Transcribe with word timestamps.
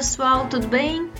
pessoal, 0.00 0.48
tudo 0.48 0.66
bem? 0.66 1.12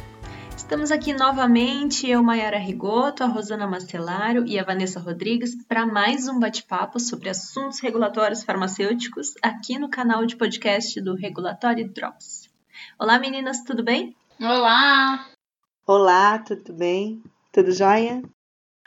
Estamos 0.56 0.90
aqui 0.90 1.12
novamente, 1.12 2.08
eu, 2.08 2.22
Mayara 2.22 2.56
Rigoto, 2.56 3.22
a 3.22 3.26
Rosana 3.26 3.66
Mastelaro 3.66 4.46
e 4.46 4.58
a 4.58 4.64
Vanessa 4.64 4.98
Rodrigues, 4.98 5.54
para 5.66 5.84
mais 5.84 6.26
um 6.28 6.40
bate-papo 6.40 6.98
sobre 6.98 7.28
assuntos 7.28 7.78
regulatórios 7.80 8.42
farmacêuticos 8.42 9.34
aqui 9.42 9.78
no 9.78 9.90
canal 9.90 10.24
de 10.24 10.34
podcast 10.34 10.98
do 11.02 11.14
Regulatório 11.14 11.92
Drops. 11.92 12.48
Olá 12.98 13.18
meninas, 13.18 13.62
tudo 13.64 13.84
bem? 13.84 14.16
Olá! 14.40 15.28
Olá, 15.86 16.38
tudo 16.38 16.72
bem? 16.72 17.22
Tudo 17.52 17.72
jóia? 17.72 18.22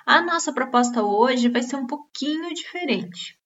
A 0.08 0.23
nossa 0.23 0.52
proposta 0.52 1.03
hoje 1.03 1.50
vai 1.50 1.62
ser 1.62 1.75
um 1.75 1.86
pouquinho 1.86 2.52
diferente, 2.52 3.38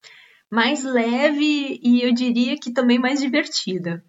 mais 0.49 0.81
leve 0.81 1.77
e 1.83 2.01
eu 2.01 2.13
diria 2.13 2.55
que 2.57 2.71
também 2.71 2.97
mais 2.97 3.19
divertida. 3.19 4.01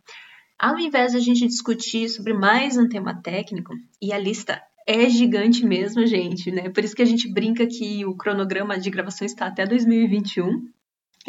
Ao 0.59 0.77
invés 0.77 1.13
de 1.13 1.19
a 1.19 1.21
gente 1.21 1.47
discutir 1.47 2.09
sobre 2.09 2.35
mais 2.35 2.77
um 2.77 2.89
tema 2.89 3.15
técnico, 3.23 3.73
e 4.03 4.13
a 4.13 4.19
lista 4.19 4.61
é 4.89 5.09
gigante 5.09 5.65
mesmo, 5.65 6.05
gente, 6.05 6.51
né? 6.51 6.69
Por 6.69 6.83
isso 6.83 6.97
que 6.97 7.03
a 7.03 7.07
gente 7.07 7.33
brinca 7.33 7.65
que 7.65 8.05
o 8.05 8.17
cronograma 8.17 8.77
de 8.77 8.91
gravação 8.91 9.25
está 9.25 9.47
até 9.47 9.65
2021. 9.65 10.69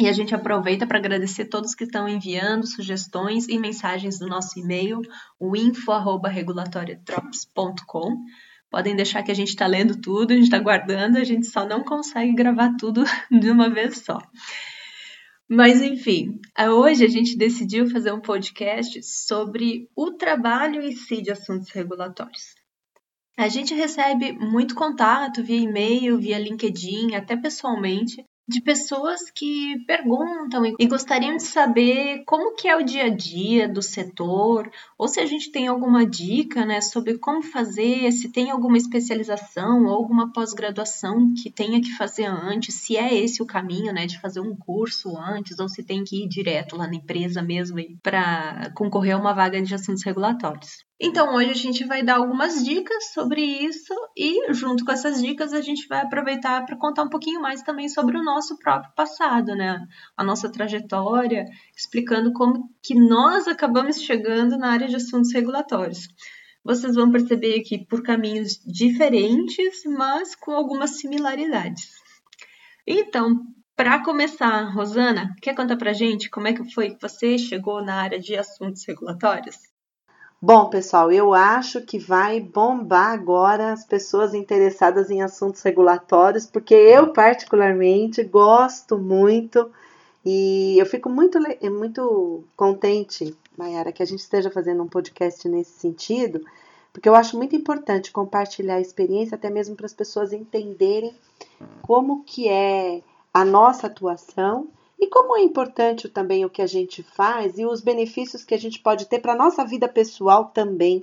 E 0.00 0.08
a 0.08 0.12
gente 0.12 0.34
aproveita 0.34 0.84
para 0.84 0.98
agradecer 0.98 1.44
todos 1.44 1.76
que 1.76 1.84
estão 1.84 2.08
enviando 2.08 2.66
sugestões 2.66 3.46
e 3.48 3.56
mensagens 3.56 4.18
no 4.18 4.26
nosso 4.26 4.58
e-mail, 4.58 5.00
o 5.38 5.54
info@regulatoriotrops.com. 5.54 8.16
Podem 8.68 8.96
deixar 8.96 9.22
que 9.22 9.30
a 9.30 9.34
gente 9.34 9.50
está 9.50 9.66
lendo 9.66 10.00
tudo, 10.00 10.32
a 10.32 10.34
gente 10.34 10.44
está 10.44 10.58
guardando, 10.58 11.18
a 11.18 11.24
gente 11.24 11.46
só 11.46 11.64
não 11.64 11.84
consegue 11.84 12.32
gravar 12.32 12.74
tudo 12.78 13.04
de 13.30 13.50
uma 13.50 13.68
vez 13.68 13.98
só. 13.98 14.18
Mas 15.52 15.82
enfim, 15.82 16.38
hoje 16.56 17.04
a 17.04 17.08
gente 17.08 17.36
decidiu 17.36 17.90
fazer 17.90 18.12
um 18.12 18.20
podcast 18.20 19.02
sobre 19.02 19.90
o 19.96 20.12
trabalho 20.12 20.80
em 20.80 20.92
si 20.92 21.20
de 21.20 21.32
assuntos 21.32 21.70
regulatórios. 21.70 22.54
A 23.36 23.48
gente 23.48 23.74
recebe 23.74 24.30
muito 24.30 24.76
contato 24.76 25.42
via 25.42 25.56
e-mail, 25.56 26.20
via 26.20 26.38
LinkedIn, 26.38 27.16
até 27.16 27.36
pessoalmente, 27.36 28.24
de 28.50 28.60
pessoas 28.60 29.30
que 29.30 29.78
perguntam 29.86 30.64
e 30.78 30.86
gostariam 30.86 31.36
de 31.36 31.44
saber 31.44 32.24
como 32.26 32.56
que 32.56 32.68
é 32.68 32.76
o 32.76 32.82
dia 32.82 33.04
a 33.04 33.08
dia 33.08 33.68
do 33.68 33.80
setor, 33.80 34.70
ou 34.98 35.06
se 35.06 35.20
a 35.20 35.26
gente 35.26 35.52
tem 35.52 35.68
alguma 35.68 36.04
dica, 36.04 36.66
né, 36.66 36.80
sobre 36.80 37.16
como 37.16 37.42
fazer, 37.42 38.10
se 38.10 38.30
tem 38.30 38.50
alguma 38.50 38.76
especialização 38.76 39.84
ou 39.84 39.94
alguma 39.94 40.32
pós-graduação 40.32 41.32
que 41.40 41.50
tenha 41.50 41.80
que 41.80 41.96
fazer 41.96 42.24
antes, 42.24 42.74
se 42.74 42.96
é 42.96 43.14
esse 43.14 43.40
o 43.40 43.46
caminho, 43.46 43.92
né, 43.92 44.04
de 44.06 44.20
fazer 44.20 44.40
um 44.40 44.56
curso 44.56 45.16
antes, 45.16 45.60
ou 45.60 45.68
se 45.68 45.84
tem 45.84 46.02
que 46.02 46.24
ir 46.24 46.28
direto 46.28 46.76
lá 46.76 46.88
na 46.88 46.96
empresa 46.96 47.40
mesmo 47.40 47.78
para 48.02 48.72
concorrer 48.74 49.14
a 49.14 49.18
uma 49.18 49.32
vaga 49.32 49.62
de 49.62 49.74
assuntos 49.74 50.02
regulatórios. 50.04 50.89
Então, 51.02 51.34
hoje 51.34 51.50
a 51.50 51.54
gente 51.54 51.82
vai 51.84 52.02
dar 52.02 52.16
algumas 52.16 52.62
dicas 52.62 53.12
sobre 53.14 53.40
isso 53.40 53.94
e, 54.14 54.52
junto 54.52 54.84
com 54.84 54.92
essas 54.92 55.22
dicas, 55.22 55.54
a 55.54 55.62
gente 55.62 55.88
vai 55.88 56.02
aproveitar 56.02 56.66
para 56.66 56.76
contar 56.76 57.04
um 57.04 57.08
pouquinho 57.08 57.40
mais 57.40 57.62
também 57.62 57.88
sobre 57.88 58.18
o 58.18 58.22
nosso 58.22 58.58
próprio 58.58 58.92
passado, 58.94 59.56
né? 59.56 59.82
A 60.14 60.22
nossa 60.22 60.52
trajetória, 60.52 61.46
explicando 61.74 62.34
como 62.34 62.68
que 62.82 62.94
nós 62.94 63.48
acabamos 63.48 64.02
chegando 64.02 64.58
na 64.58 64.72
área 64.72 64.88
de 64.88 64.96
assuntos 64.96 65.32
regulatórios. 65.32 66.06
Vocês 66.62 66.94
vão 66.94 67.10
perceber 67.10 67.60
que 67.62 67.86
por 67.86 68.02
caminhos 68.02 68.60
diferentes, 68.66 69.82
mas 69.86 70.34
com 70.34 70.52
algumas 70.52 70.98
similaridades. 70.98 71.92
Então, 72.86 73.40
para 73.74 74.04
começar, 74.04 74.70
Rosana, 74.74 75.34
quer 75.40 75.54
contar 75.54 75.78
para 75.78 75.94
gente 75.94 76.28
como 76.28 76.46
é 76.46 76.52
que 76.52 76.70
foi 76.74 76.90
que 76.90 77.00
você 77.00 77.38
chegou 77.38 77.82
na 77.82 77.94
área 77.94 78.20
de 78.20 78.36
assuntos 78.36 78.84
regulatórios? 78.86 79.69
Bom, 80.42 80.70
pessoal, 80.70 81.12
eu 81.12 81.34
acho 81.34 81.82
que 81.82 81.98
vai 81.98 82.40
bombar 82.40 83.12
agora 83.12 83.74
as 83.74 83.84
pessoas 83.84 84.32
interessadas 84.32 85.10
em 85.10 85.20
assuntos 85.20 85.60
regulatórios, 85.60 86.46
porque 86.46 86.72
eu, 86.72 87.12
particularmente, 87.12 88.24
gosto 88.24 88.96
muito 88.96 89.70
e 90.24 90.78
eu 90.78 90.86
fico 90.86 91.10
muito, 91.10 91.38
muito 91.70 92.42
contente, 92.56 93.36
Mayara, 93.54 93.92
que 93.92 94.02
a 94.02 94.06
gente 94.06 94.20
esteja 94.20 94.50
fazendo 94.50 94.82
um 94.82 94.88
podcast 94.88 95.46
nesse 95.46 95.72
sentido, 95.72 96.42
porque 96.90 97.06
eu 97.06 97.14
acho 97.14 97.36
muito 97.36 97.54
importante 97.54 98.10
compartilhar 98.10 98.76
a 98.76 98.80
experiência, 98.80 99.34
até 99.34 99.50
mesmo 99.50 99.76
para 99.76 99.84
as 99.84 99.92
pessoas 99.92 100.32
entenderem 100.32 101.14
como 101.82 102.24
que 102.24 102.48
é 102.48 103.02
a 103.34 103.44
nossa 103.44 103.88
atuação 103.88 104.68
e 105.00 105.06
como 105.06 105.36
é 105.36 105.42
importante 105.42 106.08
também 106.08 106.44
o 106.44 106.50
que 106.50 106.60
a 106.60 106.66
gente 106.66 107.02
faz 107.02 107.58
e 107.58 107.64
os 107.64 107.80
benefícios 107.80 108.44
que 108.44 108.54
a 108.54 108.58
gente 108.58 108.78
pode 108.80 109.06
ter 109.06 109.18
para 109.18 109.32
a 109.32 109.36
nossa 109.36 109.64
vida 109.64 109.88
pessoal 109.88 110.50
também, 110.52 111.02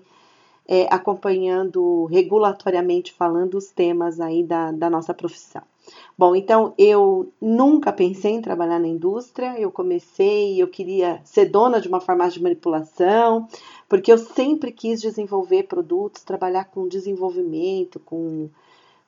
é, 0.67 0.87
acompanhando 0.93 2.05
regulatoriamente 2.05 3.11
falando 3.11 3.55
os 3.55 3.71
temas 3.71 4.19
aí 4.19 4.43
da, 4.43 4.71
da 4.71 4.89
nossa 4.89 5.13
profissão. 5.13 5.63
Bom, 6.17 6.35
então 6.35 6.73
eu 6.77 7.31
nunca 7.41 7.93
pensei 7.93 8.33
em 8.33 8.41
trabalhar 8.41 8.79
na 8.79 8.87
indústria, 8.87 9.59
eu 9.59 9.71
comecei, 9.71 10.61
eu 10.61 10.67
queria 10.67 11.21
ser 11.23 11.45
dona 11.45 11.79
de 11.79 11.87
uma 11.87 12.01
farmácia 12.01 12.33
de 12.33 12.43
manipulação, 12.43 13.47
porque 13.87 14.11
eu 14.11 14.17
sempre 14.17 14.71
quis 14.71 15.01
desenvolver 15.01 15.63
produtos, 15.63 16.23
trabalhar 16.23 16.65
com 16.65 16.87
desenvolvimento, 16.87 17.99
com 17.99 18.49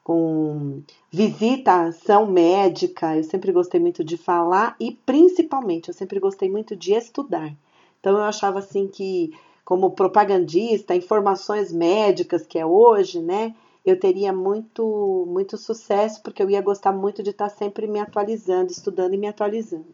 com 0.10 0.82
visitação 1.12 2.26
médica, 2.26 3.16
eu 3.16 3.24
sempre 3.24 3.52
gostei 3.52 3.80
muito 3.80 4.04
de 4.04 4.18
falar 4.18 4.76
e 4.80 4.92
principalmente 5.06 5.90
eu 5.90 5.94
sempre 5.94 6.20
gostei 6.20 6.50
muito 6.50 6.76
de 6.76 6.94
estudar. 6.94 7.54
Então 8.00 8.18
eu 8.18 8.24
achava 8.24 8.58
assim 8.58 8.88
que 8.88 9.32
como 9.64 9.92
propagandista, 9.92 10.96
informações 10.96 11.72
médicas 11.72 12.44
que 12.44 12.58
é 12.58 12.66
hoje, 12.66 13.22
né, 13.22 13.54
eu 13.86 14.00
teria 14.00 14.34
muito 14.34 15.28
muito 15.28 15.56
sucesso 15.58 16.24
porque 16.24 16.42
eu 16.42 16.50
ia 16.50 16.60
gostar 16.60 16.92
muito 16.92 17.22
de 17.22 17.30
estar 17.30 17.50
sempre 17.50 17.86
me 17.86 18.00
atualizando, 18.00 18.72
estudando 18.72 19.14
e 19.14 19.18
me 19.18 19.28
atualizando. 19.28 19.94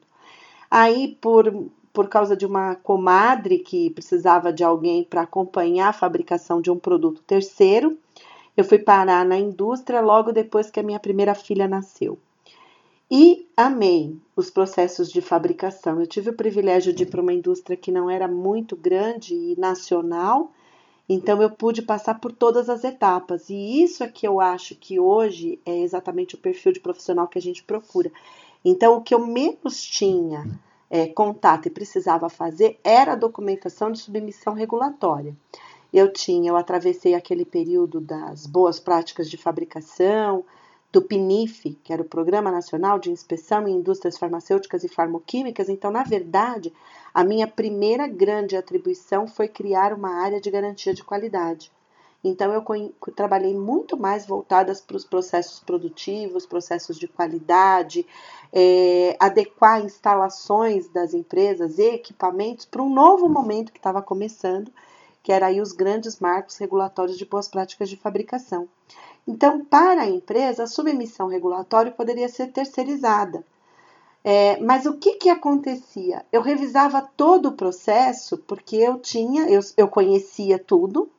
Aí 0.71 1.17
por 1.19 1.53
por 1.91 2.07
causa 2.07 2.37
de 2.37 2.45
uma 2.45 2.75
comadre 2.75 3.59
que 3.59 3.89
precisava 3.89 4.53
de 4.53 4.63
alguém 4.63 5.03
para 5.03 5.23
acompanhar 5.23 5.89
a 5.89 5.93
fabricação 5.93 6.61
de 6.61 6.71
um 6.71 6.79
produto 6.79 7.21
terceiro, 7.23 7.97
eu 8.55 8.63
fui 8.63 8.79
parar 8.79 9.25
na 9.25 9.37
indústria 9.37 10.01
logo 10.01 10.31
depois 10.31 10.71
que 10.71 10.79
a 10.79 10.83
minha 10.83 10.99
primeira 10.99 11.35
filha 11.35 11.67
nasceu. 11.67 12.17
E 13.09 13.47
amei 13.55 14.17
os 14.35 14.49
processos 14.49 15.11
de 15.11 15.21
fabricação. 15.21 15.99
Eu 15.99 16.07
tive 16.07 16.31
o 16.31 16.35
privilégio 16.35 16.91
de 16.91 17.03
ir 17.03 17.05
para 17.05 17.21
uma 17.21 17.33
indústria 17.33 17.77
que 17.77 17.91
não 17.91 18.09
era 18.09 18.27
muito 18.27 18.75
grande 18.75 19.35
e 19.35 19.59
nacional, 19.59 20.51
então 21.07 21.39
eu 21.41 21.51
pude 21.51 21.83
passar 21.83 22.19
por 22.19 22.31
todas 22.31 22.67
as 22.67 22.83
etapas. 22.83 23.49
E 23.49 23.83
isso 23.83 24.03
é 24.03 24.07
que 24.07 24.27
eu 24.27 24.39
acho 24.39 24.73
que 24.75 24.99
hoje 24.99 25.59
é 25.65 25.81
exatamente 25.81 26.33
o 26.33 26.39
perfil 26.39 26.71
de 26.71 26.79
profissional 26.79 27.27
que 27.27 27.37
a 27.37 27.41
gente 27.41 27.63
procura. 27.63 28.11
Então, 28.63 28.97
o 28.97 29.01
que 29.01 29.13
eu 29.13 29.25
menos 29.25 29.83
tinha 29.83 30.43
é, 30.89 31.05
contato 31.05 31.67
e 31.67 31.71
precisava 31.71 32.27
fazer 32.27 32.79
era 32.83 33.13
a 33.13 33.17
documentação 33.17 33.91
de 33.91 33.99
submissão 33.99 34.53
regulatória 34.53 35.35
eu 35.95 36.11
tinha, 36.11 36.49
eu 36.49 36.57
atravessei 36.57 37.15
aquele 37.15 37.45
período 37.45 38.01
das 38.01 38.45
boas 38.45 38.81
práticas 38.81 39.29
de 39.29 39.37
fabricação, 39.37 40.43
do 40.91 41.01
PNIF, 41.01 41.77
que 41.85 41.93
era 41.93 42.01
o 42.01 42.05
Programa 42.05 42.51
Nacional 42.51 42.99
de 42.99 43.09
Inspeção 43.09 43.65
em 43.65 43.77
Indústrias 43.77 44.17
Farmacêuticas 44.17 44.83
e 44.83 44.89
Farmoquímicas. 44.89 45.69
Então, 45.69 45.89
na 45.89 46.03
verdade, 46.03 46.73
a 47.13 47.23
minha 47.23 47.47
primeira 47.47 48.07
grande 48.09 48.57
atribuição 48.57 49.25
foi 49.25 49.47
criar 49.47 49.93
uma 49.93 50.21
área 50.21 50.41
de 50.41 50.51
garantia 50.51 50.93
de 50.93 51.01
qualidade. 51.01 51.71
Então, 52.21 52.51
eu 52.51 53.13
trabalhei 53.15 53.55
muito 53.55 53.95
mais 53.95 54.25
voltadas 54.25 54.81
para 54.81 54.97
os 54.97 55.05
processos 55.05 55.61
produtivos, 55.61 56.45
processos 56.45 56.99
de 56.99 57.07
qualidade, 57.07 58.05
é, 58.51 59.15
adequar 59.17 59.81
instalações 59.81 60.89
das 60.89 61.13
empresas 61.13 61.79
e 61.79 61.83
equipamentos 61.83 62.65
para 62.65 62.83
um 62.83 62.93
novo 62.93 63.29
momento 63.29 63.71
que 63.71 63.79
estava 63.79 64.01
começando 64.01 64.69
que 65.25 65.31
era 65.31 65.47
aí 65.47 65.59
os 65.59 65.71
grandes 65.71 66.19
marcos 66.19 66.55
regulatórios 66.57 67.17
de 67.17 67.25
boas 67.25 67.47
práticas 67.47 67.89
de 67.89 67.97
fabricação. 67.97 68.69
Então, 69.27 69.65
para 69.65 70.03
a 70.03 70.07
empresa, 70.07 70.63
a 70.63 70.67
submissão 70.67 71.27
regulatória 71.27 71.91
poderia 71.91 72.29
ser 72.29 72.51
terceirizada. 72.51 73.43
É, 74.23 74.59
mas 74.61 74.85
o 74.85 74.93
que, 74.97 75.13
que 75.15 75.27
acontecia? 75.27 76.23
Eu 76.31 76.43
revisava 76.43 77.01
todo 77.01 77.47
o 77.47 77.53
processo 77.53 78.37
porque 78.37 78.75
eu 78.75 78.99
tinha, 78.99 79.49
eu, 79.49 79.61
eu 79.75 79.87
conhecia 79.87 80.59
tudo, 80.59 81.09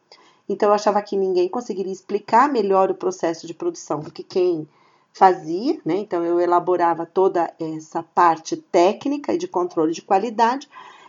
então 0.49 0.69
eu 0.69 0.75
achava 0.77 1.03
que 1.03 1.17
ninguém 1.17 1.49
conseguiria 1.49 1.93
explicar 1.93 2.49
melhor 2.49 2.93
o 2.93 2.95
processo 2.95 3.45
de 3.45 3.55
produção 3.55 3.99
do 3.99 4.13
que 4.13 4.23
quem 4.23 4.69
fazia, 5.13 5.81
né? 5.85 5.97
Então 5.97 6.25
eu 6.25 6.41
elaborava 6.41 7.05
toda 7.05 7.53
essa 7.59 8.05
parte 8.05 8.57
técnica 8.57 9.35
e 9.35 9.39
de 9.39 9.49
controle 9.49 9.93
de 9.93 10.03
qualidade 10.03 10.69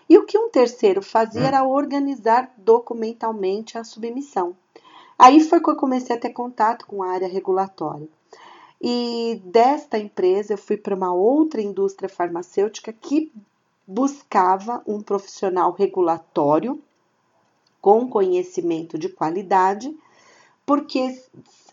e 0.09 0.18
o 0.18 0.25
que 0.25 0.38
um 0.38 0.50
terceiro 0.50 1.01
fazia 1.01 1.42
hum. 1.42 1.45
era 1.45 1.63
organizar 1.63 2.54
documentalmente 2.57 3.77
a 3.77 3.83
submissão. 3.83 4.56
Aí 5.18 5.39
foi 5.39 5.59
que 5.59 5.69
eu 5.69 5.75
comecei 5.75 6.15
a 6.15 6.19
ter 6.19 6.30
contato 6.30 6.86
com 6.86 7.01
a 7.01 7.09
área 7.09 7.27
regulatória. 7.27 8.07
E 8.80 9.42
desta 9.44 9.98
empresa 9.98 10.54
eu 10.54 10.57
fui 10.57 10.77
para 10.77 10.95
uma 10.95 11.12
outra 11.12 11.62
indústria 11.62 12.07
farmacêutica 12.07 12.94
que 12.94 13.31
buscava 13.88 14.83
um 14.86 15.01
profissional 15.01 15.71
regulatório 15.71 16.80
com 17.81 18.07
conhecimento 18.07 18.98
de 18.98 19.09
qualidade, 19.09 19.95
porque 20.65 21.19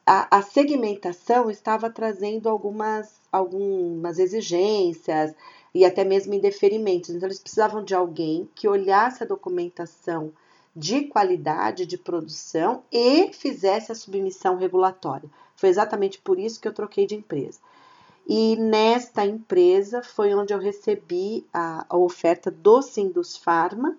a, 0.06 0.38
a 0.38 0.42
segmentação 0.42 1.50
estava 1.50 1.90
trazendo 1.90 2.48
algumas, 2.48 3.20
algumas 3.32 4.18
exigências 4.18 5.34
e 5.74 5.84
até 5.84 6.04
mesmo 6.04 6.32
indeferimentos. 6.32 7.10
Então, 7.10 7.26
eles 7.26 7.40
precisavam 7.40 7.82
de 7.82 7.94
alguém 7.94 8.48
que 8.54 8.68
olhasse 8.68 9.24
a 9.24 9.26
documentação 9.26 10.32
de 10.74 11.02
qualidade 11.02 11.84
de 11.84 11.98
produção 11.98 12.82
e 12.90 13.32
fizesse 13.32 13.90
a 13.92 13.94
submissão 13.94 14.56
regulatória. 14.56 15.28
Foi 15.56 15.68
exatamente 15.68 16.18
por 16.18 16.38
isso 16.38 16.60
que 16.60 16.68
eu 16.68 16.72
troquei 16.72 17.06
de 17.06 17.14
empresa. 17.14 17.58
E 18.26 18.56
nesta 18.56 19.24
empresa 19.24 20.02
foi 20.02 20.34
onde 20.34 20.54
eu 20.54 20.58
recebi 20.58 21.46
a, 21.52 21.84
a 21.88 21.96
oferta 21.96 22.50
do 22.50 22.80
Sindus 22.80 23.36
Pharma 23.36 23.96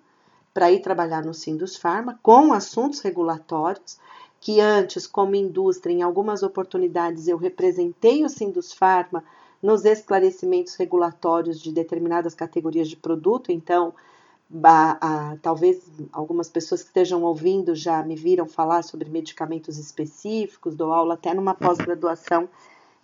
para 0.54 0.72
ir 0.72 0.82
trabalhar 0.82 1.24
no 1.24 1.34
Sindus 1.34 1.76
Pharma 1.76 2.20
com 2.24 2.52
assuntos 2.52 3.02
regulatórios, 3.02 4.00
que 4.42 4.60
antes, 4.60 5.06
como 5.06 5.36
indústria, 5.36 5.94
em 5.94 6.02
algumas 6.02 6.44
oportunidades 6.44 7.28
eu 7.28 7.38
representei 7.38 8.24
o 8.24 8.30
Sindus 8.30 8.74
Pharma 8.74 9.24
nos 9.66 9.84
esclarecimentos 9.84 10.76
regulatórios 10.76 11.60
de 11.60 11.72
determinadas 11.72 12.36
categorias 12.36 12.88
de 12.88 12.96
produto, 12.96 13.52
então 13.52 13.94
a, 14.64 15.32
a, 15.32 15.38
talvez 15.38 15.82
algumas 16.14 16.48
pessoas 16.50 16.84
que 16.84 16.90
estejam 16.90 17.24
ouvindo 17.24 17.74
já 17.74 18.04
me 18.04 18.16
viram 18.16 18.46
falar 18.46 18.84
sobre 18.84 19.10
medicamentos 19.10 19.80
específicos, 19.80 20.76
dou 20.76 20.94
aula 20.94 21.16
até 21.16 21.34
numa 21.34 21.56
pós-graduação 21.56 22.48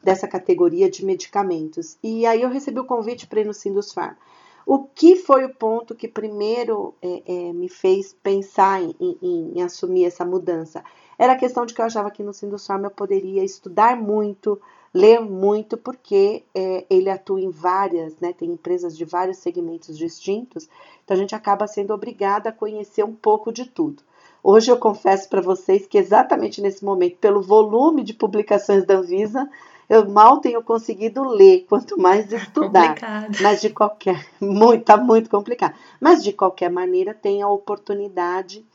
dessa 0.04 0.28
categoria 0.28 0.88
de 0.88 1.04
medicamentos. 1.04 1.98
E 2.04 2.28
aí 2.28 2.44
eu 2.44 2.50
recebi 2.50 2.80
o 2.80 2.86
convite 2.86 3.26
para 3.26 3.42
ir 3.42 3.46
no 3.46 3.54
Sindusfarm. 3.54 4.16
O 4.64 4.84
que 4.84 5.16
foi 5.16 5.44
o 5.44 5.54
ponto 5.54 5.96
que 5.96 6.08
primeiro 6.08 6.94
é, 7.02 7.24
é, 7.26 7.54
me 7.54 7.68
fez 7.70 8.14
pensar 8.14 8.82
em, 8.82 8.96
em, 9.00 9.54
em, 9.56 9.62
assumir 9.64 10.06
essa 10.06 10.24
mudança? 10.24 10.84
Era 11.18 11.34
a 11.34 11.38
questão 11.38 11.66
de 11.66 11.74
que 11.74 11.82
eu 11.82 11.86
achava 11.86 12.12
que 12.12 12.22
no 12.22 12.34
Sindusfarm 12.34 12.84
eu 12.84 12.92
poderia 12.92 13.44
estudar 13.44 13.98
muito, 13.98 14.62
ler 14.94 15.20
muito, 15.22 15.78
porque 15.78 16.44
é, 16.54 16.86
ele 16.90 17.10
atua 17.10 17.40
em 17.40 17.50
várias, 17.50 18.18
né, 18.20 18.34
tem 18.34 18.50
empresas 18.50 18.98
de 18.98 19.06
vários 19.06 19.38
segmentos 19.38 19.98
distintos, 19.98 20.68
então 21.04 21.16
a 21.16 21.20
gente 21.20 21.34
acaba 21.34 21.68
sendo 21.68 21.94
obrigada 21.94 22.50
a 22.50 22.54
conhecer 22.54 23.04
um 23.04 23.14
pouco 23.14 23.52
de 23.52 23.66
tudo. 23.66 24.04
Hoje 24.44 24.72
eu 24.72 24.78
confesso 24.78 25.30
para 25.30 25.42
vocês 25.42 25.86
que 25.86 25.98
exatamente 25.98 26.62
nesse 26.62 26.84
momento, 26.84 27.18
pelo 27.18 27.42
volume 27.42 28.04
de 28.04 28.14
publicações 28.14 28.86
da 28.86 28.96
Anvisa, 28.96 29.48
eu 29.88 30.10
mal 30.10 30.40
tenho 30.40 30.64
conseguido 30.64 31.22
ler, 31.24 31.66
quanto 31.70 32.00
mais 32.00 32.32
estudar. 32.34 32.96
Complicado. 32.96 33.38
Mas 33.42 33.62
de 33.62 33.70
qualquer, 33.70 34.26
muito, 34.40 34.86
tá 34.86 34.98
muito 34.98 35.30
complicado. 35.30 35.76
Mas 36.00 36.24
de 36.24 36.34
qualquer 36.34 36.72
maneira, 36.72 37.14
tem 37.14 37.42
a 37.42 37.50
oportunidade 37.50 38.66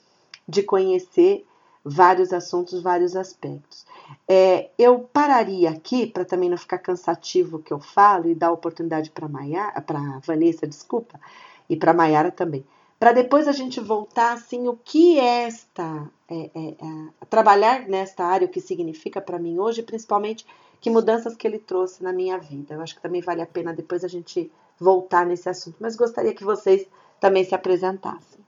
de 0.48 0.62
conhecer 0.62 1.44
vários 1.88 2.32
assuntos, 2.32 2.82
vários 2.82 3.14
aspectos. 3.14 3.86
É, 4.28 4.70
eu 4.76 4.98
pararia 5.00 5.70
aqui 5.70 6.04
para 6.04 6.24
também 6.24 6.50
não 6.50 6.58
ficar 6.58 6.78
cansativo 6.78 7.56
o 7.56 7.62
que 7.62 7.72
eu 7.72 7.78
falo 7.78 8.28
e 8.28 8.34
dar 8.34 8.50
oportunidade 8.50 9.10
para 9.10 9.28
para 9.82 10.18
Vanessa, 10.24 10.66
desculpa, 10.66 11.20
e 11.70 11.76
para 11.76 11.94
Maiara 11.94 12.32
também. 12.32 12.64
Para 12.98 13.12
depois 13.12 13.46
a 13.46 13.52
gente 13.52 13.78
voltar 13.78 14.32
assim, 14.32 14.66
o 14.66 14.76
que 14.76 15.20
é 15.20 15.44
esta 15.44 16.10
é, 16.28 16.50
é, 16.54 16.68
é, 16.70 17.26
trabalhar 17.30 17.86
nesta 17.86 18.24
área, 18.24 18.46
o 18.46 18.50
que 18.50 18.60
significa 18.60 19.20
para 19.20 19.38
mim 19.38 19.58
hoje, 19.58 19.82
principalmente 19.82 20.44
que 20.80 20.90
mudanças 20.90 21.36
que 21.36 21.46
ele 21.46 21.58
trouxe 21.58 22.02
na 22.02 22.12
minha 22.12 22.38
vida. 22.38 22.74
Eu 22.74 22.80
acho 22.80 22.96
que 22.96 23.02
também 23.02 23.20
vale 23.20 23.42
a 23.42 23.46
pena 23.46 23.72
depois 23.72 24.02
a 24.02 24.08
gente 24.08 24.50
voltar 24.78 25.24
nesse 25.24 25.48
assunto, 25.48 25.76
mas 25.78 25.94
gostaria 25.94 26.34
que 26.34 26.44
vocês 26.44 26.86
também 27.20 27.44
se 27.44 27.54
apresentassem. 27.54 28.45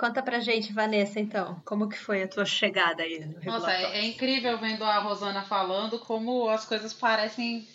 Conta 0.00 0.22
pra 0.22 0.40
gente, 0.40 0.72
Vanessa, 0.72 1.20
então, 1.20 1.60
como 1.62 1.86
que 1.86 1.98
foi 1.98 2.22
a 2.22 2.26
tua 2.26 2.46
chegada 2.46 3.02
aí 3.02 3.20
no 3.20 3.52
Nossa, 3.52 3.70
é, 3.70 4.02
incrível 4.06 4.56
vendo 4.56 4.82
a 4.82 4.98
Rosana 4.98 5.42
falando 5.42 5.98
como 5.98 6.48
as 6.48 6.64
coisas 6.64 6.94
parecem, 6.94 7.68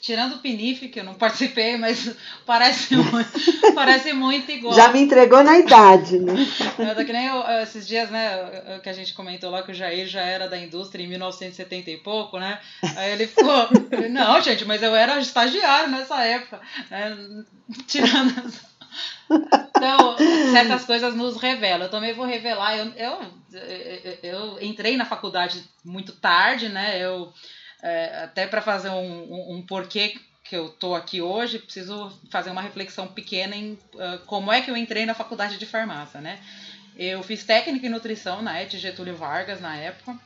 tirando 0.00 0.36
o 0.36 0.38
PNIF, 0.38 0.86
que 0.88 1.00
eu 1.00 1.04
não 1.04 1.14
participei, 1.14 1.76
mas 1.76 2.14
parece 2.46 2.94
muito, 2.94 3.28
parece 3.74 4.12
muito 4.12 4.52
igual. 4.52 4.72
Já 4.72 4.92
me 4.92 5.00
entregou 5.00 5.42
na 5.42 5.58
idade, 5.58 6.20
né? 6.20 6.46
É, 6.78 7.04
que 7.04 7.12
nem 7.12 7.26
eu, 7.26 7.42
esses 7.60 7.88
dias, 7.88 8.08
né, 8.08 8.78
que 8.80 8.88
a 8.88 8.92
gente 8.92 9.12
comentou 9.12 9.50
lá 9.50 9.64
que 9.64 9.72
o 9.72 9.74
Jair 9.74 10.06
já 10.06 10.22
era 10.22 10.48
da 10.48 10.56
indústria 10.56 11.02
em 11.02 11.08
1970 11.08 11.90
e 11.90 11.96
pouco, 11.96 12.38
né? 12.38 12.60
Aí 12.96 13.10
ele 13.10 13.26
falou, 13.26 13.68
não, 14.10 14.40
gente, 14.40 14.64
mas 14.64 14.80
eu 14.80 14.94
era 14.94 15.18
estagiário 15.18 15.90
nessa 15.90 16.22
época, 16.22 16.60
né? 16.88 17.44
tirando... 17.88 18.73
Então, 19.76 20.16
certas 20.52 20.84
coisas 20.84 21.14
nos 21.14 21.36
revelam. 21.36 21.86
Eu 21.86 21.90
também 21.90 22.14
vou 22.14 22.24
revelar. 22.24 22.76
Eu, 22.76 22.92
eu, 22.96 24.18
eu 24.22 24.62
entrei 24.62 24.96
na 24.96 25.04
faculdade 25.04 25.62
muito 25.84 26.12
tarde, 26.12 26.68
né? 26.68 26.98
Eu, 26.98 27.32
é, 27.82 28.24
até 28.24 28.46
para 28.46 28.62
fazer 28.62 28.88
um, 28.88 28.94
um, 28.94 29.54
um, 29.56 29.62
porquê 29.62 30.18
que 30.42 30.56
eu 30.56 30.68
tô 30.68 30.94
aqui 30.94 31.20
hoje, 31.20 31.58
preciso 31.58 32.10
fazer 32.30 32.50
uma 32.50 32.62
reflexão 32.62 33.06
pequena 33.06 33.56
em 33.56 33.72
uh, 33.94 34.18
como 34.26 34.52
é 34.52 34.60
que 34.60 34.70
eu 34.70 34.76
entrei 34.76 35.06
na 35.06 35.14
faculdade 35.14 35.58
de 35.58 35.66
farmácia, 35.66 36.20
né? 36.20 36.38
Eu 36.96 37.22
fiz 37.22 37.44
técnica 37.44 37.86
em 37.86 37.90
nutrição 37.90 38.40
na 38.40 38.60
ET 38.60 38.70
Getúlio 38.70 39.16
Vargas 39.16 39.60
na 39.60 39.76
época. 39.76 40.16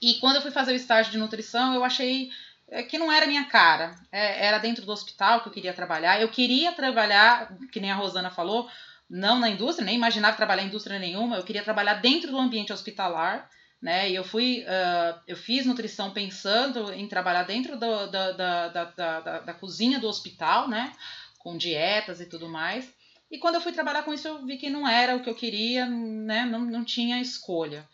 E 0.00 0.14
quando 0.14 0.36
eu 0.36 0.42
fui 0.42 0.50
fazer 0.50 0.72
o 0.72 0.76
estágio 0.76 1.12
de 1.12 1.18
nutrição, 1.18 1.74
eu 1.74 1.84
achei 1.84 2.30
é 2.68 2.82
que 2.82 2.98
não 2.98 3.12
era 3.12 3.26
minha 3.26 3.44
cara. 3.44 3.94
É, 4.10 4.46
era 4.46 4.58
dentro 4.58 4.84
do 4.84 4.92
hospital 4.92 5.40
que 5.40 5.48
eu 5.48 5.52
queria 5.52 5.72
trabalhar. 5.72 6.20
Eu 6.20 6.28
queria 6.28 6.72
trabalhar, 6.72 7.56
que 7.70 7.80
nem 7.80 7.90
a 7.90 7.94
Rosana 7.94 8.30
falou, 8.30 8.68
não 9.08 9.38
na 9.38 9.48
indústria, 9.48 9.84
nem 9.84 9.96
imaginava 9.96 10.36
trabalhar 10.36 10.62
em 10.62 10.66
indústria 10.66 10.98
nenhuma. 10.98 11.36
Eu 11.36 11.44
queria 11.44 11.62
trabalhar 11.62 11.94
dentro 11.94 12.30
do 12.30 12.38
ambiente 12.38 12.72
hospitalar. 12.72 13.48
Né? 13.80 14.10
E 14.10 14.14
eu 14.14 14.22
fui, 14.22 14.60
uh, 14.60 15.20
eu 15.26 15.36
fiz 15.36 15.66
nutrição 15.66 16.12
pensando 16.12 16.92
em 16.92 17.08
trabalhar 17.08 17.42
dentro 17.42 17.76
do, 17.76 18.06
da, 18.06 18.30
da, 18.30 18.68
da, 18.68 18.84
da, 18.84 19.40
da 19.40 19.54
cozinha 19.54 19.98
do 19.98 20.06
hospital, 20.06 20.68
né? 20.68 20.92
Com 21.40 21.58
dietas 21.58 22.20
e 22.20 22.26
tudo 22.26 22.48
mais. 22.48 22.94
E 23.28 23.38
quando 23.38 23.56
eu 23.56 23.60
fui 23.60 23.72
trabalhar 23.72 24.04
com 24.04 24.14
isso, 24.14 24.28
eu 24.28 24.46
vi 24.46 24.56
que 24.56 24.70
não 24.70 24.86
era 24.86 25.16
o 25.16 25.20
que 25.20 25.28
eu 25.28 25.34
queria, 25.34 25.86
né? 25.86 26.44
Não, 26.44 26.60
não 26.60 26.84
tinha 26.84 27.20
escolha. 27.20 27.88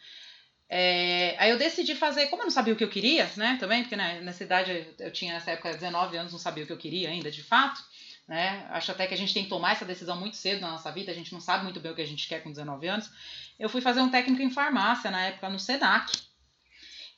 É, 0.70 1.34
aí 1.38 1.50
eu 1.50 1.56
decidi 1.56 1.94
fazer, 1.94 2.26
como 2.26 2.42
eu 2.42 2.46
não 2.46 2.50
sabia 2.50 2.74
o 2.74 2.76
que 2.76 2.84
eu 2.84 2.90
queria, 2.90 3.30
né, 3.36 3.56
também, 3.58 3.82
porque 3.82 3.96
né, 3.96 4.20
nessa 4.20 4.44
idade 4.44 4.87
eu 4.98 5.10
tinha 5.10 5.32
nessa 5.32 5.52
época 5.52 5.72
19 5.72 6.16
anos, 6.16 6.32
não 6.32 6.38
sabia 6.38 6.64
o 6.64 6.66
que 6.66 6.72
eu 6.72 6.78
queria 6.78 7.08
ainda 7.08 7.30
de 7.30 7.42
fato, 7.42 7.82
né, 8.28 8.66
acho 8.68 8.90
até 8.92 9.06
que 9.06 9.14
a 9.14 9.16
gente 9.16 9.32
tem 9.32 9.44
que 9.44 9.48
tomar 9.48 9.72
essa 9.72 9.87
decisão 9.87 10.20
muito 10.20 10.37
cedo 10.37 10.60
na 10.60 10.72
nossa 10.72 10.92
vida, 10.92 11.10
a 11.10 11.14
gente 11.14 11.32
não 11.32 11.40
sabe 11.40 11.64
muito 11.64 11.80
bem 11.80 11.90
o 11.90 11.94
que 11.94 12.02
a 12.02 12.06
gente 12.06 12.28
quer 12.28 12.42
com 12.42 12.50
19 12.50 12.87
anos. 12.87 13.10
Eu 13.58 13.70
fui 13.70 13.80
fazer 13.80 14.00
um 14.00 14.10
técnico 14.10 14.42
em 14.42 14.50
farmácia 14.50 15.10
na 15.10 15.28
época 15.28 15.48
no 15.48 15.58
SENAC. 15.58 16.12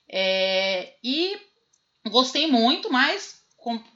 É, 0.08 0.94
e 1.02 1.36
gostei 2.08 2.46
muito, 2.46 2.90
mas 2.90 3.39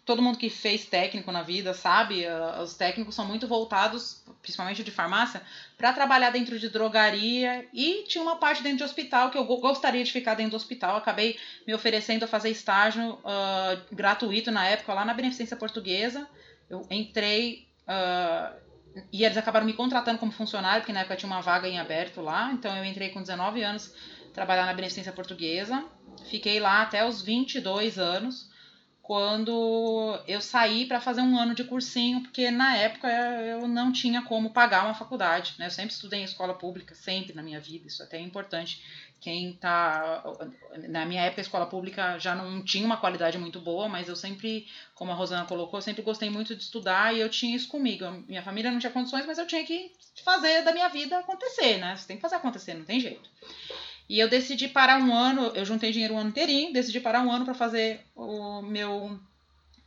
todo 0.04 0.20
mundo 0.20 0.36
que 0.36 0.50
fez 0.50 0.84
técnico 0.84 1.32
na 1.32 1.42
vida 1.42 1.72
sabe, 1.72 2.26
uh, 2.26 2.60
os 2.62 2.74
técnicos 2.74 3.14
são 3.14 3.24
muito 3.24 3.48
voltados, 3.48 4.22
principalmente 4.42 4.84
de 4.84 4.90
farmácia, 4.90 5.40
para 5.78 5.92
trabalhar 5.92 6.30
dentro 6.30 6.58
de 6.58 6.68
drogaria 6.68 7.66
e 7.72 8.04
tinha 8.06 8.22
uma 8.22 8.36
parte 8.36 8.62
dentro 8.62 8.78
de 8.78 8.84
hospital 8.84 9.30
que 9.30 9.38
eu 9.38 9.44
gostaria 9.44 10.04
de 10.04 10.12
ficar 10.12 10.34
dentro 10.34 10.52
do 10.52 10.56
hospital. 10.56 10.96
Acabei 10.96 11.38
me 11.66 11.74
oferecendo 11.74 12.24
a 12.24 12.28
fazer 12.28 12.50
estágio 12.50 13.14
uh, 13.14 13.94
gratuito 13.94 14.50
na 14.50 14.66
época 14.66 14.92
lá 14.92 15.04
na 15.04 15.14
Beneficência 15.14 15.56
Portuguesa. 15.56 16.28
Eu 16.68 16.86
entrei 16.90 17.66
uh, 17.88 18.54
e 19.10 19.24
eles 19.24 19.36
acabaram 19.36 19.64
me 19.64 19.72
contratando 19.72 20.18
como 20.18 20.30
funcionário, 20.30 20.82
porque 20.82 20.92
na 20.92 21.00
época 21.00 21.16
tinha 21.16 21.30
uma 21.30 21.40
vaga 21.40 21.66
em 21.66 21.78
aberto 21.78 22.20
lá. 22.20 22.52
Então 22.52 22.76
eu 22.76 22.84
entrei 22.84 23.08
com 23.08 23.22
19 23.22 23.62
anos 23.62 23.94
trabalhar 24.34 24.66
na 24.66 24.74
Beneficência 24.74 25.12
Portuguesa. 25.12 25.82
Fiquei 26.28 26.60
lá 26.60 26.82
até 26.82 27.06
os 27.06 27.22
22 27.22 27.98
anos 27.98 28.52
quando 29.04 30.18
eu 30.26 30.40
saí 30.40 30.86
para 30.86 30.98
fazer 30.98 31.20
um 31.20 31.38
ano 31.38 31.54
de 31.54 31.62
cursinho, 31.62 32.22
porque 32.22 32.50
na 32.50 32.74
época 32.74 33.06
eu 33.06 33.68
não 33.68 33.92
tinha 33.92 34.22
como 34.22 34.48
pagar 34.48 34.82
uma 34.86 34.94
faculdade. 34.94 35.54
Né? 35.58 35.66
Eu 35.66 35.70
sempre 35.70 35.92
estudei 35.92 36.20
em 36.20 36.24
escola 36.24 36.54
pública, 36.54 36.94
sempre 36.94 37.34
na 37.34 37.42
minha 37.42 37.60
vida, 37.60 37.86
isso 37.86 38.02
é 38.02 38.06
até 38.06 38.16
é 38.16 38.20
importante. 38.20 38.82
Quem 39.20 39.52
tá. 39.52 40.24
Na 40.88 41.04
minha 41.04 41.22
época, 41.22 41.40
a 41.40 41.44
escola 41.44 41.66
pública 41.66 42.18
já 42.18 42.34
não 42.34 42.62
tinha 42.62 42.84
uma 42.84 42.96
qualidade 42.96 43.36
muito 43.36 43.60
boa, 43.60 43.88
mas 43.88 44.08
eu 44.08 44.16
sempre, 44.16 44.66
como 44.94 45.12
a 45.12 45.14
Rosana 45.14 45.44
colocou, 45.44 45.78
eu 45.78 45.82
sempre 45.82 46.02
gostei 46.02 46.30
muito 46.30 46.56
de 46.56 46.62
estudar 46.62 47.14
e 47.14 47.20
eu 47.20 47.28
tinha 47.28 47.54
isso 47.54 47.68
comigo. 47.68 48.10
Minha 48.26 48.42
família 48.42 48.70
não 48.70 48.78
tinha 48.78 48.92
condições, 48.92 49.26
mas 49.26 49.36
eu 49.36 49.46
tinha 49.46 49.64
que 49.64 49.92
fazer 50.24 50.62
da 50.62 50.72
minha 50.72 50.88
vida 50.88 51.18
acontecer, 51.18 51.76
né? 51.76 51.94
Você 51.94 52.06
tem 52.06 52.16
que 52.16 52.22
fazer 52.22 52.36
acontecer, 52.36 52.72
não 52.72 52.84
tem 52.84 53.00
jeito. 53.00 53.28
E 54.08 54.18
eu 54.18 54.28
decidi 54.28 54.68
parar 54.68 54.98
um 54.98 55.14
ano, 55.14 55.52
eu 55.54 55.64
juntei 55.64 55.90
dinheiro 55.90 56.14
um 56.14 56.18
ano 56.18 56.28
inteirinho, 56.28 56.72
decidi 56.72 57.00
parar 57.00 57.22
um 57.22 57.32
ano 57.32 57.44
para 57.44 57.54
fazer 57.54 58.04
o 58.14 58.60
meu 58.60 59.18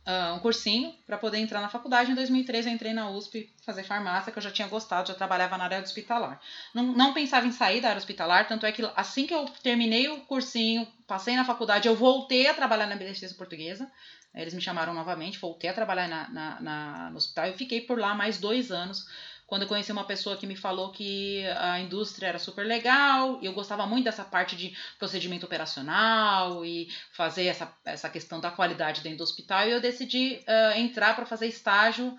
uh, 0.08 0.34
um 0.34 0.38
cursinho 0.38 0.92
para 1.06 1.18
poder 1.18 1.38
entrar 1.38 1.60
na 1.60 1.68
faculdade. 1.68 2.10
Em 2.10 2.14
2003 2.14 2.66
eu 2.66 2.72
entrei 2.72 2.92
na 2.92 3.10
USP 3.10 3.52
fazer 3.64 3.84
farmácia, 3.84 4.32
que 4.32 4.38
eu 4.38 4.42
já 4.42 4.50
tinha 4.50 4.66
gostado, 4.66 5.08
já 5.08 5.14
trabalhava 5.14 5.58
na 5.58 5.64
área 5.64 5.80
hospitalar. 5.80 6.40
Não, 6.74 6.84
não 6.84 7.12
pensava 7.12 7.46
em 7.46 7.52
sair 7.52 7.80
da 7.80 7.88
área 7.88 7.98
hospitalar, 7.98 8.48
tanto 8.48 8.64
é 8.64 8.72
que 8.72 8.82
assim 8.96 9.26
que 9.26 9.34
eu 9.34 9.44
terminei 9.62 10.08
o 10.08 10.20
cursinho, 10.22 10.86
passei 11.06 11.36
na 11.36 11.44
faculdade, 11.44 11.86
eu 11.86 11.94
voltei 11.94 12.46
a 12.46 12.54
trabalhar 12.54 12.86
na 12.86 12.96
beneficência 12.96 13.36
portuguesa. 13.36 13.90
Eles 14.34 14.54
me 14.54 14.60
chamaram 14.60 14.94
novamente, 14.94 15.38
voltei 15.38 15.70
a 15.70 15.74
trabalhar 15.74 16.06
na, 16.06 16.28
na, 16.28 16.60
na, 16.60 17.10
no 17.10 17.16
hospital 17.16 17.48
e 17.48 17.54
fiquei 17.54 17.80
por 17.80 17.98
lá 17.98 18.14
mais 18.14 18.38
dois 18.38 18.70
anos 18.70 19.06
quando 19.48 19.62
eu 19.62 19.68
conheci 19.68 19.90
uma 19.90 20.04
pessoa 20.04 20.36
que 20.36 20.46
me 20.46 20.54
falou 20.54 20.92
que 20.92 21.42
a 21.56 21.80
indústria 21.80 22.26
era 22.26 22.38
super 22.38 22.66
legal, 22.66 23.38
e 23.40 23.46
eu 23.46 23.54
gostava 23.54 23.86
muito 23.86 24.04
dessa 24.04 24.22
parte 24.22 24.54
de 24.54 24.76
procedimento 24.98 25.46
operacional 25.46 26.62
e 26.66 26.86
fazer 27.12 27.46
essa, 27.46 27.72
essa 27.82 28.10
questão 28.10 28.40
da 28.40 28.50
qualidade 28.50 29.00
dentro 29.00 29.18
do 29.18 29.24
hospital, 29.24 29.66
e 29.66 29.72
eu 29.72 29.80
decidi 29.80 30.38
uh, 30.46 30.78
entrar 30.78 31.16
para 31.16 31.24
fazer 31.24 31.46
estágio 31.46 32.14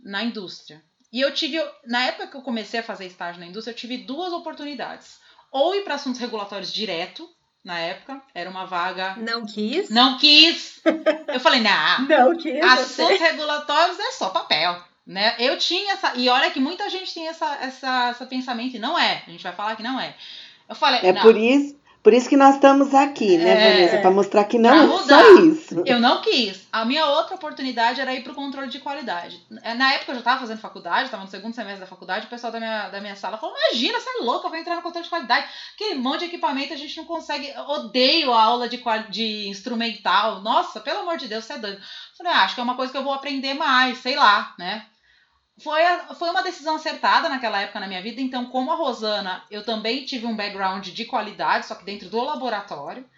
na 0.00 0.22
indústria. 0.22 0.80
E 1.12 1.20
eu 1.20 1.34
tive, 1.34 1.60
na 1.84 2.04
época 2.04 2.28
que 2.28 2.36
eu 2.36 2.42
comecei 2.42 2.78
a 2.78 2.84
fazer 2.84 3.06
estágio 3.06 3.40
na 3.40 3.48
indústria, 3.48 3.72
eu 3.72 3.76
tive 3.76 3.98
duas 3.98 4.32
oportunidades. 4.32 5.18
Ou 5.50 5.74
ir 5.74 5.82
para 5.82 5.96
assuntos 5.96 6.20
regulatórios 6.20 6.72
direto, 6.72 7.28
na 7.64 7.80
época, 7.80 8.22
era 8.32 8.48
uma 8.48 8.64
vaga. 8.64 9.16
Não 9.16 9.44
quis? 9.44 9.90
Não 9.90 10.16
quis! 10.18 10.80
Eu 11.26 11.40
falei, 11.40 11.60
nah, 11.60 11.98
não 12.08 12.36
quis. 12.38 12.62
Assuntos 12.62 13.18
regulatórios 13.18 13.98
é 13.98 14.12
só 14.12 14.30
papel. 14.30 14.88
Né? 15.10 15.34
Eu 15.40 15.58
tinha 15.58 15.94
essa. 15.94 16.12
E 16.14 16.28
olha 16.28 16.52
que 16.52 16.60
muita 16.60 16.88
gente 16.88 17.12
tem 17.12 17.26
essa, 17.26 17.58
essa, 17.60 18.10
esse 18.12 18.24
pensamento, 18.26 18.76
e 18.76 18.78
não 18.78 18.96
é. 18.96 19.24
A 19.26 19.30
gente 19.30 19.42
vai 19.42 19.52
falar 19.52 19.74
que 19.74 19.82
não 19.82 19.98
é. 20.00 20.14
Eu 20.68 20.76
falei. 20.76 21.00
É 21.02 21.12
não. 21.12 21.20
por 21.20 21.36
isso. 21.36 21.80
Por 22.00 22.14
isso 22.14 22.30
que 22.30 22.36
nós 22.36 22.54
estamos 22.54 22.94
aqui, 22.94 23.36
né, 23.36 23.50
é, 23.50 23.72
Vanessa? 23.72 23.98
Para 23.98 24.10
mostrar 24.10 24.44
que 24.44 24.58
não 24.58 24.72
é 24.72 25.02
só 25.02 25.34
isso. 25.40 25.82
Eu 25.84 26.00
não 26.00 26.22
quis. 26.22 26.66
A 26.72 26.82
minha 26.86 27.04
outra 27.04 27.34
oportunidade 27.34 28.00
era 28.00 28.14
ir 28.14 28.22
para 28.22 28.32
o 28.32 28.34
controle 28.34 28.70
de 28.70 28.78
qualidade. 28.78 29.38
Na 29.50 29.92
época 29.92 30.12
eu 30.12 30.14
já 30.14 30.20
estava 30.20 30.40
fazendo 30.40 30.60
faculdade, 30.60 31.04
estava 31.06 31.24
no 31.24 31.28
segundo 31.28 31.54
semestre 31.54 31.80
da 31.80 31.86
faculdade, 31.86 32.24
o 32.24 32.30
pessoal 32.30 32.50
da 32.50 32.58
minha, 32.58 32.88
da 32.88 33.00
minha 33.02 33.16
sala 33.16 33.36
falou: 33.36 33.54
Imagina, 33.54 34.00
você 34.00 34.08
é 34.08 34.22
louca, 34.22 34.46
eu 34.46 34.50
vou 34.50 34.58
entrar 34.58 34.76
no 34.76 34.82
controle 34.82 35.04
de 35.04 35.10
qualidade. 35.10 35.46
Aquele 35.74 35.96
monte 35.96 36.20
de 36.20 36.26
equipamento 36.26 36.72
a 36.72 36.76
gente 36.76 36.96
não 36.96 37.04
consegue. 37.04 37.48
Eu 37.48 37.68
odeio 37.68 38.32
a 38.32 38.40
aula 38.40 38.66
de, 38.66 38.80
de 39.10 39.48
instrumental. 39.48 40.40
Nossa, 40.40 40.80
pelo 40.80 41.00
amor 41.00 41.18
de 41.18 41.28
Deus, 41.28 41.44
você 41.44 41.54
é 41.54 41.58
doido. 41.58 41.76
Eu 41.76 42.16
falei: 42.16 42.32
ah, 42.32 42.44
Acho 42.44 42.54
que 42.54 42.60
é 42.60 42.64
uma 42.64 42.76
coisa 42.76 42.92
que 42.92 42.96
eu 42.96 43.04
vou 43.04 43.12
aprender 43.12 43.52
mais, 43.52 43.98
sei 43.98 44.16
lá, 44.16 44.54
né? 44.56 44.86
Foi, 45.62 45.82
foi 46.18 46.30
uma 46.30 46.42
decisão 46.42 46.76
acertada 46.76 47.28
naquela 47.28 47.60
época 47.60 47.80
na 47.80 47.86
minha 47.86 48.02
vida. 48.02 48.20
Então, 48.20 48.46
como 48.46 48.72
a 48.72 48.76
Rosana, 48.76 49.44
eu 49.50 49.64
também 49.64 50.04
tive 50.04 50.26
um 50.26 50.36
background 50.36 50.88
de 50.88 51.04
qualidade, 51.04 51.66
só 51.66 51.74
que 51.74 51.84
dentro 51.84 52.08
do 52.08 52.22
laboratório. 52.22 53.08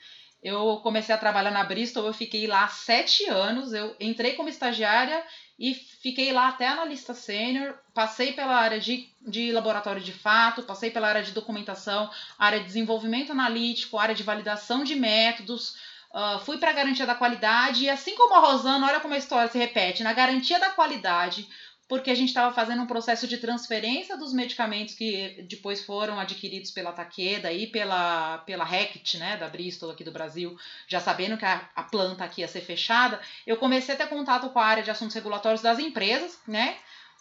Eu 0.43 0.81
comecei 0.83 1.15
a 1.15 1.19
trabalhar 1.19 1.53
na 1.53 1.63
Bristol, 1.63 2.05
eu 2.05 2.13
fiquei 2.13 2.49
lá 2.49 2.67
sete 2.67 3.29
anos. 3.29 3.73
Eu 3.73 3.95
entrei 4.01 4.35
como 4.35 4.49
estagiária 4.49 5.25
e 5.57 5.73
fiquei 5.73 6.33
lá 6.33 6.49
até 6.49 6.67
analista 6.67 7.15
sênior. 7.15 7.79
Passei 7.95 8.33
pela 8.33 8.57
área 8.57 8.81
de, 8.81 9.09
de 9.21 9.53
laboratório 9.53 10.03
de 10.03 10.13
fato, 10.13 10.65
passei 10.65 10.91
pela 10.91 11.09
área 11.09 11.23
de 11.23 11.31
documentação, 11.31 12.11
área 12.37 12.59
de 12.59 12.67
desenvolvimento 12.67 13.31
analítico, 13.31 13.99
área 13.99 14.17
de 14.17 14.25
validação 14.25 14.83
de 14.83 14.97
métodos. 14.97 15.77
Uh, 16.13 16.41
fui 16.41 16.59
para 16.59 16.71
a 16.71 16.75
garantia 16.75 17.07
da 17.07 17.15
qualidade 17.15 17.85
e 17.85 17.89
assim 17.89 18.15
como 18.17 18.35
a 18.35 18.41
Rosana, 18.41 18.87
olha 18.87 19.01
como 19.01 19.15
a 19.15 19.19
história 19.19 19.51
se 19.51 19.57
repete, 19.57 20.03
na 20.03 20.13
garantia 20.13 20.59
da 20.59 20.69
qualidade, 20.69 21.49
porque 21.93 22.11
a 22.11 22.15
gente 22.15 22.29
estava 22.29 22.55
fazendo 22.55 22.81
um 22.81 22.87
processo 22.87 23.29
de 23.29 23.37
transferência 23.37 24.17
dos 24.17 24.33
medicamentos 24.33 24.95
que 24.95 25.45
depois 25.47 25.85
foram 25.85 26.19
adquiridos 26.19 26.71
pela 26.71 26.91
Takeda 26.91 27.53
e 27.53 27.67
pela, 27.67 28.39
pela 28.47 28.65
Reckitt, 28.65 29.19
né, 29.19 29.37
da 29.37 29.47
Bristol 29.47 29.91
aqui 29.91 30.03
do 30.03 30.11
Brasil, 30.11 30.57
já 30.89 31.01
sabendo 31.01 31.37
que 31.37 31.45
a, 31.45 31.69
a 31.77 31.83
planta 31.83 32.25
aqui 32.25 32.41
ia 32.41 32.49
ser 32.49 32.63
fechada, 32.63 33.21
eu 33.47 33.59
comecei 33.59 33.95
a 33.95 33.99
ter 33.99 34.07
contato 34.07 34.49
com 34.49 34.59
a 34.59 34.65
área 34.65 34.83
de 34.83 34.91
assuntos 34.91 35.15
regulatórios 35.15 35.61
das 35.61 35.79
empresas, 35.79 36.41
né, 36.49 36.77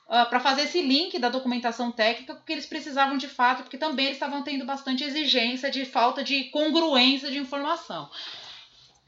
uh, 0.08 0.14
ah, 0.14 0.26
para 0.28 0.40
fazer 0.40 0.62
esse 0.62 0.82
link 0.82 1.20
da 1.20 1.28
documentação 1.28 1.92
técnica 1.92 2.42
que 2.46 2.54
eles 2.54 2.66
precisavam 2.66 3.18
de 3.18 3.28
fato, 3.28 3.64
porque 3.64 3.78
também 3.78 4.06
eles 4.06 4.16
estavam 4.16 4.42
tendo 4.42 4.64
bastante 4.64 5.04
exigência 5.04 5.70
de 5.70 5.84
falta 5.84 6.24
de 6.24 6.46
congruência 6.46 7.30
de 7.30 7.38
informação. 7.38 8.10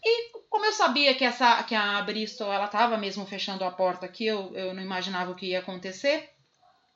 E 0.05 0.31
como 0.49 0.65
eu 0.65 0.73
sabia 0.73 1.13
que, 1.15 1.23
essa, 1.23 1.63
que 1.63 1.73
a 1.73 2.01
Bristol 2.01 2.51
ela 2.51 2.65
estava 2.65 2.97
mesmo 2.97 3.25
fechando 3.25 3.63
a 3.63 3.71
porta 3.71 4.05
aqui, 4.05 4.25
eu, 4.25 4.51
eu 4.53 4.73
não 4.73 4.81
imaginava 4.81 5.31
o 5.31 5.35
que 5.35 5.47
ia 5.47 5.59
acontecer. 5.59 6.29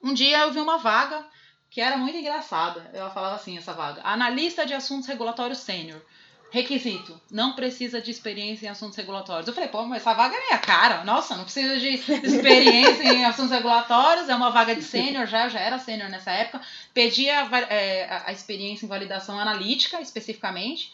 Um 0.03 0.13
dia 0.13 0.39
eu 0.39 0.51
vi 0.51 0.59
uma 0.59 0.77
vaga 0.77 1.25
que 1.69 1.81
era 1.81 1.97
muito 1.97 2.17
engraçada. 2.17 2.89
Ela 2.93 3.09
falava 3.09 3.35
assim, 3.35 3.57
essa 3.57 3.73
vaga. 3.73 4.01
Analista 4.03 4.65
de 4.65 4.73
assuntos 4.73 5.07
regulatórios 5.07 5.59
sênior. 5.59 6.01
Requisito, 6.49 7.19
não 7.29 7.53
precisa 7.53 7.99
de 7.99 8.09
experiência 8.09 8.67
em 8.67 8.69
assuntos 8.69 8.95
regulatórios. 8.95 9.47
Eu 9.47 9.53
falei, 9.53 9.67
pô, 9.67 9.83
mas 9.83 10.01
essa 10.01 10.13
vaga 10.13 10.33
é 10.33 10.45
minha 10.45 10.57
cara. 10.57 11.03
Nossa, 11.03 11.35
não 11.35 11.43
precisa 11.43 11.77
de 11.77 11.89
experiência 11.89 13.03
em 13.03 13.25
assuntos 13.25 13.51
regulatórios. 13.51 14.29
É 14.29 14.35
uma 14.35 14.49
vaga 14.49 14.73
de 14.73 14.81
sênior, 14.81 15.27
já, 15.27 15.49
já 15.49 15.59
era 15.59 15.77
sênior 15.77 16.09
nessa 16.09 16.31
época. 16.31 16.61
Pedi 16.93 17.29
a, 17.29 17.49
é, 17.69 18.23
a 18.25 18.31
experiência 18.31 18.85
em 18.85 18.89
validação 18.89 19.37
analítica, 19.37 19.99
especificamente. 19.99 20.93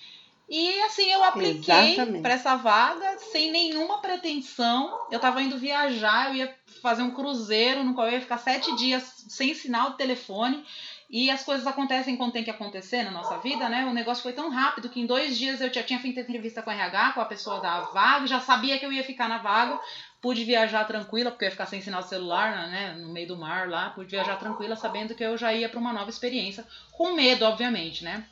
E 0.56 0.82
assim, 0.82 1.12
eu 1.12 1.24
apliquei 1.24 1.96
para 2.22 2.36
essa 2.36 2.56
vaga 2.56 3.18
sem 3.18 3.52
nenhuma 3.52 3.98
pretensão. 3.98 5.00
Eu 5.10 5.16
estava 5.16 5.42
indo 5.42 5.58
viajar, 5.58 6.30
eu 6.30 6.36
ia 6.36 6.56
fazer 6.80 7.02
um 7.02 7.10
cruzeiro 7.10 7.84
no 7.84 7.96
qual 7.96 8.06
eu 8.06 8.14
ia 8.14 8.22
ficar 8.22 8.38
sete 8.38 8.76
dias 8.76 9.26
sem 9.30 9.56
sinal 9.56 9.90
de 9.90 9.98
telefone. 9.98 10.64
E 11.10 11.32
as 11.32 11.44
coisas 11.44 11.66
acontecem 11.66 12.16
quando 12.16 12.34
tem 12.34 12.44
que 12.44 12.52
acontecer 12.52 13.02
na 13.02 13.10
nossa 13.10 13.40
vida, 13.40 13.68
né? 13.68 13.88
O 13.88 13.94
negócio 13.96 14.22
foi 14.22 14.32
tão 14.32 14.52
rápido 14.52 14.90
que 14.90 15.02
em 15.02 15.08
dois 15.08 15.36
dias 15.36 15.60
eu 15.60 15.74
já 15.74 15.82
tinha 15.82 15.98
feito 15.98 16.20
entrevista 16.20 16.62
com 16.62 16.70
a 16.70 16.74
RH, 16.76 17.14
com 17.14 17.22
a 17.22 17.26
pessoa 17.26 17.60
da 17.60 17.80
vaga, 17.86 18.28
já 18.28 18.40
sabia 18.40 18.78
que 18.78 18.86
eu 18.86 18.94
ia 18.94 19.04
ficar 19.04 19.28
na 19.28 19.40
vaga, 19.40 19.80
pude 20.22 20.44
viajar 20.44 20.86
tranquila, 20.86 21.32
porque 21.32 21.46
eu 21.46 21.48
ia 21.48 21.52
ficar 21.52 21.66
sem 21.66 21.82
sinal 21.82 22.04
de 22.04 22.10
celular, 22.10 22.70
né? 22.70 22.96
No 23.00 23.12
meio 23.12 23.28
do 23.28 23.38
mar 23.38 23.68
lá, 23.68 23.90
pude 23.90 24.12
viajar 24.12 24.38
tranquila, 24.38 24.76
sabendo 24.76 25.16
que 25.16 25.24
eu 25.24 25.36
já 25.36 25.52
ia 25.52 25.68
para 25.68 25.80
uma 25.80 25.92
nova 25.92 26.12
experiência, 26.12 26.64
com 26.92 27.16
medo, 27.16 27.44
obviamente, 27.44 28.04
né? 28.04 28.28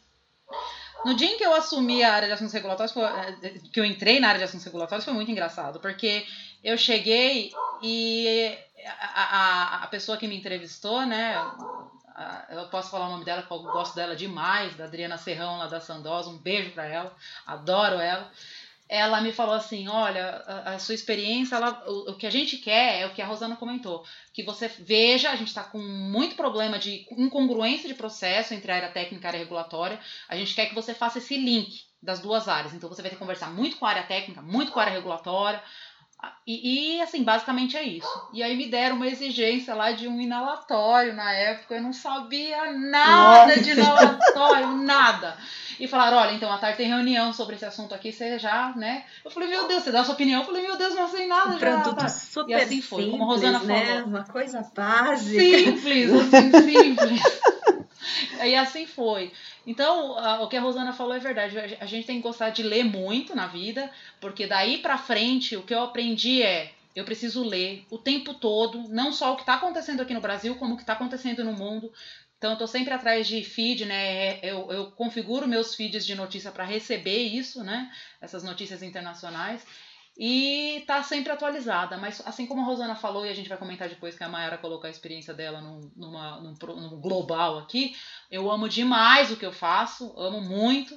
No 1.06 1.16
dia 1.16 1.28
em 1.28 1.38
que 1.38 1.44
eu 1.44 1.54
assumi 1.54 2.04
a 2.04 2.14
área 2.14 2.28
de 2.28 2.34
assuntos 2.34 2.54
regulatórios, 2.54 2.96
eh, 2.96 3.60
que 3.72 3.80
eu 3.80 3.86
entrei 3.86 4.20
na 4.20 4.28
área 4.28 4.40
de 4.40 4.46
assuntos 4.46 4.66
regulatórios, 4.66 5.06
foi 5.06 5.14
muito 5.14 5.32
engraçado, 5.32 5.80
porque 5.80 6.26
eu 6.64 6.78
cheguei 6.78 7.52
e 7.82 8.58
a, 8.86 9.24
a, 9.24 9.84
a 9.84 9.88
pessoa 9.88 10.18
que 10.18 10.28
me 10.28 10.38
entrevistou, 10.38 11.06
né, 11.06 11.36
eu 12.50 12.68
posso 12.68 12.92
falar 12.92 13.08
o 13.08 13.12
nome 13.12 13.26
dela, 13.26 13.42
porque 13.42 13.68
eu 13.68 13.72
gosto 13.72 13.96
dela 13.96 14.16
demais, 14.16 14.76
da 14.76 14.86
Adriana 14.86 15.18
Serrão, 15.18 15.58
lá 15.58 15.68
da 15.68 15.80
Sandosa, 15.80 16.30
um 16.30 16.38
beijo 16.38 16.72
para 16.72 16.86
ela, 16.86 17.16
adoro 17.46 18.00
ela 18.00 18.30
ela 18.92 19.22
me 19.22 19.32
falou 19.32 19.56
assim: 19.56 19.88
olha, 19.88 20.44
a, 20.46 20.74
a 20.74 20.80
sua 20.80 20.94
experiência, 20.94 21.56
ela, 21.56 21.82
o, 21.88 22.12
o, 22.12 22.16
que 22.18 22.28
a 22.28 22.30
gente 22.30 22.58
quer 22.58 23.00
é 23.00 23.08
o 23.08 23.14
que 23.14 23.22
a 23.22 23.26
Rosana 23.26 23.56
comentou, 23.56 24.06
que 24.34 24.44
você 24.44 24.68
veja, 24.68 25.32
a 25.32 25.36
gente 25.38 25.48
está 25.48 25.64
com 25.64 25.80
muito 25.80 26.36
problema 26.36 26.78
de 26.78 27.08
incongruência 27.18 27.88
de 27.88 27.96
processo 27.96 28.54
entre 28.54 28.70
a 28.70 28.76
área 28.76 28.92
técnica 28.92 29.24
e 29.24 29.28
a 29.28 29.30
área 29.30 29.40
regulatória. 29.40 29.98
A 30.28 30.36
gente 30.36 30.54
quer 30.54 30.66
que 30.66 30.76
você 30.76 30.94
faça 30.94 31.20
esse 31.20 31.38
link 31.38 31.86
das 32.04 32.20
duas 32.20 32.50
áreas. 32.50 32.74
Então 32.74 32.90
você 32.90 33.02
vai 33.02 33.10
ter 33.10 33.16
que 33.16 33.22
conversar 33.22 33.50
muito 33.50 33.78
com 33.78 33.86
a 33.86 33.90
área 33.90 34.04
técnica, 34.04 34.42
muito 34.42 34.74
com 34.74 34.80
a 34.80 34.84
área 34.84 34.94
regulatória. 34.94 35.64
E, 36.46 36.98
e, 36.98 37.02
assim, 37.02 37.24
basicamente 37.24 37.78
é 37.78 37.84
isso. 37.84 38.30
E 38.34 38.44
aí 38.44 38.58
me 38.58 38.68
deram 38.68 38.96
uma 38.96 39.08
exigência 39.08 39.74
lá 39.74 39.92
de 39.92 40.08
um 40.08 40.20
inalatório 40.20 41.14
na 41.14 41.32
época. 41.32 41.76
Eu 41.76 41.82
não 41.82 41.94
sabia 41.94 42.74
nada 42.74 43.48
Nossa. 43.48 43.62
de 43.62 43.72
inalatório, 43.72 44.68
nada 44.78 45.38
e 45.82 45.88
falaram: 45.88 46.18
olha, 46.18 46.34
então 46.34 46.52
à 46.52 46.60
tarde 46.60 46.78
tem 46.78 46.88
reunião 46.88 47.34
sobre 47.34 47.56
esse 47.56 47.66
assunto 47.66 47.96
aqui, 47.96 48.12
você 48.12 48.38
já, 48.38 48.72
né? 48.76 49.04
Eu 49.26 49.32
falei: 49.32 49.50
meu 49.50 49.68
Deus, 49.68 49.84
você 49.84 49.92
dá 49.92 50.02
a 50.02 50.04
sua 50.04 50.14
opinião? 50.14 50.42
Eu 50.42 50.46
falei: 50.46 50.62
meu 50.62 50.78
Deus, 50.78 50.94
não 50.94 51.10
sei 51.10 51.28
nada. 51.28 51.50
Um 51.50 51.60
já, 51.60 51.72
produto 51.72 51.96
tá. 51.96 52.08
super 52.08 52.52
e 52.52 52.54
assim 52.54 52.82
foi, 52.82 53.04
simples, 53.04 53.20
como 53.20 53.24
a 53.24 53.34
Rosana 53.34 53.60
né? 53.64 53.86
falou. 53.86 54.08
Uma 54.08 54.24
coisa 54.24 54.72
básica. 54.76 55.42
Simples, 55.42 56.12
assim, 56.14 56.52
simples. 56.52 57.22
e 58.44 58.56
assim 58.56 58.86
foi. 58.86 59.32
Então, 59.66 60.18
o 60.42 60.48
que 60.48 60.58
a 60.58 60.62
Rosana 60.62 60.94
falou 60.94 61.14
é 61.14 61.20
verdade. 61.20 61.58
A 61.80 61.86
gente 61.86 62.08
tem 62.08 62.18
que 62.18 62.24
gostar 62.24 62.50
de 62.50 62.64
ler 62.64 62.84
muito 62.84 63.36
na 63.36 63.48
vida, 63.48 63.92
porque 64.20 64.48
daí 64.48 64.80
pra 64.80 64.98
frente 64.98 65.56
o 65.56 65.64
que 65.64 65.74
eu 65.74 65.84
aprendi 65.84 66.42
é 66.42 66.72
eu 66.96 67.06
preciso 67.06 67.44
ler 67.44 67.86
o 67.90 67.98
tempo 67.98 68.34
todo, 68.34 68.90
não 68.90 69.14
só 69.14 69.32
o 69.32 69.36
que 69.36 69.44
está 69.44 69.54
acontecendo 69.54 70.02
aqui 70.02 70.14
no 70.14 70.20
Brasil, 70.20 70.56
como 70.56 70.74
o 70.74 70.76
que 70.76 70.84
está 70.84 70.94
acontecendo 70.94 71.44
no 71.44 71.54
mundo. 71.54 71.92
Então, 72.38 72.52
eu 72.52 72.56
estou 72.56 72.68
sempre 72.68 72.94
atrás 72.94 73.28
de 73.28 73.44
feed, 73.44 73.86
né? 73.86 74.40
Eu, 74.40 74.70
eu 74.72 74.92
configuro 74.92 75.48
meus 75.48 75.76
feeds 75.76 76.06
de 76.06 76.16
notícia 76.16 76.52
para 76.52 76.66
receber 76.66 77.20
isso, 77.20 77.64
né? 77.64 77.90
Essas 78.20 78.44
notícias 78.44 78.82
internacionais. 78.82 79.66
E 80.24 80.84
tá 80.86 81.02
sempre 81.02 81.32
atualizada. 81.32 81.98
Mas, 81.98 82.22
assim 82.28 82.46
como 82.46 82.62
a 82.62 82.64
Rosana 82.64 82.96
falou, 82.96 83.26
e 83.26 83.30
a 83.30 83.34
gente 83.34 83.50
vai 83.50 83.58
comentar 83.58 83.90
depois 83.90 84.16
que 84.16 84.24
a 84.24 84.30
Mayara 84.30 84.60
colocou 84.60 84.88
a 84.88 84.92
experiência 84.92 85.34
dela 85.34 85.60
num, 85.62 85.92
numa, 85.96 86.40
num, 86.40 86.54
num 86.54 87.02
global 87.02 87.58
aqui, 87.58 87.96
eu 88.30 88.52
amo 88.52 88.70
demais 88.70 89.32
o 89.32 89.36
que 89.36 89.46
eu 89.46 89.52
faço, 89.52 90.14
amo 90.20 90.40
muito. 90.40 90.96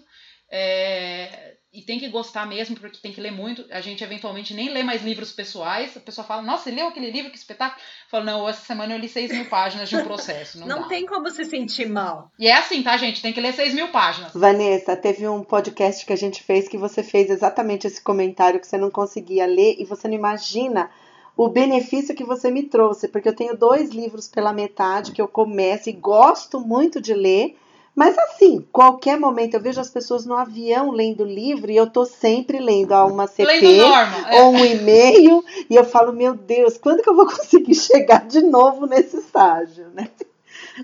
É, 0.51 1.57
e 1.75 1.83
tem 1.83 1.99
que 1.99 2.09
gostar 2.09 2.47
mesmo, 2.47 2.77
porque 2.77 2.99
tem 3.03 3.13
que 3.13 3.21
ler 3.21 3.33
muito. 3.33 3.65
A 3.69 3.81
gente 3.81 4.05
eventualmente 4.05 4.55
nem 4.55 4.73
lê 4.73 4.85
mais 4.85 5.03
livros 5.03 5.33
pessoais. 5.33 5.97
A 5.97 6.01
pessoa 6.01 6.25
fala, 6.25 6.41
nossa, 6.41 6.65
você 6.65 6.71
leu 6.71 6.87
aquele 6.87 7.11
livro, 7.11 7.33
que 7.33 7.37
espetáculo. 7.37 7.81
Eu 7.81 8.11
falo, 8.11 8.25
não, 8.25 8.49
essa 8.49 8.65
semana 8.65 8.95
eu 8.95 8.99
li 8.99 9.09
6 9.09 9.33
mil 9.33 9.47
páginas 9.47 9.89
de 9.89 9.97
um 9.97 10.05
processo. 10.05 10.61
Não, 10.61 10.69
não 10.69 10.89
tem 10.89 11.05
como 11.05 11.29
se 11.31 11.45
sentir 11.45 11.89
mal. 11.89 12.31
E 12.39 12.47
é 12.47 12.57
assim, 12.57 12.81
tá, 12.81 12.97
gente? 12.97 13.21
Tem 13.21 13.33
que 13.33 13.41
ler 13.41 13.53
6 13.53 13.75
mil 13.75 13.89
páginas. 13.89 14.33
Vanessa, 14.33 14.97
teve 14.97 15.27
um 15.27 15.43
podcast 15.43 16.07
que 16.07 16.13
a 16.13 16.17
gente 16.17 16.45
fez 16.45 16.69
que 16.69 16.79
você 16.79 17.03
fez 17.03 17.29
exatamente 17.29 17.89
esse 17.89 18.01
comentário 18.01 18.61
que 18.61 18.69
você 18.69 18.79
não 18.79 18.91
conseguia 18.91 19.45
ler 19.45 19.75
e 19.77 19.85
você 19.85 20.07
não 20.07 20.15
imagina 20.15 20.89
o 21.37 21.49
benefício 21.49 22.15
que 22.15 22.23
você 22.23 22.53
me 22.53 22.63
trouxe, 22.63 23.09
porque 23.09 23.29
eu 23.29 23.35
tenho 23.35 23.57
dois 23.57 23.91
livros 23.91 24.29
pela 24.29 24.53
metade 24.53 25.11
que 25.11 25.21
eu 25.21 25.27
começo 25.27 25.91
e 25.91 25.93
gosto 25.93 26.61
muito 26.61 27.01
de 27.01 27.13
ler 27.13 27.57
Mas 27.95 28.19
assim, 28.19 28.67
qualquer 28.73 29.19
momento 29.19 29.55
eu 29.55 29.61
vejo 29.61 29.81
as 29.81 29.89
pessoas 29.89 30.27
no 30.27 30.35
avião 30.35 30.91
lendo 30.91 31.25
livro 31.25 31.71
e 31.71 31.77
eu 31.77 31.89
tô 31.89 32.05
sempre 32.05 32.59
lendo 32.59 32.93
uma 33.07 33.29
CP 33.29 33.79
norma, 33.79 34.31
é. 34.31 34.43
ou 34.43 34.53
um 34.53 34.65
e-mail 34.65 35.45
e 35.71 35.77
eu 35.77 35.85
falo, 35.85 36.13
meu 36.13 36.35
Deus, 36.35 36.77
quando 36.77 37.03
que 37.03 37.09
eu 37.09 37.15
vou 37.15 37.27
conseguir 37.31 37.75
chegar 37.75 38.27
de 38.27 38.41
novo 38.41 38.87
nesse 38.87 39.19
estágio, 39.19 39.89
né? 39.95 40.09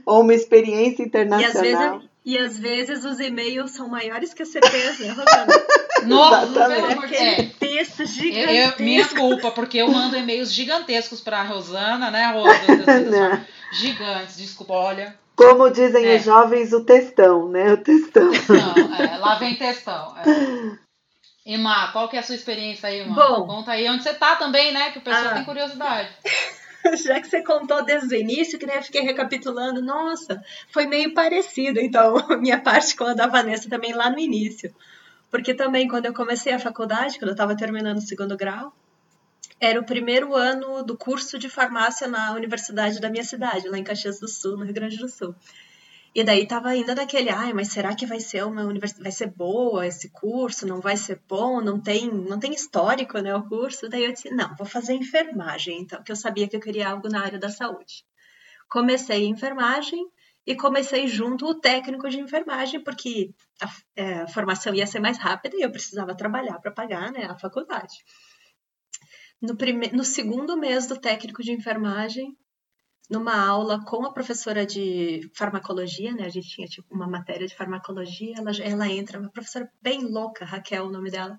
Ou 0.07 0.21
uma 0.21 0.35
experiência 0.35 1.03
internacional. 1.03 1.51
E 1.53 1.59
às 1.59 1.89
vezes, 1.89 2.11
e 2.25 2.39
às 2.39 2.59
vezes 2.59 3.05
os 3.05 3.19
e-mails 3.19 3.73
são 3.73 3.89
maiores 3.89 4.33
que 4.33 4.43
as 4.43 4.51
CPs, 4.51 5.01
né, 5.01 5.09
Rosana? 5.09 5.65
Nossa, 6.07 6.47
pelo 6.47 6.87
amor 6.87 7.07
de 7.09 7.17
Deus. 7.17 7.53
texto 7.59 8.01
Eu, 8.01 8.07
gigantesco. 8.07 8.83
minha 8.83 9.09
culpa, 9.09 9.51
porque 9.51 9.79
eu 9.79 9.89
mando 9.89 10.17
e-mails 10.17 10.53
gigantescos 10.53 11.21
pra 11.21 11.43
Rosana, 11.43 12.11
né, 12.11 12.31
Rosa? 12.33 13.01
Não. 13.11 13.45
Gigantes, 13.73 14.37
desculpa, 14.37 14.75
olha. 14.75 15.19
Como 15.49 15.71
dizem 15.71 16.07
É. 16.07 16.17
os 16.17 16.25
jovens, 16.25 16.73
o 16.73 16.85
textão, 16.85 17.49
né? 17.49 17.73
O 17.73 17.77
textão. 17.79 18.31
Não, 18.49 18.95
é, 18.97 19.17
lá 19.19 19.35
vem 19.37 19.57
textão. 19.57 20.15
É. 20.19 20.81
Emma, 21.47 21.91
qual 21.93 22.09
que 22.09 22.17
é 22.17 22.21
a 22.21 22.23
sua 22.23 22.35
experiência 22.35 22.89
aí, 22.89 23.01
Emma? 23.03 23.15
Bom. 23.15 23.47
Conta 23.47 23.73
aí 23.73 23.89
onde 23.89 24.03
você 24.03 24.15
tá 24.15 24.37
também, 24.37 24.73
né? 24.73 24.91
Que 24.91 24.99
o 24.99 25.03
pessoal 25.03 25.29
Ah. 25.29 25.35
tem 25.35 25.45
curiosidade. 25.45 26.09
Já 27.05 27.21
que 27.21 27.29
você 27.29 27.43
contou 27.43 27.85
desde 27.85 28.15
o 28.15 28.19
início, 28.19 28.59
que 28.59 28.65
nem 28.67 28.77
eu 28.77 28.83
fiquei 28.83 29.03
recapitulando, 29.03 29.83
nossa, 29.83 30.43
foi 30.73 30.87
meio 30.87 31.13
parecido, 31.13 31.79
então, 31.79 32.17
a 32.31 32.37
minha 32.39 32.59
parte 32.59 32.97
com 32.97 33.05
a 33.05 33.13
da 33.15 33.27
Vanessa 33.27 33.69
também 33.69 33.93
lá 33.93 34.09
no 34.09 34.19
início. 34.19 34.75
Porque 35.31 35.53
também, 35.55 35.87
quando 35.89 36.07
eu 36.07 36.15
comecei 36.15 36.53
a 36.53 36.59
faculdade, 36.59 37.19
quando 37.19 37.29
eu 37.29 37.33
estava 37.35 37.55
terminando 37.57 37.99
o 37.99 38.03
segundo 38.03 38.37
grau, 38.37 38.73
era 39.61 39.79
o 39.79 39.85
primeiro 39.85 40.35
ano 40.35 40.83
do 40.83 40.97
curso 40.97 41.39
de 41.39 41.49
farmácia 41.49 42.09
na 42.09 42.33
universidade 42.33 42.99
da 42.99 43.11
minha 43.11 43.25
cidade, 43.25 43.69
lá 43.69 43.79
em 43.79 43.85
Caxias 43.85 44.19
do 44.19 44.27
Sul, 44.27 44.57
no 44.57 44.65
Rio 44.65 44.75
Grande 44.75 44.97
do 44.97 45.09
Sul. 45.09 45.35
E 46.13 46.25
daí 46.25 46.47
tava 46.47 46.71
ainda 46.71 46.95
naquele, 46.95 47.31
ai, 47.31 47.53
mas 47.53 47.69
será 47.69 47.95
que 47.95 48.05
vai 48.05 48.19
ser 48.19 48.45
uma 48.45 48.65
universidade, 48.65 49.05
vai 49.05 49.13
ser 49.13 49.29
boa 49.29 49.87
esse 49.87 50.09
curso? 50.11 50.67
Não 50.67 50.81
vai 50.81 50.97
ser 50.97 51.21
bom? 51.29 51.61
Não 51.61 51.81
tem, 51.81 52.11
não 52.11 52.39
tem 52.39 52.53
histórico, 52.53 53.19
né, 53.21 53.33
o 53.35 53.47
curso? 53.47 53.89
Daí 53.89 54.05
eu 54.05 54.13
disse, 54.13 54.31
não, 54.31 54.57
vou 54.57 54.67
fazer 54.67 54.95
enfermagem, 54.95 55.83
então, 55.83 56.03
que 56.03 56.11
eu 56.11 56.17
sabia 56.17 56.49
que 56.49 56.57
eu 56.57 56.61
queria 56.61 56.89
algo 56.89 57.09
na 57.09 57.23
área 57.23 57.39
da 57.39 57.49
saúde. 57.49 58.05
Comecei 58.69 59.27
enfermagem 59.27 60.05
e 60.45 60.57
comecei 60.57 61.07
junto 61.07 61.47
o 61.47 61.55
técnico 61.55 62.09
de 62.09 62.19
enfermagem, 62.19 62.83
porque 62.83 63.31
a, 63.63 63.71
é, 63.95 64.15
a 64.23 64.27
formação 64.27 64.75
ia 64.75 64.87
ser 64.87 64.99
mais 64.99 65.17
rápida 65.17 65.57
e 65.57 65.63
eu 65.63 65.71
precisava 65.71 66.17
trabalhar 66.17 66.59
para 66.59 66.73
pagar, 66.73 67.13
né, 67.13 67.27
a 67.27 67.39
faculdade. 67.39 67.95
No, 69.41 69.57
prime... 69.57 69.89
no 69.93 70.05
segundo 70.05 70.57
mês 70.57 70.87
do 70.87 70.99
técnico 70.99 71.43
de 71.43 71.53
enfermagem, 71.53 72.37
numa 73.11 73.35
aula 73.45 73.85
com 73.85 74.05
a 74.07 74.13
professora 74.13 74.65
de 74.65 75.29
farmacologia, 75.35 76.13
né? 76.13 76.25
A 76.25 76.29
gente 76.29 76.49
tinha 76.49 76.67
tipo 76.67 76.95
uma 76.95 77.09
matéria 77.09 77.47
de 77.47 77.57
farmacologia, 77.57 78.35
ela, 78.37 78.51
ela 78.63 78.89
entra, 78.89 79.19
uma 79.19 79.31
professora 79.31 79.69
bem 79.83 80.05
louca, 80.05 80.45
Raquel, 80.45 80.87
o 80.87 80.93
nome 80.93 81.11
dela. 81.11 81.37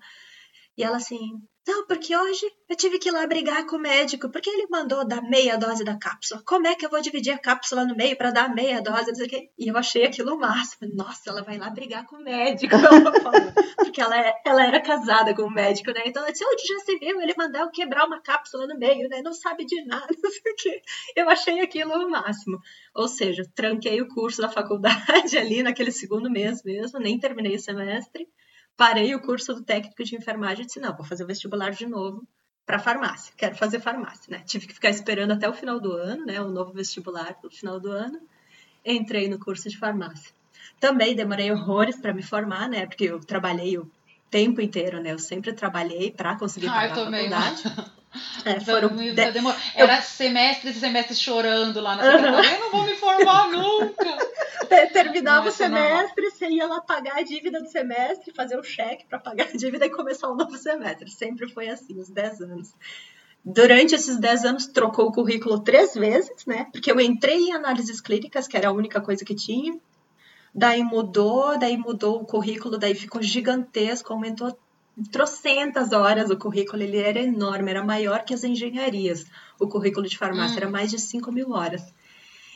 E 0.76 0.82
ela 0.82 0.96
assim, 0.96 1.18
não, 1.66 1.86
porque 1.86 2.16
hoje 2.16 2.44
eu 2.68 2.76
tive 2.76 2.98
que 2.98 3.08
ir 3.08 3.12
lá 3.12 3.24
brigar 3.24 3.64
com 3.66 3.76
o 3.76 3.78
médico, 3.78 4.28
porque 4.30 4.50
ele 4.50 4.66
mandou 4.68 5.06
dar 5.06 5.22
meia 5.22 5.56
dose 5.56 5.84
da 5.84 5.96
cápsula. 5.96 6.42
Como 6.44 6.66
é 6.66 6.74
que 6.74 6.84
eu 6.84 6.90
vou 6.90 7.00
dividir 7.00 7.32
a 7.32 7.38
cápsula 7.38 7.84
no 7.84 7.94
meio 7.94 8.16
para 8.16 8.32
dar 8.32 8.52
meia 8.52 8.82
dose? 8.82 9.12
E 9.56 9.68
eu 9.68 9.76
achei 9.76 10.04
aquilo 10.04 10.34
o 10.34 10.38
máximo. 10.40 10.92
Nossa, 10.92 11.30
ela 11.30 11.42
vai 11.42 11.58
lá 11.58 11.70
brigar 11.70 12.04
com 12.04 12.16
o 12.16 12.24
médico. 12.24 12.74
Porque 13.76 14.00
ela, 14.00 14.18
é- 14.18 14.34
ela 14.44 14.66
era 14.66 14.80
casada 14.80 15.34
com 15.36 15.42
o 15.42 15.50
médico, 15.50 15.92
né? 15.92 16.02
Então 16.06 16.22
ela 16.22 16.32
disse, 16.32 16.44
onde 16.44 16.66
já 16.66 16.78
se 16.80 16.98
viu 16.98 17.20
ele 17.20 17.34
mandar 17.38 17.60
eu 17.60 17.70
quebrar 17.70 18.06
uma 18.06 18.20
cápsula 18.20 18.66
no 18.66 18.76
meio, 18.76 19.08
né? 19.08 19.22
Não 19.22 19.32
sabe 19.32 19.64
de 19.64 19.84
nada. 19.84 20.08
Eu 21.14 21.30
achei 21.30 21.60
aquilo 21.60 21.92
o 21.92 22.10
máximo. 22.10 22.58
Ou 22.94 23.06
seja, 23.06 23.44
tranquei 23.54 24.00
o 24.00 24.08
curso 24.08 24.42
da 24.42 24.48
faculdade 24.48 25.36
ali 25.38 25.62
naquele 25.62 25.92
segundo 25.92 26.28
mês 26.28 26.64
mesmo, 26.64 26.98
nem 26.98 27.18
terminei 27.20 27.54
o 27.54 27.60
semestre. 27.60 28.26
Parei 28.76 29.14
o 29.14 29.20
curso 29.20 29.54
do 29.54 29.62
técnico 29.62 30.02
de 30.02 30.16
enfermagem 30.16 30.64
e 30.64 30.66
disse: 30.66 30.80
não, 30.80 30.94
vou 30.96 31.04
fazer 31.04 31.24
o 31.24 31.26
vestibular 31.26 31.70
de 31.70 31.86
novo 31.86 32.26
para 32.64 32.78
farmácia. 32.78 33.32
Quero 33.36 33.54
fazer 33.54 33.80
farmácia, 33.80 34.30
né? 34.30 34.42
Tive 34.46 34.66
que 34.66 34.74
ficar 34.74 34.90
esperando 34.90 35.32
até 35.32 35.48
o 35.48 35.52
final 35.52 35.80
do 35.80 35.92
ano, 35.92 36.24
né? 36.24 36.40
O 36.40 36.48
novo 36.48 36.72
vestibular 36.72 37.36
no 37.42 37.50
final 37.50 37.78
do 37.80 37.90
ano. 37.90 38.20
Entrei 38.84 39.28
no 39.28 39.38
curso 39.38 39.68
de 39.68 39.78
farmácia. 39.78 40.32
Também 40.80 41.14
demorei 41.14 41.50
horrores 41.52 42.00
para 42.00 42.12
me 42.12 42.22
formar, 42.22 42.68
né? 42.68 42.86
Porque 42.86 43.04
eu 43.04 43.20
trabalhei 43.20 43.78
o 43.78 43.90
tempo 44.30 44.60
inteiro, 44.60 45.00
né? 45.00 45.12
Eu 45.12 45.18
sempre 45.18 45.52
trabalhei 45.52 46.10
para 46.10 46.36
conseguir 46.36 46.68
Ah, 46.68 46.72
pagar 46.72 46.92
a 46.92 47.10
faculdade. 47.10 47.62
É, 48.44 48.60
foram 48.60 48.88
de- 48.90 49.12
demor... 49.32 49.54
Era 49.74 50.00
semestres 50.02 50.76
e 50.76 50.80
semestres 50.80 51.18
chorando 51.20 51.80
lá 51.80 51.96
na 51.96 52.02
secretaria. 52.04 52.50
Eu 52.54 52.60
não 52.60 52.70
vou 52.70 52.84
me 52.84 52.94
formar 52.94 53.48
nunca. 53.48 54.04
Te- 54.68 54.86
Terminava 54.92 55.38
Não, 55.40 55.44
o 55.46 55.48
é 55.48 55.52
semestre, 55.52 56.30
você 56.30 56.48
ia 56.48 56.66
lá 56.66 56.80
pagar 56.80 57.16
a 57.18 57.22
dívida 57.22 57.60
do 57.60 57.68
semestre, 57.68 58.32
fazer 58.34 58.58
o 58.58 58.62
cheque 58.62 59.06
para 59.06 59.18
pagar 59.18 59.48
a 59.48 59.56
dívida 59.56 59.86
e 59.86 59.90
começar 59.90 60.30
um 60.30 60.36
novo 60.36 60.56
semestre. 60.58 61.10
Sempre 61.10 61.48
foi 61.50 61.68
assim, 61.68 61.98
os 61.98 62.10
10 62.10 62.40
anos. 62.42 62.74
Durante 63.44 63.94
esses 63.94 64.18
10 64.18 64.44
anos, 64.44 64.66
trocou 64.66 65.06
o 65.06 65.12
currículo 65.12 65.58
três 65.60 65.94
vezes, 65.94 66.46
né? 66.46 66.66
Porque 66.70 66.90
eu 66.92 67.00
entrei 67.00 67.36
em 67.38 67.52
análises 67.52 68.00
clínicas, 68.00 68.46
que 68.46 68.56
era 68.56 68.68
a 68.68 68.72
única 68.72 69.00
coisa 69.00 69.24
que 69.24 69.34
tinha. 69.34 69.76
Daí 70.54 70.84
mudou, 70.84 71.58
daí 71.58 71.76
mudou 71.76 72.20
o 72.20 72.26
currículo, 72.26 72.78
daí 72.78 72.94
ficou 72.94 73.22
gigantesco, 73.22 74.12
aumentou 74.12 74.56
trocentas 75.10 75.92
horas 75.92 76.30
o 76.30 76.36
currículo, 76.36 76.82
ele 76.82 76.98
era 76.98 77.20
enorme, 77.20 77.70
era 77.70 77.84
maior 77.84 78.24
que 78.24 78.34
as 78.34 78.44
engenharias. 78.44 79.24
O 79.58 79.66
currículo 79.68 80.06
de 80.06 80.18
farmácia 80.18 80.54
Hum. 80.54 80.62
era 80.62 80.70
mais 80.70 80.90
de 80.90 80.98
5 80.98 81.32
mil 81.32 81.52
horas. 81.52 81.82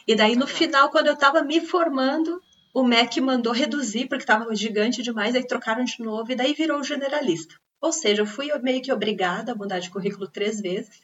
E 0.06 0.14
daí, 0.14 0.36
no 0.36 0.46
final, 0.46 0.90
quando 0.90 1.08
eu 1.08 1.14
estava 1.14 1.42
me 1.42 1.60
formando, 1.60 2.40
o 2.72 2.84
MEC 2.84 3.20
mandou 3.20 3.52
reduzir, 3.52 4.06
porque 4.06 4.22
estava 4.22 4.54
gigante 4.54 5.02
demais, 5.02 5.34
aí 5.34 5.44
trocaram 5.46 5.84
de 5.84 6.00
novo, 6.00 6.30
e 6.30 6.34
daí 6.36 6.52
virou 6.54 6.82
generalista. 6.84 7.54
Ou 7.80 7.92
seja, 7.92 8.22
eu 8.22 8.26
fui 8.26 8.48
meio 8.60 8.82
que 8.82 8.92
obrigada 8.92 9.52
a 9.52 9.54
mudar 9.54 9.78
de 9.78 9.90
currículo 9.90 10.28
três 10.28 10.60
vezes, 10.60 11.02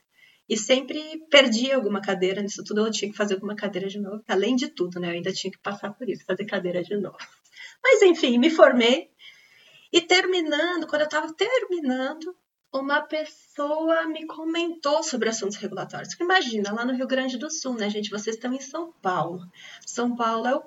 e 0.48 0.56
sempre 0.56 1.00
perdi 1.30 1.72
alguma 1.72 2.00
cadeira 2.00 2.42
nisso 2.42 2.62
tudo, 2.62 2.86
eu 2.86 2.90
tinha 2.90 3.10
que 3.10 3.16
fazer 3.16 3.34
alguma 3.34 3.54
cadeira 3.56 3.88
de 3.88 3.98
novo. 3.98 4.22
Além 4.28 4.54
de 4.54 4.68
tudo, 4.68 5.00
né? 5.00 5.08
Eu 5.08 5.12
ainda 5.14 5.32
tinha 5.32 5.50
que 5.50 5.58
passar 5.58 5.92
por 5.94 6.08
isso, 6.08 6.24
fazer 6.26 6.44
cadeira 6.44 6.82
de 6.82 6.96
novo. 6.96 7.16
Mas 7.82 8.02
enfim, 8.02 8.38
me 8.38 8.50
formei. 8.50 9.08
E 9.92 10.00
terminando, 10.00 10.86
quando 10.86 11.02
eu 11.02 11.06
estava 11.06 11.32
terminando, 11.34 12.34
uma 12.72 13.02
pessoa 13.02 14.06
me 14.06 14.26
comentou 14.26 15.02
sobre 15.02 15.28
assuntos 15.28 15.58
regulatórios. 15.58 16.14
Imagina, 16.18 16.72
lá 16.72 16.86
no 16.86 16.94
Rio 16.94 17.06
Grande 17.06 17.36
do 17.36 17.50
Sul, 17.50 17.74
né, 17.74 17.90
gente? 17.90 18.10
Vocês 18.10 18.36
estão 18.36 18.54
em 18.54 18.60
São 18.60 18.90
Paulo. 19.02 19.46
São 19.84 20.16
Paulo 20.16 20.46
é 20.46 20.56
o. 20.56 20.62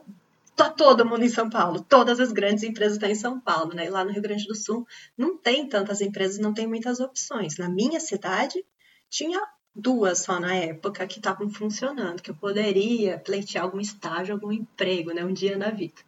Tá 0.56 0.70
todo 0.70 1.06
mundo 1.06 1.24
em 1.24 1.30
São 1.30 1.50
Paulo. 1.50 1.82
Todas 1.82 2.20
as 2.20 2.32
grandes 2.32 2.64
empresas 2.64 2.94
estão 2.94 3.10
em 3.10 3.16
São 3.16 3.40
Paulo, 3.40 3.74
né? 3.74 3.88
E 3.88 3.90
lá 3.90 4.06
no 4.06 4.12
Rio 4.12 4.22
Grande 4.22 4.46
do 4.46 4.56
Sul 4.56 4.88
não 5.18 5.36
tem 5.36 5.68
tantas 5.68 6.00
empresas, 6.02 6.38
não 6.38 6.54
tem 6.54 6.68
muitas 6.68 7.00
opções. 7.00 7.58
Na 7.58 7.68
minha 7.68 8.00
cidade, 8.00 8.64
tinha 9.10 9.42
duas 9.76 10.20
só 10.20 10.40
na 10.40 10.56
época 10.56 11.06
que 11.08 11.18
estavam 11.18 11.50
funcionando, 11.50 12.22
que 12.22 12.30
eu 12.30 12.36
poderia 12.36 13.18
pleitear 13.20 13.66
algum 13.66 13.80
estágio, 13.80 14.36
algum 14.36 14.52
emprego, 14.52 15.12
né? 15.12 15.26
Um 15.26 15.34
dia 15.34 15.58
na 15.58 15.72
vida. 15.72 16.02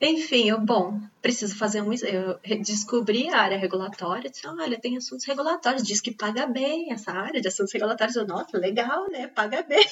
Enfim, 0.00 0.48
eu, 0.48 0.60
bom, 0.60 1.00
preciso 1.20 1.56
fazer 1.56 1.82
um. 1.82 1.92
Eu 1.92 2.38
descobri 2.62 3.28
a 3.28 3.40
área 3.40 3.58
regulatória, 3.58 4.30
disse, 4.30 4.46
olha, 4.46 4.78
tem 4.78 4.96
assuntos 4.96 5.26
regulatórios, 5.26 5.82
diz 5.82 6.00
que 6.00 6.14
paga 6.14 6.46
bem 6.46 6.92
essa 6.92 7.10
área 7.10 7.40
de 7.40 7.48
assuntos 7.48 7.72
regulatórios. 7.72 8.14
Eu, 8.16 8.26
nossa, 8.26 8.56
legal, 8.56 9.08
né? 9.10 9.26
Paga 9.26 9.62
bem 9.62 9.84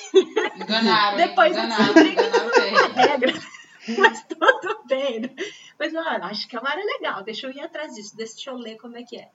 Enganaram? 0.56 1.16
Depois 1.16 1.56
eu 1.56 1.64
enganaram, 1.64 1.94
descobri 1.94 2.12
enganaram 2.12 2.50
bem. 2.50 3.02
é 3.02 3.06
regra, 3.08 3.32
mas 3.98 4.24
tudo 4.26 4.84
bem. 4.86 5.20
né? 5.20 5.30
Mas 5.78 5.92
olha, 5.94 6.24
acho 6.26 6.46
que 6.48 6.56
é 6.56 6.60
uma 6.60 6.70
área 6.70 6.84
legal, 6.84 7.24
deixa 7.24 7.46
eu 7.48 7.50
ir 7.52 7.60
atrás 7.60 7.94
disso, 7.94 8.16
deixa 8.16 8.50
eu 8.50 8.56
ler 8.56 8.76
como 8.76 8.96
é 8.96 9.02
que 9.02 9.16
é. 9.16 9.28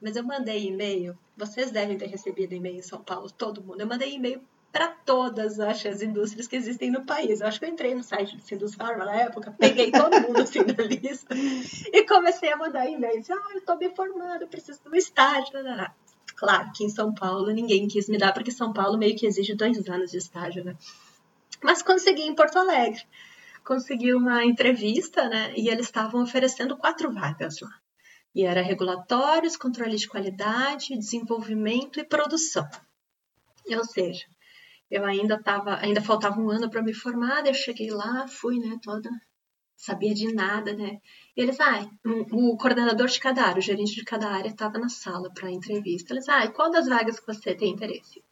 Mas 0.00 0.14
eu 0.14 0.22
mandei 0.22 0.66
e-mail, 0.66 1.18
vocês 1.36 1.70
devem 1.70 1.96
ter 1.96 2.06
recebido 2.06 2.52
e-mail 2.54 2.76
em 2.76 2.82
São 2.82 3.02
Paulo, 3.02 3.30
todo 3.30 3.62
mundo. 3.62 3.80
Eu 3.80 3.86
mandei 3.86 4.14
e-mail 4.14 4.40
para 4.78 4.94
todas 5.04 5.58
acho, 5.58 5.88
as 5.88 6.02
indústrias 6.02 6.46
que 6.46 6.54
existem 6.54 6.88
no 6.88 7.04
país. 7.04 7.40
Eu 7.40 7.48
acho 7.48 7.58
que 7.58 7.64
eu 7.64 7.68
entrei 7.68 7.96
no 7.96 8.04
site 8.04 8.36
do 8.36 8.42
Sindusfarma 8.42 9.04
na 9.04 9.22
época, 9.22 9.52
peguei 9.58 9.90
todo 9.90 10.20
mundo 10.20 10.40
assim 10.40 10.62
da 10.62 10.84
lista 10.84 11.34
e 11.92 12.06
comecei 12.06 12.52
a 12.52 12.56
mandar 12.56 12.88
e-mail. 12.88 13.18
Disse, 13.18 13.32
ah, 13.32 13.48
eu 13.50 13.58
estou 13.58 13.76
me 13.76 13.90
formando, 13.90 14.46
preciso 14.46 14.80
de 14.84 14.88
um 14.88 14.94
estágio. 14.94 15.50
tarará. 15.50 15.92
Claro 16.36 16.70
que 16.72 16.84
em 16.84 16.88
São 16.88 17.12
Paulo 17.12 17.50
ninguém 17.50 17.88
quis 17.88 18.08
me 18.08 18.18
dar, 18.18 18.32
porque 18.32 18.52
São 18.52 18.72
Paulo 18.72 18.96
meio 18.96 19.16
que 19.16 19.26
exige 19.26 19.52
dois 19.52 19.88
anos 19.88 20.12
de 20.12 20.18
estágio, 20.18 20.64
né? 20.64 20.76
Mas 21.60 21.82
consegui 21.82 22.22
em 22.22 22.34
Porto 22.36 22.60
Alegre. 22.60 23.02
Consegui 23.64 24.14
uma 24.14 24.44
entrevista, 24.44 25.28
né? 25.28 25.52
E 25.56 25.68
eles 25.68 25.86
estavam 25.86 26.22
oferecendo 26.22 26.76
quatro 26.76 27.12
vagas 27.12 27.58
lá. 27.60 27.80
E 28.32 28.44
era 28.44 28.62
regulatórios, 28.62 29.56
controle 29.56 29.96
de 29.96 30.06
qualidade, 30.06 30.96
desenvolvimento 30.96 31.98
e 31.98 32.04
produção. 32.04 32.68
Ou 33.76 33.84
seja, 33.84 34.24
eu 34.90 35.04
ainda 35.04 35.34
estava, 35.36 35.76
ainda 35.76 36.00
faltava 36.00 36.40
um 36.40 36.50
ano 36.50 36.70
para 36.70 36.82
me 36.82 36.94
formar, 36.94 37.46
eu 37.46 37.54
cheguei 37.54 37.90
lá, 37.90 38.26
fui, 38.28 38.58
né, 38.58 38.78
toda 38.82 39.10
sabia 39.78 40.12
de 40.12 40.34
nada, 40.34 40.74
né? 40.74 40.98
E 41.36 41.40
eles, 41.40 41.58
ah, 41.60 41.88
o 42.32 42.56
coordenador 42.56 43.06
de 43.06 43.20
cada 43.20 43.42
área, 43.44 43.60
o 43.60 43.62
gerente 43.62 43.94
de 43.94 44.04
cada 44.04 44.28
área 44.28 44.48
estava 44.48 44.76
na 44.76 44.88
sala 44.88 45.30
para 45.32 45.50
entrevista. 45.50 46.12
Eles, 46.12 46.28
ah, 46.28 46.44
e 46.44 46.52
qual 46.52 46.70
das 46.70 46.88
vagas 46.88 47.20
que 47.20 47.26
você 47.26 47.54
tem 47.54 47.70
interesse? 47.70 48.22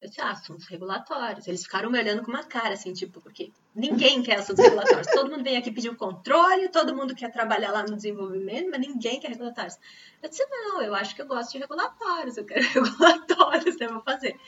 Eu 0.00 0.08
disse, 0.08 0.20
ah, 0.22 0.30
assuntos 0.30 0.66
regulatórios. 0.68 1.46
Eles 1.46 1.64
ficaram 1.64 1.90
me 1.90 1.98
olhando 1.98 2.22
com 2.22 2.30
uma 2.30 2.44
cara, 2.44 2.74
assim, 2.74 2.92
tipo, 2.94 3.20
porque 3.20 3.52
ninguém 3.74 4.22
quer 4.22 4.38
assuntos 4.38 4.64
regulatórios. 4.64 5.06
Todo 5.08 5.30
mundo 5.30 5.44
vem 5.44 5.56
aqui 5.58 5.70
pedir 5.70 5.90
um 5.90 5.94
controle, 5.94 6.68
todo 6.70 6.96
mundo 6.96 7.14
quer 7.14 7.30
trabalhar 7.30 7.72
lá 7.72 7.82
no 7.82 7.96
desenvolvimento, 7.96 8.70
mas 8.70 8.80
ninguém 8.80 9.20
quer 9.20 9.28
regulatórios. 9.28 9.76
Eu 10.22 10.30
disse, 10.30 10.46
não, 10.48 10.80
eu 10.80 10.94
acho 10.94 11.14
que 11.14 11.20
eu 11.20 11.26
gosto 11.26 11.52
de 11.52 11.58
regulatórios, 11.58 12.38
eu 12.38 12.46
quero 12.46 12.62
regulatórios, 12.72 13.76
né? 13.78 13.88
Vou 13.88 14.02
fazer. 14.02 14.38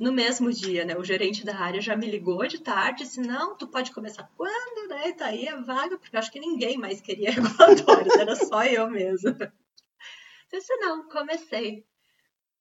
No 0.00 0.10
mesmo 0.10 0.50
dia, 0.50 0.82
né, 0.86 0.96
o 0.96 1.04
gerente 1.04 1.44
da 1.44 1.54
área 1.58 1.78
já 1.78 1.94
me 1.94 2.10
ligou 2.10 2.46
de 2.46 2.58
tarde 2.58 3.04
disse, 3.04 3.20
não, 3.20 3.54
tu 3.54 3.68
pode 3.68 3.92
começar 3.92 4.26
quando, 4.34 4.88
né? 4.88 5.12
Tá 5.12 5.26
aí 5.26 5.46
a 5.46 5.60
vaga, 5.60 5.98
porque 5.98 6.16
eu 6.16 6.18
acho 6.18 6.32
que 6.32 6.40
ninguém 6.40 6.78
mais 6.78 7.02
queria 7.02 7.30
regulatórios, 7.30 8.14
era 8.14 8.34
só 8.34 8.64
eu 8.64 8.88
mesmo. 8.88 9.28
Eu 9.28 10.58
disse, 10.58 10.74
não, 10.76 11.06
comecei. 11.06 11.84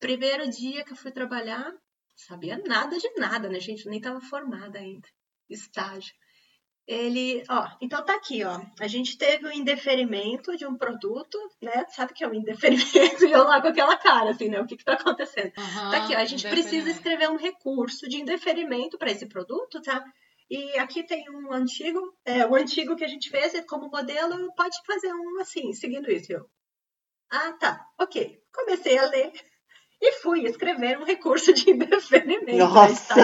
Primeiro 0.02 0.49
dia 0.49 0.84
que 0.84 0.91
eu 0.91 0.97
fui 0.97 1.12
trabalhar, 1.12 1.73
sabia 2.13 2.58
nada 2.58 2.97
de 2.97 3.10
nada, 3.15 3.47
né, 3.47 3.58
gente? 3.62 3.86
Eu 3.86 3.89
nem 3.89 3.99
estava 3.99 4.19
formada 4.19 4.78
ainda. 4.78 5.08
Estágio. 5.49 6.13
Ele, 6.89 7.43
ó, 7.47 7.69
então 7.80 8.04
tá 8.04 8.15
aqui, 8.15 8.43
ó. 8.43 8.60
A 8.80 8.88
gente 8.88 9.15
teve 9.15 9.45
o 9.45 9.49
um 9.49 9.52
indeferimento 9.52 10.58
de 10.58 10.65
um 10.65 10.75
produto, 10.75 11.38
né? 11.62 11.86
Sabe 11.89 12.12
o 12.12 12.15
que 12.15 12.23
é 12.23 12.28
o 12.28 12.32
um 12.32 12.34
indeferimento? 12.34 12.89
E 13.30 13.32
eu 13.32 13.43
lá 13.43 13.62
com 13.62 13.67
aquela 13.67 13.95
cara, 13.95 14.32
assim, 14.32 14.49
né? 14.49 14.60
O 14.60 14.65
que 14.65 14.75
que 14.75 14.84
tá 14.84 14.93
acontecendo? 14.93 15.54
Uhum, 15.56 15.91
tá 15.91 16.04
aqui, 16.04 16.15
ó. 16.15 16.17
A 16.17 16.25
gente 16.25 16.49
precisa 16.49 16.89
escrever 16.89 17.30
um 17.30 17.38
recurso 17.38 18.10
de 18.10 18.17
indeferimento 18.17 18.97
para 18.97 19.12
esse 19.12 19.28
produto, 19.28 19.80
tá? 19.84 20.04
E 20.49 20.80
aqui 20.80 21.04
tem 21.04 21.30
um 21.30 21.54
antigo, 21.54 21.99
é, 22.25 22.43
o 22.43 22.56
antigo 22.56 22.95
que 22.95 23.04
a 23.04 23.08
gente 23.08 23.30
fez 23.30 23.54
como 23.67 23.91
modelo, 23.91 24.52
pode 24.56 24.75
fazer 24.84 25.13
um 25.13 25.39
assim, 25.39 25.71
seguindo 25.73 26.12
isso. 26.12 26.34
Eu, 26.34 26.49
ah, 27.30 27.54
tá, 27.54 27.86
ok. 27.99 28.41
Comecei 28.52 28.97
a 28.97 29.06
ler 29.06 29.32
e 30.01 30.13
fui 30.13 30.45
escrever 30.45 30.97
um 30.97 31.03
recurso 31.03 31.53
de 31.53 31.69
indeferimento. 31.71 32.55
Nossa! 32.57 33.15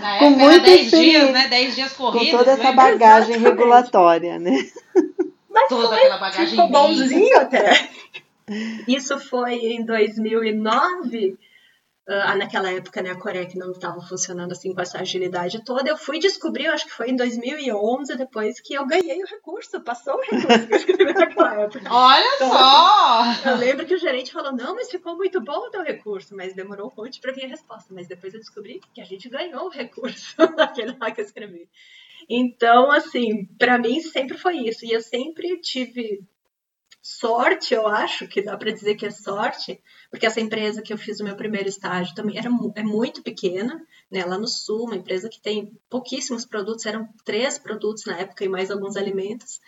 Na 0.00 0.18
com 0.18 0.30
muito 0.30 0.62
10 0.62 0.90
dias, 0.90 1.30
né? 1.30 1.48
10 1.48 1.74
dias 1.74 1.92
corridos. 1.92 2.30
Com 2.30 2.38
toda 2.38 2.50
essa 2.52 2.72
bagagem 2.72 3.36
Exatamente. 3.36 3.60
regulatória, 3.60 4.38
né? 4.38 4.68
Mas 5.48 5.68
toda 5.68 5.88
foi, 5.88 5.98
aquela 5.98 6.18
bagagem 6.18 6.48
ficou 6.48 6.68
bonzinho 6.68 7.36
até. 7.38 7.88
Isso 8.86 9.18
foi 9.18 9.54
em 9.54 9.84
2009 9.84 11.38
Uh, 12.08 12.38
naquela 12.38 12.72
época, 12.72 13.02
né, 13.02 13.10
a 13.10 13.18
Corec 13.18 13.54
não 13.58 13.70
estava 13.70 14.00
funcionando 14.00 14.52
assim 14.52 14.72
com 14.72 14.80
essa 14.80 14.98
agilidade 14.98 15.62
toda. 15.62 15.90
Eu 15.90 15.96
fui 15.98 16.18
descobrir, 16.18 16.64
eu 16.64 16.72
acho 16.72 16.86
que 16.86 16.92
foi 16.92 17.10
em 17.10 17.16
2011, 17.16 18.16
depois 18.16 18.58
que 18.62 18.72
eu 18.72 18.86
ganhei 18.86 19.22
o 19.22 19.26
recurso, 19.26 19.78
passou 19.82 20.14
o 20.14 20.20
recurso 20.22 20.66
que 20.66 20.72
eu 20.72 20.76
escrevi 20.78 21.12
naquela 21.12 21.60
época. 21.60 21.84
Olha 21.92 22.24
então, 22.36 22.48
só! 22.48 23.50
Eu 23.50 23.56
lembro 23.58 23.84
que 23.84 23.94
o 23.94 23.98
gerente 23.98 24.32
falou: 24.32 24.52
não, 24.52 24.74
mas 24.74 24.90
ficou 24.90 25.18
muito 25.18 25.38
bom 25.42 25.66
o 25.66 25.70
teu 25.70 25.82
recurso, 25.82 26.34
mas 26.34 26.54
demorou 26.54 26.90
um 26.90 27.02
monte 27.02 27.20
para 27.20 27.30
vir 27.30 27.44
a 27.44 27.48
resposta. 27.48 27.92
Mas 27.92 28.08
depois 28.08 28.32
eu 28.32 28.40
descobri 28.40 28.80
que 28.94 29.02
a 29.02 29.04
gente 29.04 29.28
ganhou 29.28 29.66
o 29.66 29.70
recurso 29.70 30.34
naquele 30.56 30.96
lá 30.98 31.10
que 31.10 31.20
eu 31.20 31.26
escrevi. 31.26 31.68
Então, 32.26 32.90
assim, 32.90 33.44
para 33.58 33.76
mim 33.76 34.00
sempre 34.00 34.38
foi 34.38 34.56
isso. 34.56 34.86
E 34.86 34.92
eu 34.92 35.02
sempre 35.02 35.60
tive 35.60 36.22
sorte, 37.02 37.74
eu 37.74 37.86
acho 37.86 38.26
que 38.26 38.40
dá 38.40 38.56
para 38.56 38.72
dizer 38.72 38.94
que 38.94 39.04
é 39.04 39.10
sorte, 39.10 39.78
porque 40.10 40.26
essa 40.26 40.40
empresa 40.40 40.82
que 40.82 40.92
eu 40.92 40.98
fiz 40.98 41.20
o 41.20 41.24
meu 41.24 41.36
primeiro 41.36 41.68
estágio 41.68 42.14
também 42.14 42.38
era, 42.38 42.48
é 42.74 42.82
muito 42.82 43.22
pequena, 43.22 43.86
né, 44.10 44.24
lá 44.24 44.38
no 44.38 44.48
sul, 44.48 44.86
uma 44.86 44.96
empresa 44.96 45.28
que 45.28 45.40
tem 45.40 45.72
pouquíssimos 45.90 46.46
produtos, 46.46 46.86
eram 46.86 47.08
três 47.24 47.58
produtos 47.58 48.04
na 48.06 48.18
época 48.18 48.44
e 48.44 48.48
mais 48.48 48.70
alguns 48.70 48.96
alimentos. 48.96 49.60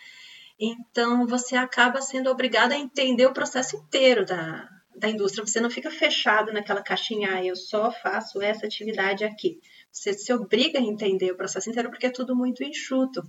Então, 0.59 1.25
você 1.27 1.55
acaba 1.55 2.01
sendo 2.01 2.29
obrigada 2.29 2.75
a 2.75 2.77
entender 2.77 3.25
o 3.25 3.33
processo 3.33 3.75
inteiro 3.75 4.25
da, 4.25 4.69
da 4.95 5.09
indústria. 5.09 5.45
Você 5.45 5.59
não 5.59 5.69
fica 5.69 5.89
fechado 5.89 6.51
naquela 6.51 6.81
caixinha, 6.83 7.35
ah, 7.35 7.45
eu 7.45 7.55
só 7.55 7.91
faço 7.91 8.41
essa 8.41 8.65
atividade 8.65 9.23
aqui. 9.23 9.59
Você 9.91 10.13
se 10.13 10.31
obriga 10.33 10.79
a 10.79 10.81
entender 10.81 11.31
o 11.31 11.37
processo 11.37 11.69
inteiro 11.69 11.89
porque 11.89 12.05
é 12.05 12.11
tudo 12.11 12.35
muito 12.35 12.63
enxuto. 12.63 13.23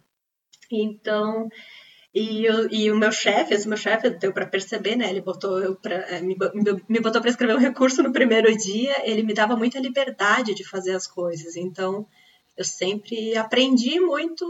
Então, 0.71 1.49
e, 2.15 2.47
e 2.71 2.91
o 2.91 2.97
meu 2.97 3.11
chefe, 3.11 3.55
esse 3.55 3.67
meu 3.67 3.77
chefe, 3.79 4.11
deu 4.11 4.33
para 4.33 4.47
perceber, 4.47 4.97
né? 4.97 5.09
Ele 5.09 5.23
botou 5.23 5.77
pra, 5.77 5.95
é, 5.95 6.21
me, 6.21 6.37
me 6.89 7.01
botou 7.01 7.21
para 7.21 7.31
escrever 7.31 7.55
um 7.55 7.61
recurso 7.61 8.03
no 8.03 8.13
primeiro 8.13 8.55
dia. 8.57 9.09
Ele 9.09 9.23
me 9.23 9.33
dava 9.33 9.57
muita 9.57 9.81
liberdade 9.81 10.55
de 10.55 10.69
fazer 10.69 10.95
as 10.95 11.07
coisas. 11.07 11.57
Então, 11.57 12.07
eu 12.57 12.65
sempre 12.65 13.37
aprendi 13.37 13.99
muito 13.99 14.45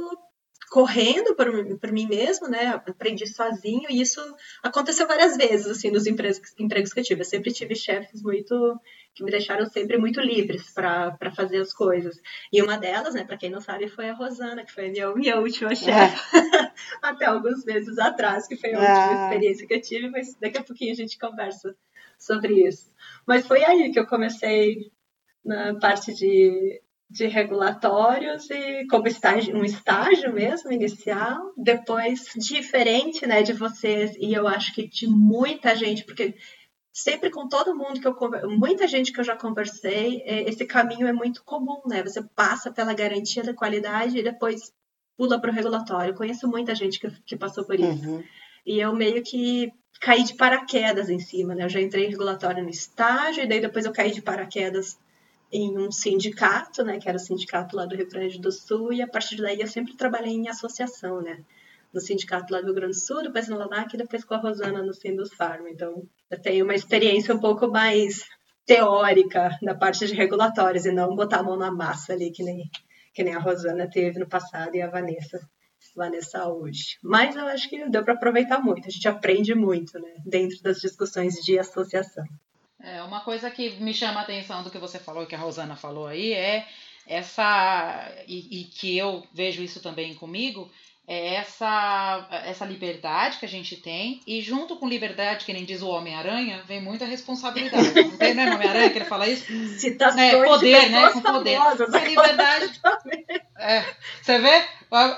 correndo 0.72 1.36
por, 1.36 1.46
por 1.78 1.92
mim 1.92 2.06
mesmo, 2.06 2.48
né? 2.48 2.68
Aprendi 2.68 3.26
sozinho 3.26 3.90
e 3.90 4.00
isso 4.00 4.18
aconteceu 4.62 5.06
várias 5.06 5.36
vezes, 5.36 5.66
assim, 5.66 5.90
nos 5.90 6.06
empregos, 6.06 6.40
empregos 6.58 6.94
que 6.94 7.00
eu 7.00 7.04
tive. 7.04 7.20
Eu 7.20 7.26
sempre 7.26 7.52
tive 7.52 7.76
chefes 7.76 8.22
muito 8.22 8.80
que 9.14 9.22
me 9.22 9.30
deixaram 9.30 9.66
sempre 9.66 9.98
muito 9.98 10.18
livres 10.18 10.72
para 10.72 11.30
fazer 11.36 11.58
as 11.58 11.74
coisas. 11.74 12.16
E 12.50 12.62
uma 12.62 12.78
delas, 12.78 13.12
né, 13.12 13.22
para 13.22 13.36
quem 13.36 13.50
não 13.50 13.60
sabe, 13.60 13.86
foi 13.86 14.08
a 14.08 14.14
Rosana, 14.14 14.64
que 14.64 14.72
foi 14.72 14.86
a 14.86 14.90
minha, 14.90 15.14
minha 15.14 15.38
última 15.38 15.74
chefe 15.74 16.16
é. 16.34 16.72
até 17.02 17.26
alguns 17.26 17.66
meses 17.66 17.98
atrás, 17.98 18.48
que 18.48 18.56
foi 18.56 18.72
a 18.72 18.78
última 18.78 19.10
é. 19.10 19.24
experiência 19.24 19.66
que 19.66 19.74
eu 19.74 19.82
tive, 19.82 20.08
mas 20.08 20.34
daqui 20.40 20.56
a 20.56 20.64
pouquinho 20.64 20.92
a 20.92 20.96
gente 20.96 21.18
conversa 21.18 21.76
sobre 22.18 22.66
isso. 22.66 22.90
Mas 23.26 23.46
foi 23.46 23.62
aí 23.62 23.92
que 23.92 24.00
eu 24.00 24.06
comecei 24.06 24.90
na 25.44 25.78
parte 25.78 26.14
de 26.14 26.80
de 27.12 27.26
regulatórios 27.26 28.48
e 28.50 28.86
como 28.86 29.06
estágio, 29.06 29.54
um 29.54 29.64
estágio 29.64 30.32
mesmo 30.32 30.72
inicial, 30.72 31.52
depois 31.56 32.24
diferente, 32.36 33.26
né, 33.26 33.42
de 33.42 33.52
vocês 33.52 34.16
e 34.18 34.32
eu 34.32 34.48
acho 34.48 34.74
que 34.74 34.88
de 34.88 35.06
muita 35.06 35.76
gente, 35.76 36.04
porque 36.04 36.34
sempre 36.90 37.30
com 37.30 37.46
todo 37.48 37.76
mundo 37.76 38.00
que 38.00 38.06
eu 38.06 38.16
muita 38.48 38.88
gente 38.88 39.12
que 39.12 39.20
eu 39.20 39.24
já 39.24 39.36
conversei, 39.36 40.22
é, 40.24 40.48
esse 40.48 40.64
caminho 40.64 41.06
é 41.06 41.12
muito 41.12 41.44
comum, 41.44 41.82
né? 41.86 42.02
Você 42.02 42.22
passa 42.34 42.72
pela 42.72 42.94
garantia 42.94 43.42
da 43.42 43.54
qualidade 43.54 44.18
e 44.18 44.22
depois 44.22 44.72
pula 45.16 45.40
para 45.40 45.50
o 45.50 45.54
regulatório. 45.54 46.12
Eu 46.12 46.16
conheço 46.16 46.48
muita 46.48 46.74
gente 46.74 46.98
que, 46.98 47.10
que 47.26 47.36
passou 47.36 47.64
por 47.64 47.78
isso. 47.78 48.08
Uhum. 48.08 48.24
E 48.64 48.78
eu 48.78 48.94
meio 48.94 49.22
que 49.22 49.72
caí 50.00 50.24
de 50.24 50.34
paraquedas 50.34 51.08
em 51.08 51.18
cima, 51.18 51.54
né? 51.54 51.64
Eu 51.64 51.68
já 51.68 51.80
entrei 51.80 52.06
em 52.06 52.10
regulatório 52.10 52.62
no 52.62 52.70
estágio 52.70 53.42
e 53.42 53.46
daí 53.46 53.60
depois 53.60 53.84
eu 53.84 53.92
caí 53.92 54.10
de 54.12 54.22
paraquedas 54.22 54.98
em 55.52 55.78
um 55.78 55.92
sindicato, 55.92 56.82
né, 56.82 56.98
que 56.98 57.08
era 57.08 57.16
o 57.16 57.20
sindicato 57.20 57.76
lá 57.76 57.84
do 57.84 57.94
Rio 57.94 58.08
Grande 58.08 58.40
do 58.40 58.50
Sul, 58.50 58.92
e 58.92 59.02
a 59.02 59.06
partir 59.06 59.36
daí 59.36 59.60
eu 59.60 59.68
sempre 59.68 59.94
trabalhei 59.94 60.32
em 60.32 60.48
associação, 60.48 61.20
né, 61.20 61.44
no 61.92 62.00
sindicato 62.00 62.52
lá 62.52 62.60
do 62.60 62.66
Rio 62.66 62.74
Grande 62.74 62.94
do 62.94 63.00
Sul, 63.00 63.22
depois 63.22 63.48
no 63.48 63.58
LANAC 63.58 63.94
e 63.94 63.98
depois 63.98 64.24
com 64.24 64.34
a 64.34 64.38
Rosana 64.38 64.82
no 64.82 64.94
Sindus 64.94 65.34
Farm. 65.34 65.66
Então, 65.68 66.02
eu 66.30 66.40
tenho 66.40 66.64
uma 66.64 66.74
experiência 66.74 67.34
um 67.34 67.38
pouco 67.38 67.68
mais 67.68 68.24
teórica 68.64 69.50
na 69.60 69.74
parte 69.74 70.06
de 70.06 70.14
regulatórios 70.14 70.86
e 70.86 70.92
não 70.92 71.14
botar 71.14 71.40
a 71.40 71.42
mão 71.42 71.56
na 71.56 71.70
massa 71.70 72.14
ali, 72.14 72.30
que 72.30 72.42
nem, 72.42 72.70
que 73.12 73.22
nem 73.22 73.34
a 73.34 73.38
Rosana 73.38 73.86
teve 73.90 74.18
no 74.18 74.26
passado 74.26 74.74
e 74.74 74.80
a 74.80 74.88
Vanessa, 74.88 75.38
Vanessa 75.94 76.48
hoje. 76.48 76.96
Mas 77.02 77.36
eu 77.36 77.46
acho 77.46 77.68
que 77.68 77.90
deu 77.90 78.02
para 78.02 78.14
aproveitar 78.14 78.58
muito, 78.62 78.86
a 78.86 78.90
gente 78.90 79.06
aprende 79.06 79.54
muito, 79.54 79.98
né, 79.98 80.14
dentro 80.24 80.62
das 80.62 80.78
discussões 80.78 81.34
de 81.34 81.58
associação. 81.58 82.24
É, 82.82 83.02
uma 83.02 83.20
coisa 83.20 83.50
que 83.50 83.70
me 83.80 83.94
chama 83.94 84.20
a 84.20 84.22
atenção 84.24 84.62
do 84.62 84.70
que 84.70 84.78
você 84.78 84.98
falou, 84.98 85.26
que 85.26 85.34
a 85.34 85.38
Rosana 85.38 85.76
falou 85.76 86.06
aí, 86.06 86.32
é 86.32 86.66
essa, 87.06 88.12
e, 88.26 88.60
e 88.60 88.64
que 88.64 88.96
eu 88.96 89.24
vejo 89.32 89.62
isso 89.62 89.80
também 89.80 90.14
comigo, 90.14 90.70
é 91.06 91.34
essa, 91.34 92.28
essa 92.44 92.64
liberdade 92.64 93.38
que 93.38 93.44
a 93.44 93.48
gente 93.48 93.76
tem, 93.76 94.20
e 94.26 94.40
junto 94.40 94.76
com 94.76 94.88
liberdade, 94.88 95.44
que 95.44 95.52
nem 95.52 95.64
diz 95.64 95.82
o 95.82 95.88
Homem-Aranha, 95.88 96.62
vem 96.66 96.80
muita 96.80 97.04
responsabilidade. 97.04 97.92
Não 97.94 98.16
tem, 98.16 98.34
né, 98.34 98.52
Homem-Aranha, 98.54 98.90
que 98.90 98.98
ele 98.98 99.04
fala 99.04 99.28
isso? 99.28 99.44
Citações 99.78 100.32
é, 100.32 100.44
poder, 100.44 100.90
né? 100.90 101.10
Com 101.10 101.20
poder. 101.20 101.60
Essa 101.60 101.98
liberdade. 101.98 102.80
É, 103.58 103.84
você 104.20 104.38
vê? 104.38 104.64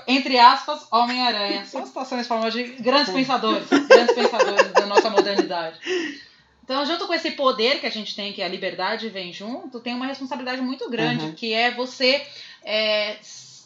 Entre 0.07 0.39
aspas, 0.39 0.87
Homem-Aranha. 0.91 1.65
São 1.67 1.87
situações 1.87 2.27
de 2.53 2.63
grandes 2.81 3.13
pensadores, 3.13 3.69
grandes 3.69 4.15
pensadores 4.15 4.73
da 4.73 4.87
nossa 4.87 5.11
modernidade. 5.11 5.79
Então, 6.65 6.87
junto 6.87 7.07
com 7.07 7.13
esse 7.13 7.33
poder 7.33 7.79
que 7.79 7.87
a 7.87 7.91
gente 7.91 8.17
tem, 8.17 8.33
que 8.33 8.43
a 8.43 8.49
liberdade 8.49 9.11
vem 9.11 9.35
junto, 9.35 9.81
tem 9.81 9.95
uma 9.95 10.07
responsabilidade 10.07 10.63
muito 10.63 10.89
grande, 10.89 11.27
uhum. 11.27 11.35
que 11.35 11.53
é 11.53 11.71
você 11.71 12.27
é, 12.65 13.19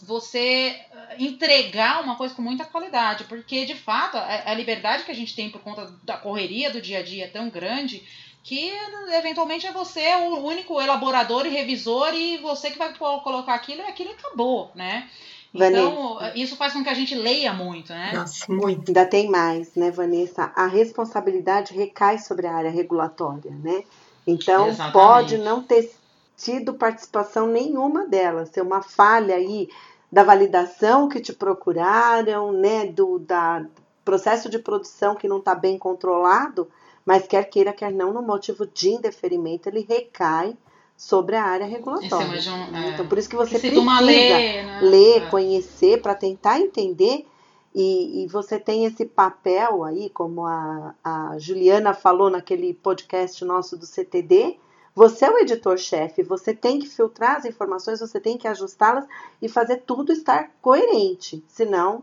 você 0.02 0.76
entregar 1.16 2.02
uma 2.02 2.16
coisa 2.16 2.34
com 2.34 2.42
muita 2.42 2.64
qualidade, 2.64 3.24
porque 3.24 3.64
de 3.64 3.76
fato 3.76 4.16
a, 4.16 4.50
a, 4.50 4.54
liberdade 4.54 5.04
que 5.04 5.12
a 5.12 5.14
gente 5.14 5.34
tem 5.34 5.48
por 5.48 5.60
conta 5.60 5.94
da 6.02 6.16
correria 6.16 6.72
do 6.72 6.82
dia 6.82 6.98
a 6.98 7.02
dia 7.02 7.26
é 7.26 7.28
tão 7.28 7.48
grande 7.48 8.02
que 8.42 8.72
eventualmente 9.12 9.66
é 9.66 9.72
você 9.72 10.14
o 10.16 10.44
único 10.44 10.80
elaborador 10.80 11.46
e 11.46 11.50
revisor 11.50 12.12
e 12.14 12.38
você 12.38 12.70
que 12.70 12.78
vai 12.78 12.92
colocar 12.94 13.54
aquilo 13.54 13.82
e 13.82 13.86
aquilo 13.86 14.10
acabou, 14.10 14.72
né? 14.74 15.08
Então, 15.54 16.18
isso 16.34 16.56
faz 16.56 16.72
com 16.72 16.82
que 16.82 16.90
a 16.90 16.94
gente 16.94 17.14
leia 17.14 17.52
muito, 17.52 17.92
né? 17.92 18.12
Nossa, 18.14 18.44
muito. 18.52 18.88
Ainda 18.88 19.06
tem 19.06 19.30
mais, 19.30 19.74
né, 19.74 19.90
Vanessa? 19.90 20.52
A 20.54 20.66
responsabilidade 20.66 21.74
recai 21.74 22.18
sobre 22.18 22.46
a 22.46 22.54
área 22.54 22.70
regulatória, 22.70 23.52
né? 23.62 23.82
Então, 24.26 24.68
Exatamente. 24.68 24.92
pode 24.92 25.38
não 25.38 25.62
ter 25.62 25.90
tido 26.36 26.74
participação 26.74 27.46
nenhuma 27.46 28.06
dela, 28.06 28.46
ser 28.46 28.60
uma 28.60 28.82
falha 28.82 29.34
aí 29.34 29.68
da 30.10 30.22
validação 30.22 31.08
que 31.08 31.20
te 31.20 31.32
procuraram, 31.32 32.52
né, 32.52 32.86
do 32.86 33.18
da 33.18 33.64
processo 34.04 34.48
de 34.48 34.58
produção 34.58 35.14
que 35.14 35.28
não 35.28 35.38
está 35.38 35.54
bem 35.54 35.76
controlado, 35.76 36.66
mas 37.04 37.26
quer 37.26 37.44
queira, 37.44 37.74
quer 37.74 37.92
não, 37.92 38.12
no 38.12 38.22
motivo 38.22 38.66
de 38.66 38.88
indeferimento, 38.90 39.68
ele 39.68 39.84
recai 39.86 40.56
sobre 40.98 41.36
a 41.36 41.44
área 41.44 41.64
regulatória. 41.64 42.40
De 42.40 42.50
um, 42.50 42.76
é, 42.76 42.90
então, 42.90 43.06
por 43.06 43.16
isso 43.16 43.28
que 43.28 43.36
você 43.36 43.54
que 43.60 43.70
precisa 43.70 44.00
ler, 44.00 44.66
né? 44.66 44.80
ler 44.82 45.22
É. 45.22 45.26
conhecer, 45.26 46.02
para 46.02 46.12
tentar 46.12 46.58
entender. 46.58 47.24
E, 47.72 48.24
e 48.24 48.26
você 48.26 48.58
tem 48.58 48.84
esse 48.84 49.06
papel 49.06 49.84
aí, 49.84 50.10
como 50.10 50.44
a, 50.44 50.96
a 51.04 51.38
Juliana 51.38 51.94
falou 51.94 52.28
naquele 52.28 52.74
podcast 52.74 53.44
nosso 53.44 53.76
do 53.76 53.86
CTD. 53.86 54.58
Você 54.92 55.26
é 55.26 55.30
o 55.30 55.38
editor-chefe, 55.38 56.24
você 56.24 56.52
tem 56.52 56.80
que 56.80 56.88
filtrar 56.88 57.36
as 57.36 57.44
informações, 57.44 58.00
você 58.00 58.18
tem 58.18 58.36
que 58.36 58.48
ajustá-las 58.48 59.06
e 59.40 59.48
fazer 59.48 59.84
tudo 59.86 60.12
estar 60.12 60.50
coerente. 60.60 61.44
Senão, 61.46 62.02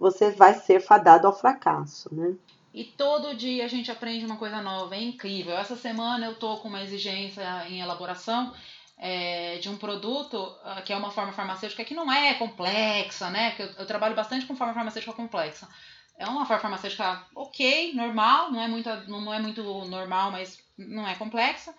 você 0.00 0.30
vai 0.30 0.54
ser 0.54 0.80
fadado 0.80 1.26
ao 1.26 1.38
fracasso, 1.38 2.08
né? 2.14 2.34
E 2.74 2.84
todo 2.84 3.34
dia 3.34 3.64
a 3.64 3.68
gente 3.68 3.90
aprende 3.90 4.24
uma 4.24 4.36
coisa 4.36 4.62
nova, 4.62 4.96
é 4.96 5.02
incrível. 5.02 5.56
Essa 5.56 5.76
semana 5.76 6.26
eu 6.26 6.34
tô 6.36 6.56
com 6.58 6.68
uma 6.68 6.82
exigência 6.82 7.42
em 7.68 7.80
elaboração 7.80 8.54
é, 8.96 9.58
de 9.58 9.68
um 9.68 9.76
produto 9.76 10.36
ah, 10.64 10.80
que 10.80 10.92
é 10.92 10.96
uma 10.96 11.10
forma 11.10 11.32
farmacêutica 11.32 11.84
que 11.84 11.94
não 11.94 12.10
é 12.10 12.34
complexa, 12.34 13.28
né? 13.30 13.50
Que 13.50 13.62
eu, 13.62 13.66
eu 13.78 13.86
trabalho 13.86 14.14
bastante 14.14 14.46
com 14.46 14.56
forma 14.56 14.72
farmacêutica 14.72 15.12
complexa. 15.12 15.68
É 16.16 16.26
uma 16.26 16.46
forma 16.46 16.62
farmacêutica 16.62 17.26
ok, 17.34 17.92
normal, 17.94 18.50
não 18.50 18.60
é 18.60 18.68
muito, 18.68 18.88
não 19.08 19.34
é 19.34 19.38
muito 19.38 19.62
normal, 19.86 20.30
mas 20.30 20.58
não 20.78 21.06
é 21.06 21.14
complexa. 21.14 21.74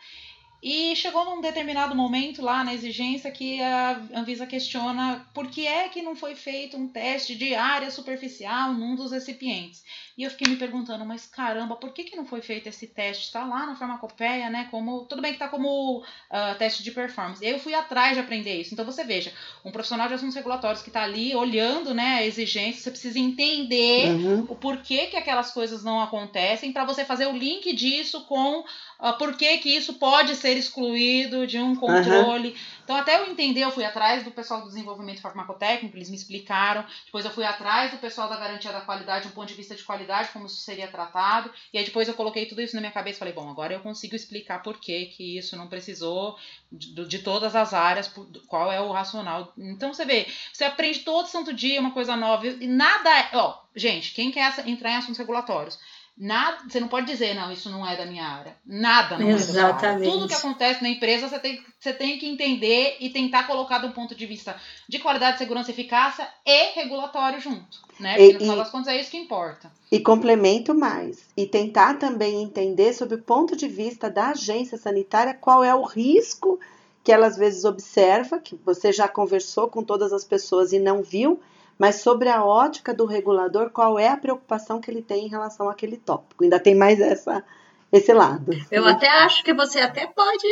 E 0.65 0.95
chegou 0.95 1.25
num 1.25 1.41
determinado 1.41 1.93
momento 1.93 2.41
lá 2.41 2.63
na 2.63 2.73
exigência 2.73 3.29
que 3.29 3.61
a 3.61 4.01
Anvisa 4.15 4.47
questiona 4.47 5.27
por 5.33 5.47
que 5.47 5.67
é 5.67 5.89
que 5.89 6.01
não 6.01 6.15
foi 6.15 6.35
feito 6.35 6.77
um 6.77 6.87
teste 6.87 7.35
de 7.35 7.53
área 7.53 7.91
superficial 7.91 8.73
num 8.73 8.95
dos 8.95 9.11
recipientes. 9.11 9.83
E 10.17 10.23
eu 10.23 10.29
fiquei 10.29 10.47
me 10.47 10.55
perguntando, 10.57 11.03
mas 11.03 11.25
caramba, 11.25 11.75
por 11.75 11.91
que, 11.91 12.05
que 12.05 12.15
não 12.15 12.25
foi 12.25 12.39
feito 12.41 12.69
esse 12.69 12.87
teste? 12.87 13.25
Está 13.25 13.43
lá 13.45 13.65
na 13.65 13.75
farmacopeia, 13.75 14.49
né? 14.49 14.67
Como, 14.71 15.05
tudo 15.05 15.21
bem 15.21 15.31
que 15.31 15.35
está 15.35 15.49
como 15.49 15.99
uh, 15.99 16.57
teste 16.57 16.81
de 16.81 16.91
performance. 16.91 17.43
Eu 17.45 17.59
fui 17.59 17.73
atrás 17.73 18.13
de 18.13 18.21
aprender 18.21 18.61
isso. 18.61 18.73
Então 18.73 18.85
você 18.85 19.03
veja, 19.03 19.33
um 19.65 19.71
profissional 19.71 20.07
de 20.07 20.13
assuntos 20.13 20.35
regulatórios 20.35 20.81
que 20.81 20.89
está 20.89 21.03
ali 21.03 21.35
olhando 21.35 21.93
né, 21.93 22.19
a 22.19 22.25
exigência, 22.25 22.81
você 22.81 22.91
precisa 22.91 23.19
entender 23.19 24.13
Uhum. 24.13 24.45
o 24.49 24.55
porquê 24.55 25.07
que 25.07 25.17
aquelas 25.17 25.51
coisas 25.51 25.83
não 25.83 25.99
acontecem 25.99 26.71
para 26.71 26.85
você 26.85 27.03
fazer 27.03 27.25
o 27.25 27.35
link 27.35 27.73
disso 27.73 28.21
com 28.25 28.59
uh, 28.59 29.17
por 29.17 29.35
que 29.35 29.57
que 29.57 29.75
isso 29.75 29.95
pode 29.95 30.35
ser 30.35 30.52
excluído 30.57 31.45
de 31.45 31.59
um 31.59 31.75
controle. 31.75 32.55
Então, 32.83 32.95
até 32.95 33.17
eu 33.17 33.27
entender, 33.27 33.61
eu 33.61 33.71
fui 33.71 33.85
atrás 33.85 34.23
do 34.23 34.31
pessoal 34.31 34.61
do 34.61 34.67
desenvolvimento 34.67 35.21
farmacotécnico, 35.21 35.95
eles 35.95 36.09
me 36.09 36.15
explicaram. 36.15 36.85
Depois, 37.05 37.23
eu 37.25 37.31
fui 37.31 37.43
atrás 37.43 37.91
do 37.91 37.97
pessoal 37.97 38.27
da 38.27 38.37
garantia 38.37 38.71
da 38.71 38.81
qualidade, 38.81 39.27
um 39.27 39.31
ponto 39.31 39.47
de 39.47 39.53
vista 39.53 39.75
de 39.75 39.83
qualidade, 39.83 40.29
como 40.33 40.45
isso 40.45 40.57
seria 40.57 40.87
tratado. 40.87 41.51
E 41.71 41.77
aí, 41.77 41.85
depois, 41.85 42.07
eu 42.07 42.13
coloquei 42.13 42.45
tudo 42.45 42.61
isso 42.61 42.75
na 42.75 42.81
minha 42.81 42.91
cabeça 42.91 43.17
e 43.17 43.19
falei: 43.19 43.33
bom, 43.33 43.49
agora 43.49 43.73
eu 43.73 43.79
consigo 43.79 44.15
explicar 44.15 44.61
por 44.61 44.77
que, 44.79 45.05
que 45.07 45.37
isso 45.37 45.55
não 45.55 45.67
precisou 45.67 46.37
de, 46.71 47.05
de 47.05 47.19
todas 47.19 47.55
as 47.55 47.73
áreas, 47.73 48.11
qual 48.47 48.71
é 48.71 48.81
o 48.81 48.91
racional. 48.91 49.53
Então, 49.57 49.93
você 49.93 50.05
vê, 50.05 50.27
você 50.51 50.65
aprende 50.65 50.99
todo 50.99 51.27
santo 51.27 51.53
dia 51.53 51.79
uma 51.79 51.91
coisa 51.91 52.15
nova. 52.15 52.45
E 52.47 52.67
nada 52.67 53.09
é. 53.09 53.29
Ó, 53.33 53.57
gente, 53.75 54.13
quem 54.13 54.31
quer 54.31 54.53
entrar 54.67 54.91
em 54.91 54.95
assuntos 54.95 55.17
regulatórios? 55.17 55.79
Nada, 56.15 56.57
você 56.69 56.79
não 56.79 56.87
pode 56.87 57.07
dizer, 57.07 57.33
não, 57.33 57.51
isso 57.51 57.69
não 57.71 57.85
é 57.85 57.97
da 57.97 58.05
minha 58.05 58.23
área. 58.23 58.55
Nada 58.63 59.17
não 59.17 59.29
é 59.29 59.33
da 59.33 59.39
sua 59.39 59.53
área. 59.63 59.71
Exatamente. 59.71 60.11
Tudo 60.11 60.27
que 60.27 60.33
acontece 60.35 60.83
na 60.83 60.89
empresa, 60.89 61.27
você 61.27 61.39
tem, 61.39 61.59
você 61.79 61.91
tem 61.91 62.19
que 62.19 62.27
entender 62.27 62.97
e 62.99 63.09
tentar 63.09 63.47
colocar 63.47 63.79
de 63.79 63.87
um 63.87 63.91
ponto 63.91 64.13
de 64.13 64.25
vista 64.27 64.55
de 64.87 64.99
qualidade, 64.99 65.39
segurança, 65.39 65.71
eficácia 65.71 66.27
e 66.45 66.73
regulatório 66.75 67.39
junto. 67.39 67.81
Né? 67.99 68.15
Porque 68.15 68.33
no 68.33 68.37
E- 68.37 68.39
final 68.41 68.55
e- 68.55 68.59
das 68.59 68.69
contas 68.69 68.87
é 68.89 69.01
isso 69.01 69.09
que 69.09 69.17
importa. 69.17 69.71
E 69.91 69.99
complemento 69.99 70.75
mais. 70.75 71.17
E 71.35 71.47
tentar 71.47 71.95
também 71.95 72.43
entender, 72.43 72.93
sob 72.93 73.15
o 73.15 73.21
ponto 73.21 73.55
de 73.55 73.67
vista 73.67 74.07
da 74.09 74.29
agência 74.29 74.77
sanitária, 74.77 75.33
qual 75.33 75.63
é 75.63 75.73
o 75.73 75.83
risco 75.83 76.59
que 77.03 77.11
ela 77.11 77.25
às 77.27 77.35
vezes 77.35 77.65
observa, 77.65 78.37
que 78.39 78.55
você 78.63 78.91
já 78.93 79.07
conversou 79.07 79.67
com 79.67 79.83
todas 79.83 80.13
as 80.13 80.23
pessoas 80.23 80.71
e 80.71 80.79
não 80.79 81.01
viu, 81.03 81.41
mas 81.77 81.95
sobre 81.95 82.29
a 82.29 82.43
ótica 82.43 82.93
do 82.93 83.05
regulador, 83.05 83.69
qual 83.69 83.97
é 83.97 84.09
a 84.09 84.17
preocupação 84.17 84.79
que 84.79 84.89
ele 84.89 85.01
tem 85.01 85.25
em 85.25 85.29
relação 85.29 85.69
àquele 85.69 85.97
tópico. 85.97 86.43
Ainda 86.43 86.59
tem 86.59 86.75
mais 86.75 86.99
essa, 86.99 87.43
esse 87.91 88.13
lado. 88.13 88.51
Eu 88.71 88.85
até 88.85 89.07
acho 89.07 89.43
que 89.43 89.53
você 89.53 89.79
até 89.79 90.05
pode 90.07 90.47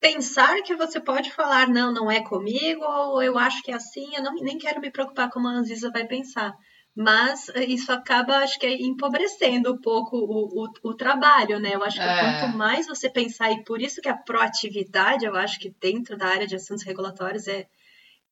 pensar 0.00 0.62
que 0.62 0.74
você 0.74 0.98
pode 0.98 1.30
falar, 1.32 1.68
não, 1.68 1.92
não 1.92 2.10
é 2.10 2.20
comigo, 2.20 2.84
ou 2.84 3.22
eu 3.22 3.38
acho 3.38 3.62
que 3.62 3.70
é 3.70 3.74
assim, 3.74 4.16
eu 4.16 4.22
não, 4.22 4.34
nem 4.34 4.58
quero 4.58 4.80
me 4.80 4.90
preocupar 4.90 5.30
como 5.30 5.46
a 5.46 5.52
Anvisa 5.52 5.90
vai 5.92 6.04
pensar. 6.04 6.52
Mas 6.94 7.48
eh, 7.50 7.64
isso 7.64 7.90
acaba, 7.90 8.38
acho 8.38 8.58
que, 8.58 8.66
empobrecendo 8.66 9.72
um 9.72 9.80
pouco 9.80 10.16
o, 10.16 10.64
o, 10.64 10.90
o 10.90 10.94
trabalho, 10.94 11.58
né? 11.58 11.74
Eu 11.74 11.82
acho 11.82 11.96
que 11.96 12.02
É. 12.02 12.18
quanto 12.18 12.56
mais 12.56 12.86
você 12.86 13.08
pensar, 13.08 13.50
e 13.50 13.64
por 13.64 13.80
isso 13.80 14.02
que 14.02 14.08
a 14.08 14.16
proatividade, 14.16 15.24
eu 15.24 15.34
acho 15.36 15.58
que 15.58 15.74
dentro 15.80 16.16
da 16.18 16.26
área 16.26 16.46
de 16.46 16.56
assuntos 16.56 16.84
regulatórios 16.84 17.46
é 17.48 17.66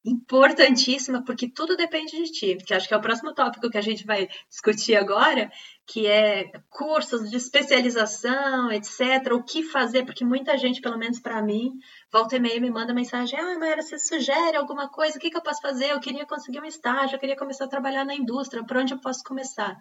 importantíssima, 0.05 1.23
porque 1.25 1.51
tudo 1.51 1.77
depende 1.77 2.17
de 2.17 2.33
ti. 2.33 2.57
Que 2.57 2.75
acho 2.75 2.89
que 2.89 2.95
é 2.95 2.97
o 2.97 3.01
próximo 3.01 3.35
tópico 3.35 3.69
que 3.69 3.79
a 3.79 3.83
gente 3.83 4.05
vai 4.05 4.29
discutir 4.49 4.97
agora, 4.97 5.51
que 5.87 6.07
é 6.07 6.51
cursos 6.69 7.31
de 7.31 7.37
especialização, 7.37 8.71
etc. 8.73 9.33
O 9.33 9.43
que 9.43 9.63
fazer, 9.63 10.05
porque 10.05 10.25
muita 10.25 10.57
gente, 10.57 10.81
pelo 10.81 10.99
menos 10.99 11.21
para 11.21 11.43
mim, 11.43 11.73
volta 12.13 12.37
e 12.37 12.41
meia 12.41 12.61
me 12.61 12.71
manda 12.71 12.95
mensagem: 12.95 13.39
Ah, 13.39 13.59
Maera, 13.59 13.83
você 13.83 13.99
sugere 13.99 14.57
alguma 14.57 14.89
coisa? 14.89 15.19
O 15.19 15.21
que, 15.21 15.31
que 15.31 15.37
eu 15.37 15.43
posso 15.43 15.61
fazer? 15.61 15.91
Eu 15.91 16.01
queria 16.01 16.27
conseguir 16.27 16.61
um 16.61 16.65
estágio, 16.65 17.17
eu 17.17 17.21
queria 17.21 17.37
começar 17.37 17.67
a 17.67 17.69
trabalhar 17.69 18.05
na 18.05 18.15
indústria, 18.15 18.65
por 18.65 18.79
onde 18.79 18.95
eu 18.95 19.01
posso 19.01 19.23
começar? 19.23 19.77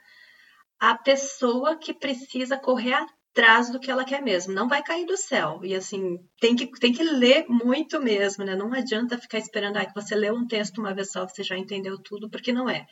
A 0.79 0.97
pessoa 0.97 1.77
que 1.77 1.93
precisa 1.93 2.57
correr 2.57 3.05
atrás 3.31 3.69
do 3.69 3.79
que 3.79 3.89
ela 3.89 4.03
quer 4.03 4.21
mesmo, 4.21 4.53
não 4.53 4.67
vai 4.67 4.83
cair 4.83 5.05
do 5.05 5.15
céu. 5.17 5.59
E 5.63 5.75
assim, 5.75 6.17
tem 6.39 6.55
que, 6.55 6.67
tem 6.79 6.91
que 6.91 7.03
ler 7.03 7.45
muito 7.47 8.01
mesmo, 8.01 8.43
né? 8.43 8.55
Não 8.55 8.73
adianta 8.73 9.17
ficar 9.17 9.37
esperando 9.37 9.77
ah, 9.77 9.85
que 9.85 9.93
você 9.93 10.15
lê 10.15 10.31
um 10.31 10.47
texto 10.47 10.79
uma 10.79 10.93
vez 10.93 11.11
só, 11.11 11.27
você 11.27 11.43
já 11.43 11.57
entendeu 11.57 11.97
tudo, 11.97 12.29
porque 12.29 12.51
não 12.51 12.69
é. 12.69 12.85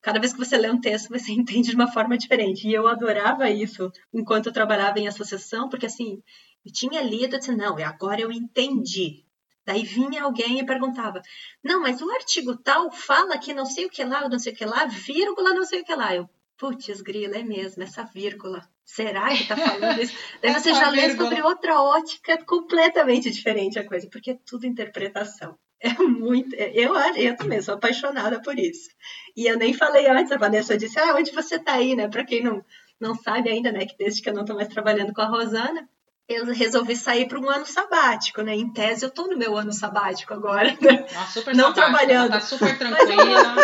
Cada 0.00 0.18
vez 0.18 0.32
que 0.32 0.38
você 0.38 0.56
lê 0.56 0.68
um 0.70 0.80
texto, 0.80 1.08
você 1.08 1.30
entende 1.32 1.70
de 1.70 1.76
uma 1.76 1.90
forma 1.92 2.18
diferente. 2.18 2.66
E 2.66 2.74
eu 2.74 2.88
adorava 2.88 3.48
isso 3.50 3.90
enquanto 4.12 4.46
eu 4.46 4.52
trabalhava 4.52 4.98
em 4.98 5.06
associação, 5.08 5.68
porque 5.68 5.86
assim, 5.86 6.22
eu 6.64 6.72
tinha 6.72 7.02
lido 7.02 7.36
e 7.36 7.38
disse, 7.38 7.54
não, 7.54 7.78
e 7.78 7.82
agora 7.82 8.20
eu 8.20 8.32
entendi. 8.32 9.24
Daí 9.64 9.84
vinha 9.84 10.24
alguém 10.24 10.58
e 10.58 10.66
perguntava: 10.66 11.22
Não, 11.62 11.80
mas 11.80 12.02
o 12.02 12.10
artigo 12.10 12.56
tal 12.56 12.90
fala 12.90 13.38
que 13.38 13.54
não 13.54 13.64
sei 13.64 13.86
o 13.86 13.90
que 13.90 14.02
lá, 14.02 14.28
não 14.28 14.38
sei 14.38 14.52
o 14.52 14.56
que 14.56 14.64
lá, 14.64 14.86
vírgula, 14.86 15.54
não 15.54 15.64
sei 15.64 15.82
o 15.82 15.84
que 15.84 15.94
lá. 15.94 16.12
Eu, 16.12 16.28
putz, 16.58 17.00
grila, 17.00 17.36
é 17.36 17.44
mesmo, 17.44 17.82
essa 17.84 18.02
vírgula. 18.02 18.68
Será 18.84 19.28
que 19.28 19.46
tá 19.46 19.56
falando 19.56 20.00
isso? 20.02 20.14
Daí 20.42 20.52
você 20.52 20.74
já 20.74 20.90
lê 20.90 21.14
sobre 21.16 21.40
outra 21.42 21.80
ótica 21.80 22.44
completamente 22.44 23.30
diferente 23.30 23.78
a 23.78 23.86
coisa, 23.86 24.08
porque 24.10 24.32
é 24.32 24.38
tudo 24.44 24.66
interpretação. 24.66 25.56
É 25.80 25.92
muito. 25.94 26.54
Eu, 26.54 26.94
eu 27.16 27.36
também 27.36 27.60
sou 27.60 27.74
apaixonada 27.74 28.40
por 28.40 28.56
isso. 28.56 28.88
E 29.36 29.46
eu 29.46 29.56
nem 29.56 29.74
falei 29.74 30.06
antes, 30.06 30.30
a 30.30 30.36
Vanessa 30.36 30.76
disse: 30.76 30.98
Ah, 30.98 31.14
onde 31.16 31.32
você 31.32 31.58
tá 31.58 31.72
aí, 31.72 31.96
né? 31.96 32.06
Pra 32.06 32.24
quem 32.24 32.42
não, 32.42 32.64
não 33.00 33.16
sabe 33.16 33.50
ainda, 33.50 33.72
né? 33.72 33.84
Que 33.84 33.96
desde 33.96 34.22
que 34.22 34.30
eu 34.30 34.34
não 34.34 34.44
tô 34.44 34.54
mais 34.54 34.68
trabalhando 34.68 35.12
com 35.12 35.22
a 35.22 35.26
Rosana, 35.26 35.88
eu 36.28 36.44
resolvi 36.46 36.94
sair 36.94 37.26
para 37.26 37.38
um 37.38 37.50
ano 37.50 37.66
sabático, 37.66 38.42
né? 38.42 38.54
Em 38.54 38.72
tese, 38.72 39.04
eu 39.04 39.10
tô 39.10 39.26
no 39.26 39.36
meu 39.36 39.56
ano 39.56 39.72
sabático 39.72 40.32
agora, 40.32 40.76
né? 40.80 41.06
Super 41.32 41.54
Não 41.54 41.74
sabática, 41.74 41.82
trabalhando. 41.82 42.30
Tá 42.30 42.40
super 42.40 42.78
Mas 42.78 43.00
eu 43.00 43.16
tranquila. 43.16 43.54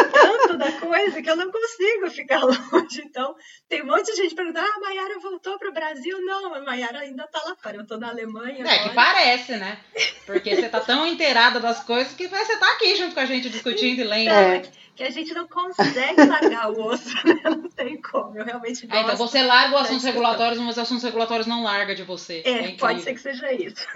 Coisa 0.88 1.22
que 1.22 1.30
eu 1.30 1.36
não 1.36 1.50
consigo 1.50 2.10
ficar 2.10 2.40
longe. 2.44 3.02
Então, 3.04 3.34
tem 3.68 3.82
um 3.82 3.86
monte 3.86 4.06
de 4.06 4.16
gente 4.16 4.34
perguntando: 4.34 4.66
ah, 4.66 4.76
a 4.76 4.80
Mayara 4.80 5.18
voltou 5.20 5.58
para 5.58 5.68
o 5.68 5.72
Brasil? 5.72 6.20
Não, 6.22 6.54
a 6.54 6.60
Mayara 6.60 7.00
ainda 7.00 7.26
tá 7.26 7.40
lá 7.44 7.54
fora. 7.56 7.76
Eu 7.76 7.86
tô 7.86 7.96
na 7.96 8.08
Alemanha. 8.08 8.64
É, 8.64 8.78
que 8.78 8.88
agora. 8.88 8.94
parece, 8.94 9.56
né? 9.56 9.78
Porque 10.26 10.56
você 10.56 10.68
tá 10.68 10.80
tão 10.80 11.06
inteirada 11.06 11.60
das 11.60 11.82
coisas 11.84 12.14
que 12.14 12.26
você 12.26 12.56
tá 12.56 12.72
aqui 12.72 12.96
junto 12.96 13.14
com 13.14 13.20
a 13.20 13.26
gente 13.26 13.48
discutindo 13.48 14.00
e 14.00 14.04
lendo. 14.04 14.30
É. 14.30 14.62
Que 14.98 15.04
a 15.04 15.10
gente 15.10 15.32
não 15.32 15.46
consegue 15.46 16.24
largar 16.24 16.72
o 16.72 16.86
osso, 16.88 17.14
né? 17.24 17.40
Não 17.46 17.70
tem 17.70 18.02
como. 18.02 18.36
Eu 18.36 18.44
realmente 18.44 18.84
gosto. 18.84 18.98
Ah, 18.98 19.02
então 19.02 19.16
você 19.16 19.44
larga 19.44 19.76
os 19.76 19.82
assuntos 19.82 20.02
regulatórios, 20.02 20.58
mas 20.58 20.70
os 20.70 20.78
assuntos 20.78 21.04
regulatórios 21.04 21.46
não 21.46 21.62
larga 21.62 21.94
de 21.94 22.02
você. 22.02 22.42
É, 22.44 22.50
incrível. 22.62 22.78
pode 22.78 23.02
ser 23.02 23.14
que 23.14 23.20
seja 23.20 23.52
isso. 23.52 23.86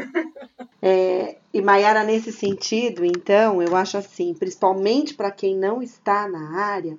É, 0.80 1.38
e 1.52 1.60
Mayara, 1.60 2.04
nesse 2.04 2.30
sentido, 2.30 3.04
então, 3.04 3.60
eu 3.60 3.74
acho 3.74 3.98
assim, 3.98 4.32
principalmente 4.32 5.14
para 5.14 5.32
quem 5.32 5.56
não 5.56 5.82
está 5.82 6.28
na 6.28 6.56
área, 6.56 6.96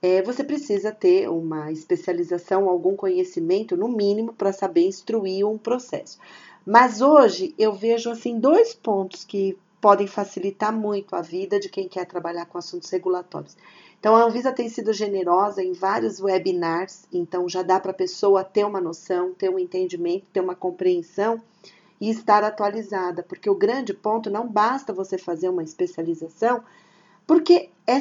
é, 0.00 0.22
você 0.22 0.42
precisa 0.42 0.90
ter 0.90 1.28
uma 1.28 1.70
especialização, 1.70 2.66
algum 2.66 2.96
conhecimento, 2.96 3.76
no 3.76 3.88
mínimo, 3.88 4.32
para 4.32 4.54
saber 4.54 4.86
instruir 4.86 5.46
um 5.46 5.58
processo. 5.58 6.18
Mas 6.64 7.02
hoje 7.02 7.54
eu 7.58 7.74
vejo 7.74 8.10
assim 8.10 8.38
dois 8.38 8.72
pontos 8.72 9.22
que 9.22 9.54
podem 9.84 10.06
facilitar 10.06 10.72
muito 10.72 11.14
a 11.14 11.20
vida 11.20 11.60
de 11.60 11.68
quem 11.68 11.86
quer 11.86 12.06
trabalhar 12.06 12.46
com 12.46 12.56
assuntos 12.56 12.88
regulatórios. 12.88 13.54
Então, 14.00 14.16
a 14.16 14.24
Anvisa 14.24 14.50
tem 14.50 14.66
sido 14.66 14.94
generosa 14.94 15.62
em 15.62 15.74
vários 15.74 16.20
webinars, 16.20 17.06
então 17.12 17.46
já 17.46 17.60
dá 17.60 17.78
para 17.78 17.90
a 17.90 17.94
pessoa 17.94 18.42
ter 18.42 18.64
uma 18.64 18.80
noção, 18.80 19.34
ter 19.34 19.50
um 19.50 19.58
entendimento, 19.58 20.24
ter 20.32 20.40
uma 20.40 20.54
compreensão 20.54 21.38
e 22.00 22.08
estar 22.08 22.42
atualizada, 22.42 23.22
porque 23.22 23.50
o 23.50 23.54
grande 23.54 23.92
ponto 23.92 24.30
não 24.30 24.48
basta 24.48 24.90
você 24.90 25.18
fazer 25.18 25.50
uma 25.50 25.62
especialização, 25.62 26.64
porque 27.26 27.68
é 27.86 28.00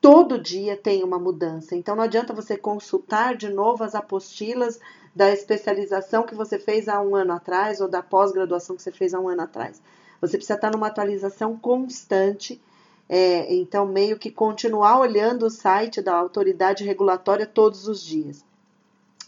todo 0.00 0.40
dia 0.40 0.78
tem 0.78 1.04
uma 1.04 1.18
mudança. 1.18 1.76
Então 1.76 1.94
não 1.94 2.04
adianta 2.04 2.32
você 2.32 2.56
consultar 2.56 3.36
de 3.36 3.50
novo 3.50 3.84
as 3.84 3.94
apostilas 3.94 4.80
da 5.14 5.30
especialização 5.30 6.22
que 6.22 6.34
você 6.34 6.58
fez 6.58 6.88
há 6.88 7.02
um 7.02 7.14
ano 7.14 7.34
atrás 7.34 7.82
ou 7.82 7.88
da 7.88 8.02
pós-graduação 8.02 8.76
que 8.76 8.82
você 8.82 8.92
fez 8.92 9.12
há 9.12 9.20
um 9.20 9.28
ano 9.28 9.42
atrás. 9.42 9.82
Você 10.20 10.36
precisa 10.36 10.54
estar 10.54 10.70
numa 10.70 10.88
atualização 10.88 11.56
constante. 11.56 12.60
É, 13.08 13.54
então, 13.54 13.86
meio 13.86 14.18
que 14.18 14.30
continuar 14.30 14.98
olhando 14.98 15.46
o 15.46 15.50
site 15.50 16.02
da 16.02 16.14
autoridade 16.14 16.84
regulatória 16.84 17.46
todos 17.46 17.88
os 17.88 18.02
dias. 18.02 18.44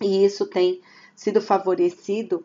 E 0.01 0.25
isso 0.25 0.47
tem 0.47 0.81
sido 1.15 1.41
favorecido 1.41 2.45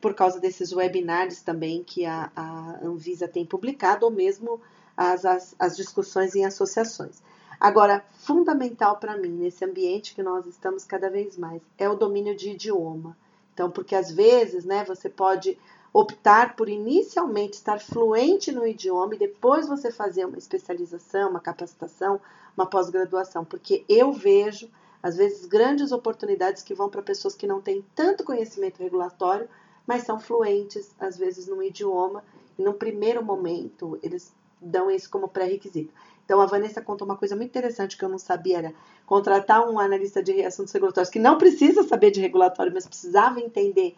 por 0.00 0.14
causa 0.14 0.38
desses 0.38 0.72
webinars 0.72 1.42
também 1.42 1.82
que 1.82 2.06
a, 2.06 2.30
a 2.36 2.78
Anvisa 2.82 3.26
tem 3.26 3.44
publicado, 3.44 4.06
ou 4.06 4.12
mesmo 4.12 4.60
as, 4.96 5.24
as, 5.24 5.54
as 5.58 5.76
discussões 5.76 6.34
em 6.36 6.44
associações. 6.44 7.20
Agora, 7.58 8.04
fundamental 8.12 8.96
para 8.96 9.16
mim, 9.16 9.30
nesse 9.30 9.64
ambiente 9.64 10.14
que 10.14 10.22
nós 10.22 10.46
estamos 10.46 10.84
cada 10.84 11.10
vez 11.10 11.36
mais, 11.36 11.62
é 11.78 11.88
o 11.88 11.96
domínio 11.96 12.36
de 12.36 12.50
idioma. 12.50 13.16
Então, 13.52 13.70
porque 13.70 13.94
às 13.94 14.10
vezes, 14.10 14.64
né, 14.64 14.84
você 14.84 15.08
pode 15.08 15.58
optar 15.94 16.56
por 16.56 16.68
inicialmente 16.68 17.52
estar 17.52 17.78
fluente 17.78 18.50
no 18.50 18.66
idioma 18.66 19.14
e 19.14 19.18
depois 19.18 19.68
você 19.68 19.92
fazer 19.92 20.24
uma 20.24 20.36
especialização, 20.36 21.30
uma 21.30 21.38
capacitação, 21.38 22.20
uma 22.56 22.66
pós-graduação, 22.66 23.44
porque 23.44 23.84
eu 23.88 24.12
vejo 24.12 24.68
às 25.00 25.16
vezes 25.16 25.46
grandes 25.46 25.92
oportunidades 25.92 26.64
que 26.64 26.74
vão 26.74 26.88
para 26.88 27.00
pessoas 27.00 27.36
que 27.36 27.46
não 27.46 27.60
têm 27.60 27.84
tanto 27.94 28.24
conhecimento 28.24 28.82
regulatório, 28.82 29.48
mas 29.86 30.02
são 30.02 30.18
fluentes 30.18 30.90
às 30.98 31.16
vezes 31.16 31.46
no 31.46 31.62
idioma 31.62 32.24
e 32.58 32.64
no 32.64 32.74
primeiro 32.74 33.24
momento 33.24 33.96
eles 34.02 34.34
dão 34.60 34.90
isso 34.90 35.08
como 35.08 35.28
pré-requisito. 35.28 35.94
Então 36.24 36.40
a 36.40 36.46
Vanessa 36.46 36.82
contou 36.82 37.06
uma 37.06 37.16
coisa 37.16 37.36
muito 37.36 37.50
interessante 37.50 37.96
que 37.96 38.04
eu 38.04 38.08
não 38.08 38.18
sabia, 38.18 38.58
era 38.58 38.74
contratar 39.06 39.68
um 39.68 39.78
analista 39.78 40.20
de 40.20 40.42
assuntos 40.42 40.72
regulatórios 40.72 41.10
que 41.10 41.20
não 41.20 41.38
precisa 41.38 41.84
saber 41.84 42.10
de 42.10 42.20
regulatório, 42.20 42.72
mas 42.74 42.84
precisava 42.84 43.38
entender 43.38 43.94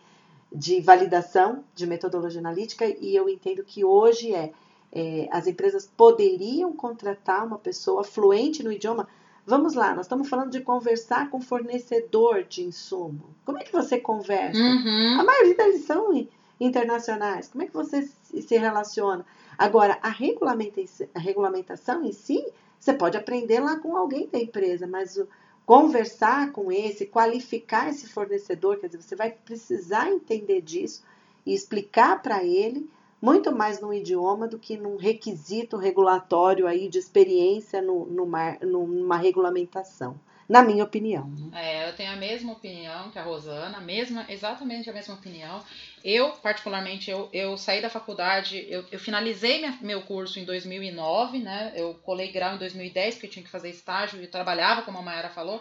de 0.52 0.80
validação 0.80 1.64
de 1.74 1.86
metodologia 1.86 2.40
analítica 2.40 2.86
e 2.86 3.14
eu 3.14 3.28
entendo 3.28 3.64
que 3.64 3.84
hoje 3.84 4.34
é, 4.34 4.52
é 4.92 5.28
as 5.30 5.46
empresas 5.46 5.90
poderiam 5.96 6.72
contratar 6.72 7.44
uma 7.44 7.58
pessoa 7.58 8.04
fluente 8.04 8.62
no 8.62 8.72
idioma 8.72 9.08
Vamos 9.46 9.74
lá, 9.74 9.94
nós 9.94 10.06
estamos 10.06 10.28
falando 10.28 10.50
de 10.50 10.60
conversar 10.60 11.30
com 11.30 11.40
fornecedor 11.40 12.42
de 12.42 12.64
insumo. 12.64 13.32
Como 13.44 13.58
é 13.58 13.62
que 13.62 13.70
você 13.70 14.00
conversa? 14.00 14.58
Uhum. 14.58 15.20
A 15.20 15.22
maioria 15.22 15.54
deles 15.54 15.84
são 15.84 16.26
internacionais. 16.58 17.46
Como 17.46 17.62
é 17.62 17.66
que 17.68 17.72
você 17.72 18.02
se 18.02 18.58
relaciona? 18.58 19.24
Agora, 19.56 20.00
a 20.02 20.08
regulamentação, 20.08 21.06
a 21.14 21.20
regulamentação 21.20 22.04
em 22.04 22.10
si, 22.10 22.44
você 22.78 22.92
pode 22.92 23.16
aprender 23.16 23.60
lá 23.60 23.76
com 23.78 23.96
alguém 23.96 24.28
da 24.28 24.40
empresa, 24.40 24.84
mas 24.84 25.16
o, 25.16 25.28
conversar 25.66 26.52
com 26.52 26.70
esse, 26.70 27.04
qualificar 27.04 27.90
esse 27.90 28.08
fornecedor, 28.08 28.78
quer 28.78 28.86
dizer, 28.86 29.02
você 29.02 29.16
vai 29.16 29.32
precisar 29.32 30.08
entender 30.08 30.60
disso 30.60 31.02
e 31.44 31.52
explicar 31.52 32.22
para 32.22 32.44
ele 32.44 32.88
muito 33.20 33.50
mais 33.50 33.80
num 33.80 33.92
idioma 33.92 34.46
do 34.46 34.60
que 34.60 34.76
num 34.76 34.96
requisito 34.96 35.76
regulatório 35.76 36.68
aí 36.68 36.88
de 36.88 36.98
experiência 36.98 37.82
no, 37.82 38.06
numa, 38.06 38.52
numa 38.62 39.16
regulamentação, 39.16 40.20
na 40.48 40.62
minha 40.62 40.84
opinião. 40.84 41.28
Né? 41.28 41.50
É, 41.54 41.88
eu 41.88 41.92
tenho 41.94 42.12
a 42.12 42.16
mesma 42.16 42.52
opinião 42.52 43.10
que 43.10 43.18
a 43.18 43.22
Rosana, 43.22 43.80
mesma, 43.80 44.24
exatamente 44.28 44.88
a 44.88 44.92
mesma 44.92 45.14
opinião. 45.14 45.62
Eu, 46.04 46.30
particularmente, 46.32 47.10
eu, 47.10 47.28
eu 47.32 47.56
saí 47.56 47.82
da 47.82 47.90
faculdade, 47.90 48.64
eu, 48.68 48.84
eu 48.90 48.98
finalizei 48.98 49.58
minha, 49.58 49.78
meu 49.82 50.02
curso 50.02 50.38
em 50.38 50.44
2009, 50.44 51.38
né? 51.38 51.72
Eu 51.74 51.94
colei 51.94 52.30
grau 52.30 52.54
em 52.54 52.58
2010, 52.58 53.14
porque 53.14 53.26
eu 53.26 53.30
tinha 53.30 53.44
que 53.44 53.50
fazer 53.50 53.70
estágio 53.70 54.22
e 54.22 54.26
trabalhava, 54.26 54.82
como 54.82 54.98
a 54.98 55.02
Mayara 55.02 55.30
falou. 55.30 55.60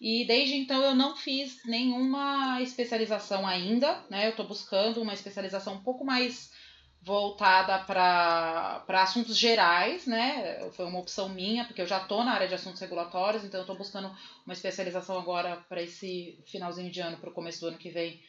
E 0.00 0.24
desde 0.24 0.54
então 0.54 0.82
eu 0.82 0.94
não 0.94 1.14
fiz 1.14 1.62
nenhuma 1.66 2.62
especialização 2.62 3.46
ainda, 3.46 4.02
né? 4.08 4.26
Eu 4.26 4.30
estou 4.30 4.46
buscando 4.46 5.02
uma 5.02 5.12
especialização 5.12 5.74
um 5.74 5.82
pouco 5.82 6.04
mais 6.04 6.50
voltada 7.02 7.78
para 7.78 8.84
assuntos 8.88 9.36
gerais, 9.36 10.06
né? 10.06 10.70
Foi 10.72 10.84
uma 10.84 10.98
opção 10.98 11.28
minha, 11.28 11.64
porque 11.64 11.80
eu 11.80 11.86
já 11.86 11.98
estou 11.98 12.22
na 12.22 12.32
área 12.32 12.48
de 12.48 12.54
assuntos 12.54 12.80
regulatórios, 12.80 13.44
então 13.44 13.60
eu 13.60 13.64
estou 13.64 13.76
buscando 13.76 14.14
uma 14.44 14.52
especialização 14.52 15.18
agora 15.18 15.64
para 15.68 15.82
esse 15.82 16.38
finalzinho 16.46 16.90
de 16.90 17.00
ano, 17.00 17.16
para 17.16 17.30
o 17.30 17.32
começo 17.32 17.60
do 17.60 17.68
ano 17.68 17.78
que 17.78 17.88
vem, 17.88 18.20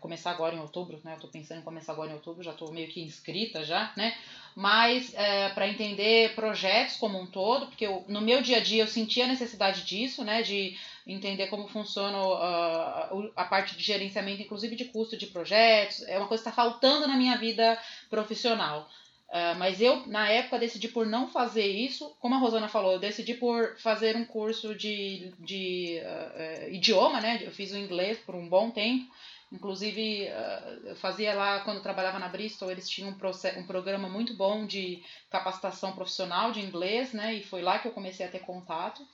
começar 0.00 0.30
agora 0.30 0.54
em 0.54 0.60
outubro, 0.60 0.98
né? 1.04 1.14
Eu 1.14 1.20
tô 1.20 1.28
pensando 1.28 1.60
em 1.60 1.64
começar 1.64 1.92
agora 1.92 2.10
em 2.10 2.14
outubro, 2.14 2.42
já 2.42 2.52
tô 2.52 2.70
meio 2.72 2.88
que 2.88 3.02
inscrita 3.02 3.64
já, 3.64 3.92
né? 3.96 4.16
Mas 4.54 5.12
é, 5.14 5.50
para 5.50 5.68
entender 5.68 6.34
projetos 6.34 6.96
como 6.96 7.20
um 7.20 7.26
todo, 7.26 7.66
porque 7.66 7.86
eu, 7.86 8.04
no 8.08 8.20
meu 8.20 8.42
dia 8.42 8.56
a 8.56 8.60
dia 8.60 8.82
eu 8.82 8.88
senti 8.88 9.20
a 9.20 9.26
necessidade 9.26 9.82
disso, 9.82 10.24
né? 10.24 10.42
De 10.42 10.76
entender 11.06 11.46
como 11.46 11.68
funciona 11.68 12.18
uh, 12.18 13.32
a 13.36 13.44
parte 13.44 13.76
de 13.76 13.82
gerenciamento, 13.82 14.42
inclusive 14.42 14.74
de 14.74 14.86
custo 14.86 15.16
de 15.16 15.26
projetos. 15.28 16.02
É 16.08 16.18
uma 16.18 16.26
coisa 16.26 16.42
que 16.42 16.48
está 16.48 16.62
faltando 16.62 17.06
na 17.06 17.16
minha 17.16 17.36
vida 17.36 17.78
profissional. 18.10 18.88
Uh, 19.28 19.58
mas 19.58 19.80
eu, 19.80 20.06
na 20.06 20.28
época, 20.28 20.58
decidi 20.58 20.88
por 20.88 21.06
não 21.06 21.28
fazer 21.28 21.66
isso. 21.66 22.14
Como 22.20 22.34
a 22.34 22.38
Rosana 22.38 22.68
falou, 22.68 22.92
eu 22.92 22.98
decidi 22.98 23.34
por 23.34 23.76
fazer 23.78 24.16
um 24.16 24.24
curso 24.24 24.74
de, 24.74 25.32
de 25.40 26.00
uh, 26.00 26.70
idioma, 26.72 27.20
né? 27.20 27.40
Eu 27.42 27.50
fiz 27.50 27.72
o 27.72 27.76
inglês 27.76 28.18
por 28.18 28.34
um 28.34 28.48
bom 28.48 28.70
tempo. 28.70 29.04
Inclusive, 29.52 30.28
uh, 30.28 30.88
eu 30.88 30.96
fazia 30.96 31.34
lá, 31.34 31.60
quando 31.60 31.78
eu 31.78 31.82
trabalhava 31.82 32.18
na 32.18 32.28
Bristol, 32.28 32.70
eles 32.70 32.88
tinham 32.88 33.10
um, 33.10 33.60
um 33.60 33.66
programa 33.66 34.08
muito 34.08 34.34
bom 34.34 34.64
de 34.64 35.02
capacitação 35.30 35.92
profissional 35.92 36.52
de 36.52 36.60
inglês, 36.60 37.12
né? 37.12 37.34
E 37.34 37.42
foi 37.42 37.62
lá 37.62 37.78
que 37.78 37.88
eu 37.88 37.92
comecei 37.92 38.26
a 38.26 38.30
ter 38.30 38.40
contato. 38.40 39.06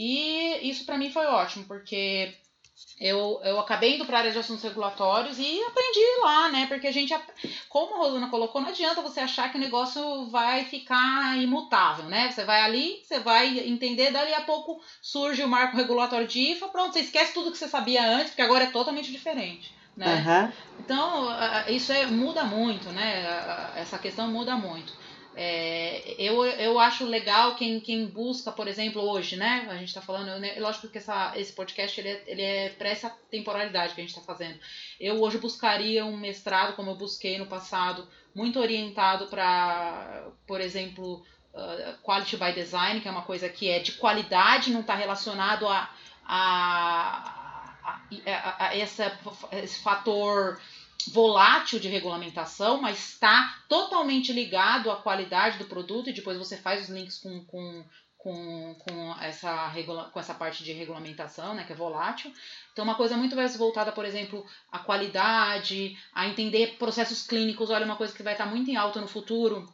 E 0.00 0.70
isso 0.70 0.86
para 0.86 0.96
mim 0.96 1.10
foi 1.10 1.26
ótimo, 1.26 1.64
porque 1.64 2.32
eu, 3.00 3.40
eu 3.42 3.58
acabei 3.58 3.96
indo 3.96 4.06
para 4.06 4.18
a 4.18 4.20
área 4.20 4.30
de 4.30 4.38
assuntos 4.38 4.62
regulatórios 4.62 5.40
e 5.40 5.60
aprendi 5.64 6.20
lá, 6.22 6.48
né? 6.50 6.66
Porque 6.66 6.86
a 6.86 6.92
gente, 6.92 7.12
como 7.68 7.96
a 7.96 7.98
Rosana 7.98 8.28
colocou, 8.28 8.60
não 8.60 8.68
adianta 8.68 9.02
você 9.02 9.18
achar 9.18 9.50
que 9.50 9.58
o 9.58 9.60
negócio 9.60 10.30
vai 10.30 10.64
ficar 10.64 11.36
imutável, 11.42 12.04
né? 12.04 12.30
Você 12.30 12.44
vai 12.44 12.62
ali, 12.62 13.02
você 13.02 13.18
vai 13.18 13.58
entender, 13.58 14.12
dali 14.12 14.32
a 14.34 14.42
pouco 14.42 14.80
surge 15.02 15.42
o 15.42 15.48
marco 15.48 15.76
regulatório 15.76 16.28
de 16.28 16.52
IFA, 16.52 16.68
pronto, 16.68 16.92
você 16.92 17.00
esquece 17.00 17.34
tudo 17.34 17.50
que 17.50 17.58
você 17.58 17.66
sabia 17.66 18.06
antes, 18.06 18.28
porque 18.28 18.42
agora 18.42 18.64
é 18.64 18.70
totalmente 18.70 19.10
diferente. 19.10 19.76
Né? 19.96 20.24
Uhum. 20.24 20.52
Então, 20.78 21.28
isso 21.66 21.90
é, 21.90 22.06
muda 22.06 22.44
muito, 22.44 22.88
né? 22.90 23.72
Essa 23.74 23.98
questão 23.98 24.28
muda 24.28 24.54
muito. 24.54 24.92
É, 25.40 26.16
eu, 26.18 26.44
eu 26.44 26.80
acho 26.80 27.04
legal 27.04 27.54
quem, 27.54 27.78
quem 27.78 28.06
busca, 28.06 28.50
por 28.50 28.66
exemplo, 28.66 29.00
hoje, 29.00 29.36
né? 29.36 29.68
A 29.70 29.76
gente 29.76 29.86
está 29.86 30.02
falando, 30.02 30.36
né, 30.40 30.56
lógico 30.58 30.88
que 30.88 30.98
essa, 30.98 31.32
esse 31.36 31.52
podcast 31.52 32.00
ele 32.00 32.08
é, 32.08 32.24
ele 32.26 32.42
é 32.42 32.68
para 32.70 32.88
essa 32.88 33.08
temporalidade 33.30 33.94
que 33.94 34.00
a 34.00 34.04
gente 34.04 34.10
está 34.10 34.20
fazendo. 34.20 34.58
Eu 34.98 35.22
hoje 35.22 35.38
buscaria 35.38 36.04
um 36.04 36.16
mestrado, 36.16 36.74
como 36.74 36.90
eu 36.90 36.96
busquei 36.96 37.38
no 37.38 37.46
passado, 37.46 38.08
muito 38.34 38.58
orientado 38.58 39.28
para, 39.28 40.26
por 40.44 40.60
exemplo, 40.60 41.24
uh, 41.54 42.02
Quality 42.02 42.36
by 42.36 42.52
Design, 42.52 43.00
que 43.00 43.06
é 43.06 43.10
uma 43.12 43.22
coisa 43.22 43.48
que 43.48 43.68
é 43.68 43.78
de 43.78 43.92
qualidade, 43.92 44.72
não 44.72 44.80
está 44.80 44.96
relacionado 44.96 45.68
a, 45.68 45.88
a, 46.26 47.70
a, 47.84 48.00
a, 48.26 48.66
a 48.66 48.76
essa, 48.76 49.16
esse 49.52 49.78
fator 49.84 50.58
volátil 51.06 51.78
de 51.78 51.88
regulamentação, 51.88 52.80
mas 52.80 52.98
está 53.10 53.62
totalmente 53.68 54.32
ligado 54.32 54.90
à 54.90 54.96
qualidade 54.96 55.58
do 55.58 55.64
produto 55.64 56.10
e 56.10 56.12
depois 56.12 56.36
você 56.36 56.56
faz 56.56 56.82
os 56.82 56.88
links 56.88 57.18
com, 57.18 57.44
com, 57.46 57.84
com, 58.16 58.74
com, 58.80 59.14
essa, 59.20 59.68
regula 59.68 60.10
com 60.10 60.18
essa 60.18 60.34
parte 60.34 60.64
de 60.64 60.72
regulamentação, 60.72 61.54
né, 61.54 61.64
que 61.64 61.72
é 61.72 61.76
volátil. 61.76 62.32
Então, 62.72 62.84
uma 62.84 62.96
coisa 62.96 63.16
muito 63.16 63.36
mais 63.36 63.56
voltada, 63.56 63.92
por 63.92 64.04
exemplo, 64.04 64.44
à 64.70 64.80
qualidade, 64.80 65.96
a 66.12 66.26
entender 66.26 66.76
processos 66.78 67.22
clínicos. 67.22 67.70
Olha, 67.70 67.86
uma 67.86 67.96
coisa 67.96 68.14
que 68.14 68.22
vai 68.22 68.34
estar 68.34 68.46
muito 68.46 68.70
em 68.70 68.76
alta 68.76 69.00
no 69.00 69.08
futuro, 69.08 69.66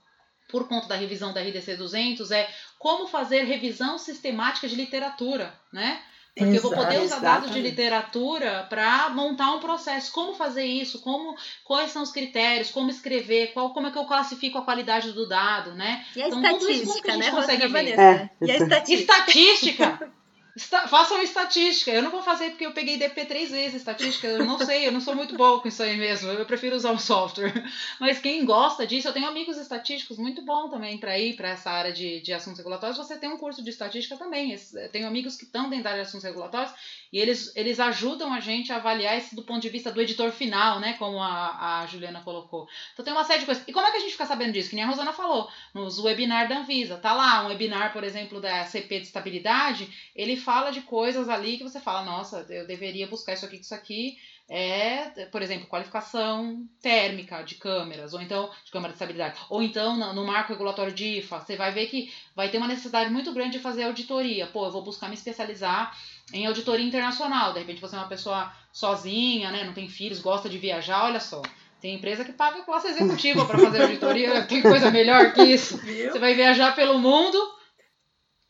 por 0.48 0.68
conta 0.68 0.88
da 0.88 0.94
revisão 0.94 1.32
da 1.32 1.40
RDC 1.40 1.76
200, 1.76 2.30
é 2.30 2.48
como 2.78 3.08
fazer 3.08 3.44
revisão 3.44 3.98
sistemática 3.98 4.68
de 4.68 4.76
literatura, 4.76 5.58
né? 5.72 6.02
Porque 6.36 6.56
Exato, 6.56 6.66
eu 6.66 6.76
vou 6.76 6.84
poder 6.84 6.96
usar 6.96 7.16
exatamente. 7.16 7.22
dados 7.22 7.50
de 7.52 7.60
literatura 7.60 8.66
para 8.68 9.08
montar 9.10 9.52
um 9.52 9.60
processo. 9.60 10.12
Como 10.12 10.34
fazer 10.34 10.64
isso? 10.64 11.00
Como, 11.00 11.36
quais 11.62 11.92
são 11.92 12.02
os 12.02 12.10
critérios? 12.10 12.72
Como 12.72 12.90
escrever? 12.90 13.52
Qual, 13.52 13.72
como 13.72 13.86
é 13.86 13.92
que 13.92 13.98
eu 13.98 14.04
classifico 14.04 14.58
a 14.58 14.64
qualidade 14.64 15.12
do 15.12 15.28
dado, 15.28 15.74
né? 15.74 16.04
E 16.16 16.22
a 16.22 16.26
então, 16.26 16.40
estatística, 16.40 16.66
tudo 16.66 16.90
isso 16.90 17.02
que 17.02 17.10
a 17.10 17.14
gente 17.14 17.24
né, 17.24 17.30
consegue 17.30 17.68
ver. 17.68 17.98
É. 17.98 18.30
E 18.42 18.50
a 18.50 18.56
estatística? 18.56 19.12
estatística 19.12 20.12
Está, 20.56 20.86
façam 20.86 21.20
estatística. 21.20 21.90
Eu 21.90 22.02
não 22.02 22.12
vou 22.12 22.22
fazer 22.22 22.50
porque 22.50 22.64
eu 22.64 22.72
peguei 22.72 22.96
DP 22.96 23.24
três 23.24 23.50
vezes 23.50 23.74
estatística. 23.74 24.28
Eu 24.28 24.44
não 24.44 24.56
sei, 24.58 24.86
eu 24.86 24.92
não 24.92 25.00
sou 25.00 25.14
muito 25.14 25.36
boa 25.36 25.60
com 25.60 25.66
isso 25.66 25.82
aí 25.82 25.96
mesmo. 25.96 26.30
Eu 26.30 26.46
prefiro 26.46 26.76
usar 26.76 26.92
o 26.92 26.98
software. 26.98 27.52
Mas 27.98 28.20
quem 28.20 28.44
gosta 28.44 28.86
disso, 28.86 29.08
eu 29.08 29.12
tenho 29.12 29.26
amigos 29.26 29.56
estatísticos 29.56 30.16
muito 30.16 30.42
bom 30.42 30.68
também 30.68 30.96
para 30.98 31.18
ir 31.18 31.34
para 31.34 31.48
essa 31.48 31.70
área 31.70 31.92
de, 31.92 32.20
de 32.20 32.32
assuntos 32.32 32.58
regulatórios. 32.58 32.96
Você 32.96 33.16
tem 33.16 33.30
um 33.30 33.36
curso 33.36 33.64
de 33.64 33.70
estatística 33.70 34.16
também. 34.16 34.56
Eu 34.74 34.88
tenho 34.90 35.08
amigos 35.08 35.36
que 35.36 35.44
estão 35.44 35.68
dentro 35.68 35.84
da 35.84 35.90
área 35.90 36.02
de 36.02 36.08
assuntos 36.08 36.24
regulatórios 36.24 36.72
E 37.14 37.20
eles, 37.20 37.54
eles 37.54 37.78
ajudam 37.78 38.34
a 38.34 38.40
gente 38.40 38.72
a 38.72 38.76
avaliar 38.76 39.16
isso 39.16 39.36
do 39.36 39.44
ponto 39.44 39.62
de 39.62 39.68
vista 39.68 39.92
do 39.92 40.00
editor 40.00 40.32
final, 40.32 40.80
né? 40.80 40.94
Como 40.94 41.22
a, 41.22 41.82
a 41.82 41.86
Juliana 41.86 42.20
colocou. 42.22 42.66
Então 42.92 43.04
tem 43.04 43.14
uma 43.14 43.22
série 43.22 43.38
de 43.38 43.46
coisas. 43.46 43.62
E 43.68 43.72
como 43.72 43.86
é 43.86 43.92
que 43.92 43.98
a 43.98 44.00
gente 44.00 44.10
fica 44.10 44.26
sabendo 44.26 44.52
disso? 44.52 44.68
Que 44.68 44.74
nem 44.74 44.84
a 44.84 44.88
Rosana 44.88 45.12
falou, 45.12 45.48
nos 45.72 46.00
webinars 46.00 46.48
da 46.48 46.58
Anvisa. 46.58 46.96
Tá 46.96 47.12
lá, 47.12 47.44
um 47.44 47.50
webinar, 47.50 47.92
por 47.92 48.02
exemplo, 48.02 48.40
da 48.40 48.64
CP 48.64 48.98
de 48.98 49.06
estabilidade, 49.06 50.10
ele 50.12 50.36
fala 50.36 50.72
de 50.72 50.80
coisas 50.80 51.28
ali 51.28 51.56
que 51.56 51.62
você 51.62 51.78
fala, 51.78 52.02
nossa, 52.02 52.44
eu 52.50 52.66
deveria 52.66 53.06
buscar 53.06 53.34
isso 53.34 53.46
aqui, 53.46 53.60
isso 53.60 53.74
aqui 53.76 54.16
é, 54.48 55.26
por 55.26 55.40
exemplo, 55.40 55.66
qualificação 55.66 56.68
térmica 56.82 57.42
de 57.42 57.54
câmeras, 57.54 58.12
ou 58.12 58.20
então 58.20 58.50
de 58.64 58.70
câmera 58.70 58.92
de 58.92 58.96
estabilidade, 58.96 59.38
ou 59.48 59.62
então 59.62 59.96
no, 59.96 60.12
no, 60.12 60.24
marco 60.24 60.52
regulatório 60.52 60.92
de 60.92 61.18
IFA, 61.18 61.40
você 61.40 61.56
vai 61.56 61.72
ver 61.72 61.86
que 61.86 62.12
vai 62.36 62.50
ter 62.50 62.58
uma 62.58 62.68
necessidade 62.68 63.10
muito 63.10 63.32
grande 63.32 63.52
de 63.52 63.62
fazer 63.62 63.84
auditoria. 63.84 64.46
Pô, 64.46 64.66
eu 64.66 64.70
vou 64.70 64.82
buscar 64.82 65.08
me 65.08 65.14
especializar 65.14 65.96
em 66.32 66.46
auditoria 66.46 66.86
internacional. 66.86 67.52
De 67.52 67.60
repente 67.60 67.80
você 67.80 67.94
é 67.94 67.98
uma 67.98 68.08
pessoa 68.08 68.52
sozinha, 68.72 69.50
né, 69.50 69.64
não 69.64 69.72
tem 69.72 69.88
filhos, 69.88 70.20
gosta 70.20 70.48
de 70.48 70.58
viajar, 70.58 71.04
olha 71.04 71.20
só. 71.20 71.42
Tem 71.80 71.94
empresa 71.94 72.24
que 72.24 72.32
paga 72.32 72.62
classe 72.62 72.88
executiva 72.88 73.44
para 73.44 73.58
fazer 73.58 73.82
auditoria, 73.82 74.42
tem 74.48 74.62
coisa 74.62 74.90
melhor 74.90 75.32
que 75.32 75.42
isso. 75.42 75.76
Viu? 75.78 76.10
Você 76.10 76.18
vai 76.18 76.34
viajar 76.34 76.74
pelo 76.74 76.98
mundo, 76.98 77.38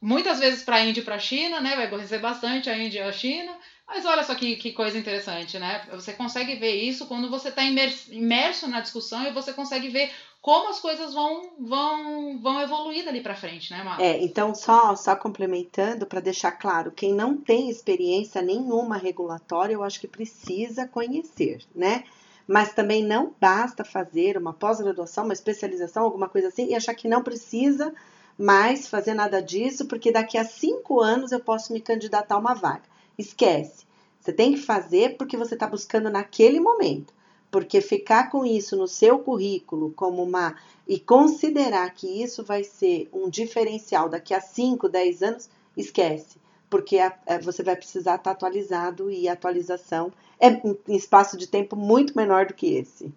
muitas 0.00 0.38
vezes 0.38 0.62
para 0.62 0.76
a 0.76 0.84
Índia 0.84 1.00
e 1.00 1.04
para 1.04 1.16
a 1.16 1.18
China, 1.18 1.60
né? 1.60 1.74
Vai 1.74 1.88
conhecer 1.88 2.18
bastante 2.18 2.70
a 2.70 2.78
Índia 2.78 3.00
e 3.00 3.02
a 3.02 3.12
China 3.12 3.52
mas 3.86 4.04
olha 4.06 4.24
só 4.24 4.34
que, 4.34 4.56
que 4.56 4.72
coisa 4.72 4.98
interessante, 4.98 5.58
né? 5.58 5.86
Você 5.92 6.12
consegue 6.14 6.56
ver 6.56 6.74
isso 6.74 7.06
quando 7.06 7.28
você 7.28 7.50
está 7.50 7.62
imerso 7.62 8.66
na 8.66 8.80
discussão 8.80 9.26
e 9.26 9.32
você 9.32 9.52
consegue 9.52 9.88
ver 9.88 10.10
como 10.44 10.68
as 10.68 10.78
coisas 10.78 11.14
vão 11.14 11.54
vão 11.58 12.38
vão 12.38 12.60
evoluir 12.60 13.02
dali 13.02 13.22
para 13.22 13.34
frente, 13.34 13.70
né, 13.70 13.82
Marcos? 13.82 14.04
É, 14.04 14.22
então 14.22 14.54
só 14.54 14.94
só 14.94 15.16
complementando 15.16 16.04
para 16.04 16.20
deixar 16.20 16.52
claro, 16.52 16.92
quem 16.92 17.14
não 17.14 17.34
tem 17.34 17.70
experiência 17.70 18.42
nenhuma 18.42 18.98
regulatória, 18.98 19.72
eu 19.72 19.82
acho 19.82 19.98
que 19.98 20.06
precisa 20.06 20.86
conhecer, 20.86 21.64
né? 21.74 22.04
Mas 22.46 22.74
também 22.74 23.02
não 23.02 23.32
basta 23.40 23.86
fazer 23.86 24.36
uma 24.36 24.52
pós-graduação, 24.52 25.24
uma 25.24 25.32
especialização, 25.32 26.02
alguma 26.02 26.28
coisa 26.28 26.48
assim, 26.48 26.66
e 26.66 26.74
achar 26.74 26.94
que 26.94 27.08
não 27.08 27.22
precisa 27.22 27.94
mais 28.36 28.86
fazer 28.86 29.14
nada 29.14 29.40
disso, 29.40 29.86
porque 29.86 30.12
daqui 30.12 30.36
a 30.36 30.44
cinco 30.44 31.00
anos 31.00 31.32
eu 31.32 31.40
posso 31.40 31.72
me 31.72 31.80
candidatar 31.80 32.34
a 32.34 32.38
uma 32.38 32.52
vaga. 32.52 32.84
Esquece. 33.16 33.86
Você 34.20 34.30
tem 34.30 34.52
que 34.52 34.60
fazer 34.60 35.16
porque 35.16 35.38
você 35.38 35.54
está 35.54 35.66
buscando 35.66 36.10
naquele 36.10 36.60
momento. 36.60 37.14
Porque 37.54 37.80
ficar 37.80 38.30
com 38.32 38.44
isso 38.44 38.74
no 38.74 38.88
seu 38.88 39.16
currículo 39.16 39.92
como 39.92 40.24
uma. 40.24 40.56
e 40.88 40.98
considerar 40.98 41.88
que 41.94 42.20
isso 42.20 42.42
vai 42.42 42.64
ser 42.64 43.08
um 43.12 43.30
diferencial 43.30 44.08
daqui 44.08 44.34
a 44.34 44.40
5, 44.40 44.88
10 44.88 45.22
anos, 45.22 45.48
esquece. 45.76 46.36
Porque 46.68 46.98
a, 46.98 47.16
a, 47.28 47.38
você 47.38 47.62
vai 47.62 47.76
precisar 47.76 48.16
estar 48.16 48.24
tá 48.24 48.30
atualizado 48.32 49.08
e 49.08 49.28
a 49.28 49.34
atualização 49.34 50.12
é 50.40 50.48
em 50.48 50.96
espaço 50.96 51.36
de 51.36 51.46
tempo 51.46 51.76
muito 51.76 52.16
menor 52.16 52.46
do 52.46 52.54
que 52.54 52.74
esse. 52.74 53.14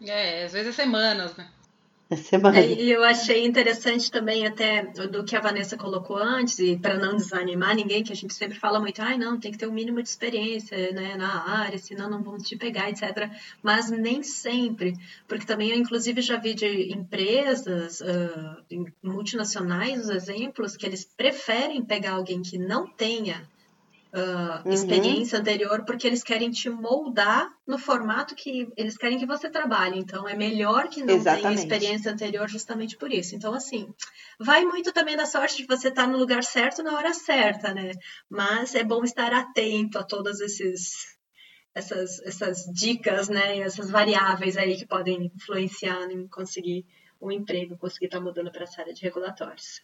É, 0.00 0.44
às 0.44 0.52
vezes 0.52 0.68
é 0.78 0.82
semanas, 0.84 1.34
né? 1.34 1.50
Semana. 2.16 2.58
É, 2.58 2.72
e 2.72 2.90
eu 2.90 3.02
achei 3.02 3.44
interessante 3.44 4.10
também 4.10 4.46
até 4.46 4.82
do 4.82 5.24
que 5.24 5.36
a 5.36 5.40
Vanessa 5.40 5.76
colocou 5.76 6.16
antes, 6.16 6.58
e 6.58 6.76
para 6.76 6.98
não 6.98 7.16
desanimar 7.16 7.74
ninguém, 7.74 8.02
que 8.02 8.12
a 8.12 8.16
gente 8.16 8.34
sempre 8.34 8.58
fala 8.58 8.80
muito, 8.80 9.00
ai, 9.00 9.16
não, 9.16 9.38
tem 9.38 9.52
que 9.52 9.58
ter 9.58 9.66
um 9.66 9.72
mínimo 9.72 10.02
de 10.02 10.08
experiência 10.08 10.92
né, 10.92 11.16
na 11.16 11.48
área, 11.48 11.78
senão 11.78 12.10
não 12.10 12.22
vão 12.22 12.36
te 12.38 12.56
pegar, 12.56 12.90
etc. 12.90 13.30
Mas 13.62 13.90
nem 13.90 14.22
sempre, 14.22 14.94
porque 15.26 15.46
também 15.46 15.70
eu, 15.70 15.76
inclusive, 15.76 16.20
já 16.20 16.36
vi 16.36 16.54
de 16.54 16.92
empresas 16.92 18.00
uh, 18.00 18.86
multinacionais 19.02 20.02
os 20.02 20.10
exemplos 20.10 20.76
que 20.76 20.86
eles 20.86 21.04
preferem 21.04 21.84
pegar 21.84 22.12
alguém 22.12 22.42
que 22.42 22.58
não 22.58 22.86
tenha 22.86 23.48
uh, 24.12 24.66
uhum. 24.66 24.72
experiência 24.72 25.38
anterior, 25.38 25.84
porque 25.84 26.06
eles 26.06 26.22
querem 26.22 26.50
te 26.50 26.68
moldar 26.68 27.50
no 27.66 27.78
formato 27.78 28.34
que 28.34 28.68
eles 28.76 28.96
querem 28.96 29.18
que 29.18 29.26
você 29.26 29.48
trabalhe. 29.48 29.98
Então, 29.98 30.28
é 30.28 30.36
melhor 30.36 30.88
que 30.88 31.02
não 31.02 31.14
Exatamente. 31.14 31.42
tenha 31.42 31.54
experiência 31.54 32.12
anterior 32.12 32.48
justamente 32.48 32.96
por 32.96 33.12
isso. 33.12 33.34
Então, 33.34 33.54
assim, 33.54 33.92
vai 34.38 34.64
muito 34.64 34.92
também 34.92 35.16
da 35.16 35.26
sorte 35.26 35.56
de 35.56 35.66
você 35.66 35.88
estar 35.88 36.06
no 36.06 36.18
lugar 36.18 36.44
certo 36.44 36.82
na 36.82 36.94
hora 36.94 37.14
certa, 37.14 37.72
né? 37.72 37.92
Mas 38.28 38.74
é 38.74 38.84
bom 38.84 39.02
estar 39.02 39.32
atento 39.32 39.98
a 39.98 40.04
todos 40.04 40.40
esses 40.40 41.12
essas, 41.74 42.20
essas 42.20 42.64
dicas, 42.66 43.30
né, 43.30 43.60
essas 43.60 43.88
variáveis 43.90 44.58
aí 44.58 44.76
que 44.76 44.86
podem 44.86 45.32
influenciar 45.34 46.10
em 46.10 46.28
conseguir 46.28 46.84
um 47.18 47.30
emprego, 47.30 47.78
conseguir 47.78 48.06
estar 48.06 48.20
mudando 48.20 48.52
para 48.52 48.64
essa 48.64 48.82
área 48.82 48.92
de 48.92 49.00
regulatórios. 49.00 49.80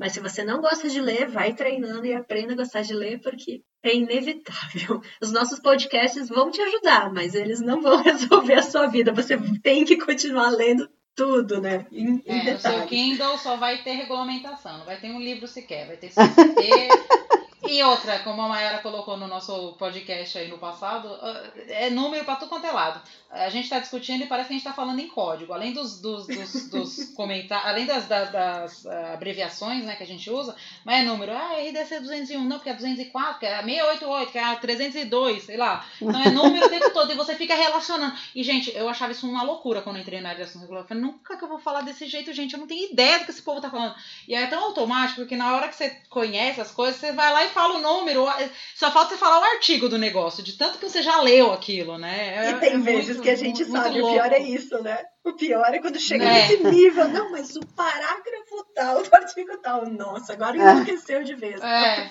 Mas 0.00 0.12
se 0.14 0.20
você 0.20 0.42
não 0.42 0.62
gosta 0.62 0.88
de 0.88 0.98
ler, 0.98 1.28
vai 1.28 1.52
treinando 1.52 2.06
e 2.06 2.14
aprenda 2.14 2.54
a 2.54 2.56
gostar 2.56 2.80
de 2.80 2.94
ler, 2.94 3.20
porque 3.20 3.60
é 3.82 3.94
inevitável. 3.94 5.02
Os 5.20 5.30
nossos 5.30 5.60
podcasts 5.60 6.26
vão 6.30 6.50
te 6.50 6.58
ajudar, 6.62 7.12
mas 7.12 7.34
eles 7.34 7.60
não 7.60 7.82
vão 7.82 7.98
resolver 8.02 8.54
a 8.54 8.62
sua 8.62 8.86
vida. 8.86 9.12
Você 9.12 9.36
tem 9.62 9.84
que 9.84 9.98
continuar 9.98 10.48
lendo 10.48 10.88
tudo, 11.14 11.60
né? 11.60 11.84
Em, 11.92 12.22
em 12.24 12.48
é, 12.48 12.54
o 12.54 12.58
seu 12.58 12.86
Kindle 12.86 13.36
só 13.36 13.56
vai 13.58 13.82
ter 13.82 13.92
regulamentação, 13.92 14.78
não 14.78 14.86
vai 14.86 14.98
ter 14.98 15.10
um 15.10 15.20
livro 15.20 15.46
sequer, 15.46 15.86
vai 15.86 15.98
ter 15.98 16.08
CCT, 16.08 16.88
E 17.70 17.84
outra, 17.84 18.18
como 18.18 18.42
a 18.42 18.48
Mayara 18.48 18.78
colocou 18.78 19.16
no 19.16 19.28
nosso 19.28 19.74
podcast 19.78 20.36
aí 20.36 20.48
no 20.48 20.58
passado, 20.58 21.08
ah, 21.22 21.50
é 21.68 21.88
número 21.88 22.24
para 22.24 22.34
tudo 22.34 22.48
quanto 22.48 22.66
é 22.66 22.72
lado. 22.72 23.00
A 23.30 23.48
gente 23.48 23.62
está 23.62 23.78
discutindo 23.78 24.24
e 24.24 24.26
parece 24.26 24.48
que 24.48 24.54
a 24.54 24.56
gente 24.56 24.66
está 24.66 24.74
falando 24.74 24.98
em 24.98 25.06
código. 25.06 25.52
Além 25.52 25.72
dos, 25.72 26.00
dos, 26.00 26.26
dos, 26.26 26.66
dos 26.68 27.04
comentários, 27.14 27.68
além 27.68 27.86
das, 27.86 28.08
das, 28.08 28.32
das, 28.32 28.86
ah, 28.86 29.12
abreviações 29.14 29.84
né, 29.84 29.94
que 29.94 30.02
a 30.02 30.06
gente 30.06 30.28
usa, 30.28 30.56
mas 30.84 31.04
é 31.04 31.04
número. 31.04 31.30
Ah, 31.30 31.52
RDC 31.60 32.00
201, 32.00 32.42
não, 32.42 32.56
porque 32.56 32.70
é 32.70 32.74
204, 32.74 33.38
que 33.38 33.46
é 33.46 33.62
688, 33.62 34.32
que 34.32 34.38
é 34.38 34.54
302, 34.56 35.42
sei 35.44 35.56
lá. 35.56 35.86
Então 36.02 36.20
é 36.20 36.28
número 36.28 36.66
o 36.66 36.68
tempo 36.68 36.90
todo 36.90 37.12
e 37.12 37.14
você 37.14 37.36
fica 37.36 37.54
relacionando. 37.54 38.16
E, 38.34 38.42
gente, 38.42 38.74
eu 38.74 38.88
achava 38.88 39.12
isso 39.12 39.30
uma 39.30 39.44
loucura 39.44 39.80
quando 39.80 40.00
entrei 40.00 40.20
na 40.20 40.34
direção 40.34 40.60
regular. 40.60 40.82
Eu 40.82 40.88
falei, 40.88 41.04
nunca 41.04 41.36
que 41.36 41.44
eu 41.44 41.48
vou 41.48 41.60
falar 41.60 41.82
desse 41.82 42.08
jeito, 42.08 42.32
gente. 42.32 42.54
Eu 42.54 42.58
não 42.58 42.66
tenho 42.66 42.90
ideia 42.90 43.20
do 43.20 43.26
que 43.26 43.30
esse 43.30 43.42
povo 43.42 43.60
tá 43.60 43.70
falando. 43.70 43.94
E 44.26 44.34
é 44.34 44.44
tão 44.48 44.64
automático 44.64 45.24
que 45.24 45.36
na 45.36 45.54
hora 45.54 45.68
que 45.68 45.76
você 45.76 45.90
conhece 46.08 46.60
as 46.60 46.72
coisas, 46.72 47.00
você 47.00 47.12
vai 47.12 47.32
lá 47.32 47.44
e 47.44 47.48
fala 47.48 47.59
fala 47.60 47.76
o 47.76 47.82
número, 47.82 48.26
só 48.74 48.90
falta 48.90 49.10
você 49.10 49.18
falar 49.18 49.38
o 49.38 49.44
artigo 49.44 49.88
do 49.88 49.98
negócio, 49.98 50.42
de 50.42 50.54
tanto 50.54 50.78
que 50.78 50.88
você 50.88 51.02
já 51.02 51.20
leu 51.20 51.52
aquilo, 51.52 51.98
né? 51.98 52.46
É, 52.46 52.50
e 52.50 52.54
tem 52.54 52.74
é 52.74 52.78
vezes 52.78 53.08
muito, 53.08 53.22
que 53.22 53.30
a 53.30 53.36
gente 53.36 53.64
muito, 53.64 53.72
sabe, 53.72 54.00
muito 54.00 54.06
o 54.06 54.12
pior 54.12 54.32
é 54.32 54.38
isso, 54.38 54.82
né? 54.82 54.98
O 55.22 55.32
pior 55.34 55.74
é 55.74 55.78
quando 55.78 56.00
chega 56.00 56.24
né? 56.24 56.48
nesse 56.48 56.64
nível, 56.64 57.08
não, 57.08 57.30
mas 57.30 57.54
o 57.56 57.60
parágrafo 57.60 58.64
tal, 58.74 59.02
o 59.02 59.14
artigo 59.14 59.58
tal, 59.58 59.86
nossa, 59.90 60.32
agora 60.32 60.56
é. 60.56 60.72
enlouqueceu 60.72 61.22
de 61.22 61.34
vez. 61.34 61.60
É. 61.60 62.10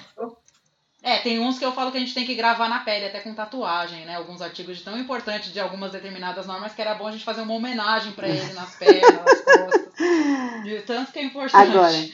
É, 1.02 1.18
tem 1.20 1.40
uns 1.40 1.58
que 1.58 1.64
eu 1.64 1.72
falo 1.72 1.92
que 1.92 1.98
a 1.98 2.00
gente 2.02 2.14
tem 2.14 2.26
que 2.26 2.36
gravar 2.36 2.68
na 2.68 2.82
pele, 2.82 3.06
até 3.06 3.22
com 3.22 3.34
tatuagem, 3.34 4.06
né? 4.06 4.18
Alguns 4.18 4.42
artigos 4.42 4.78
de 4.78 4.84
tão 4.84 5.00
importantes 5.00 5.52
de 5.52 5.60
algumas 5.60 5.94
determinadas 5.94 6.46
normas 6.46 6.74
que 6.74 6.82
era 6.82 6.94
bom 6.94 7.08
a 7.08 7.12
gente 7.12 7.24
fazer 7.24 7.42
uma 7.42 7.54
homenagem 7.54 8.12
para 8.12 8.28
ele 8.28 8.54
nas 8.54 8.76
pernas, 8.78 9.26
nas 9.26 9.42
costas. 9.42 10.64
De 10.64 10.82
tanto 10.82 11.12
que 11.14 11.20
é 11.20 11.24
importante. 11.24 11.72
Agora, 11.72 12.10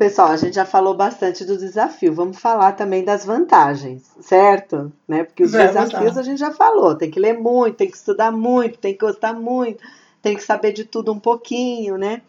Pessoal, 0.00 0.28
a 0.28 0.36
gente 0.38 0.54
já 0.54 0.64
falou 0.64 0.94
bastante 0.94 1.44
do 1.44 1.58
desafio. 1.58 2.14
Vamos 2.14 2.38
falar 2.38 2.72
também 2.72 3.04
das 3.04 3.22
vantagens, 3.22 4.10
certo? 4.18 4.90
Né? 5.06 5.24
Porque 5.24 5.44
os 5.44 5.52
Vamos 5.52 5.66
desafios 5.66 6.14
lá. 6.14 6.20
a 6.22 6.24
gente 6.24 6.38
já 6.38 6.50
falou. 6.50 6.94
Tem 6.94 7.10
que 7.10 7.20
ler 7.20 7.38
muito, 7.38 7.76
tem 7.76 7.90
que 7.90 7.98
estudar 7.98 8.32
muito, 8.32 8.78
tem 8.78 8.94
que 8.94 8.98
gostar 9.04 9.34
muito, 9.34 9.84
tem 10.22 10.34
que 10.34 10.42
saber 10.42 10.72
de 10.72 10.84
tudo 10.84 11.12
um 11.12 11.20
pouquinho, 11.20 11.98
né? 11.98 12.22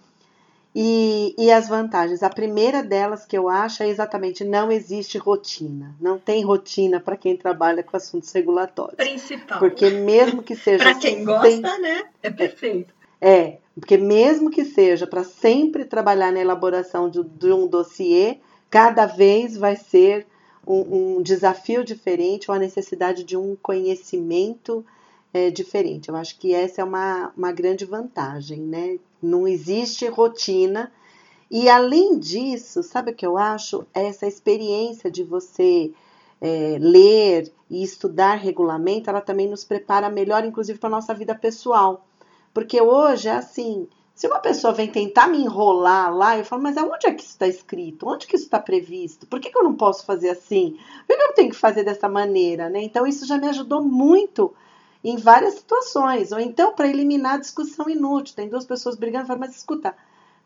E, 0.76 1.34
e 1.38 1.49
as 1.49 1.69
vantagens. 1.69 2.22
A 2.24 2.30
primeira 2.30 2.84
delas 2.84 3.26
que 3.26 3.38
eu 3.38 3.47
acho 3.47 3.84
é 3.84 3.88
exatamente 3.88 4.43
não 4.43 4.69
existe 4.69 5.17
rotina. 5.17 5.95
Não 5.97 6.19
tem 6.19 6.43
rotina 6.43 6.99
para 6.99 7.15
quem 7.15 7.38
trabalha 7.38 7.82
com 7.84 7.95
assuntos 7.95 8.34
regulatórios. 8.34 8.97
Principal. 8.97 9.59
Porque 9.59 9.89
mesmo 9.91 10.43
que 10.43 10.57
seja. 10.57 10.84
para 10.84 10.95
quem 10.95 11.24
gosta, 11.24 11.47
tem, 11.47 11.61
né? 11.61 12.03
É 12.22 12.30
perfeito. 12.30 12.93
É, 13.22 13.59
porque 13.76 13.97
mesmo 13.97 14.49
que 14.49 14.65
seja 14.65 15.05
para 15.05 15.24
sempre 15.24 15.86
trabalhar 15.86 16.32
na 16.32 16.39
elaboração 16.39 17.07
de, 17.07 17.24
de, 17.24 17.53
um 17.53 17.67
dossiê, 17.67 18.39
cada 18.69 19.05
vez 19.05 19.55
vai 19.55 19.76
ser 19.76 20.26
um, 20.65 21.17
um 21.17 21.22
desafio 21.22 21.84
diferente 21.84 22.49
ou 22.49 22.55
a 22.55 22.59
necessidade 22.59 23.24
de 23.24 23.38
um 23.38 23.55
conhecimento 23.61 24.84
é, 25.32 25.51
diferente. 25.51 26.09
Eu 26.09 26.15
acho 26.15 26.38
que 26.39 26.53
essa 26.53 26.82
é 26.82 26.84
uma, 26.84 27.32
uma 27.38 27.51
grande 27.51 27.86
vantagem, 27.86 28.59
né? 28.59 28.97
Não 29.22 29.47
existe 29.47 30.07
rotina. 30.07 30.91
E 31.49 31.69
além 31.69 32.17
disso, 32.17 32.82
sabe 32.82 33.11
o 33.11 33.15
que 33.15 33.26
eu 33.26 33.38
acho? 33.38 33.86
Essa 33.93 34.26
experiência 34.26 35.11
de 35.11 35.24
você 35.24 35.91
é, 36.41 36.78
ler 36.80 37.51
e 37.69 37.84
estudar 37.84 38.36
regulamento, 38.36 39.09
ela 39.09 39.22
também 39.22 39.47
nos 39.47 39.63
prepara 39.63 40.09
melhor, 40.09 40.43
inclusive, 40.43 40.80
para 40.80 40.89
a 40.89 40.91
nossa 40.91 41.13
vida 41.13 41.36
pessoal. 41.36 42.05
Porque 42.54 42.82
hoje 42.82 43.30
é 43.30 43.34
assim, 43.34 43.88
se 44.14 44.28
uma 44.28 44.39
pessoa 44.39 44.74
vem 44.74 44.88
tentar 44.88 45.28
me 45.28 45.41
enrolar 45.41 46.16
lá, 46.16 46.38
eu 46.38 46.45
falo, 46.45 46.62
mas 46.62 46.78
aonde 46.78 47.08
é 47.08 47.14
que 47.14 47.24
isso 47.24 47.32
está 47.32 47.47
escrito? 47.47 48.08
Onde 48.08 48.28
que 48.28 48.36
isso 48.36 48.45
está 48.45 48.60
previsto? 48.60 49.26
Por 49.26 49.39
que, 49.39 49.49
que 49.49 49.58
eu 49.58 49.64
não 49.64 49.76
posso 49.76 50.06
fazer 50.06 50.30
assim? 50.30 50.78
Por 51.08 51.18
que 51.18 51.24
eu 51.24 51.34
tenho 51.34 51.49
que 51.49 51.56
fazer 51.56 51.84
dessa 51.84 52.08
maneira? 52.08 52.70
Né? 52.70 52.84
Então, 52.84 53.08
isso 53.08 53.26
já 53.26 53.38
me 53.38 53.47
ajudou 53.47 53.84
muito 53.84 54.54
em 55.04 55.18
várias 55.18 55.56
situações. 55.56 56.32
Ou 56.32 56.39
então, 56.39 56.74
para 56.74 56.88
eliminar 56.88 57.36
a 57.36 57.39
discussão 57.39 57.89
inútil. 57.89 58.36
Tem 58.36 58.49
duas 58.49 58.66
pessoas 58.66 58.95
brigando, 58.95 59.24
eu 59.24 59.28
falo, 59.28 59.39
mas 59.39 59.56
escuta, 59.56 59.95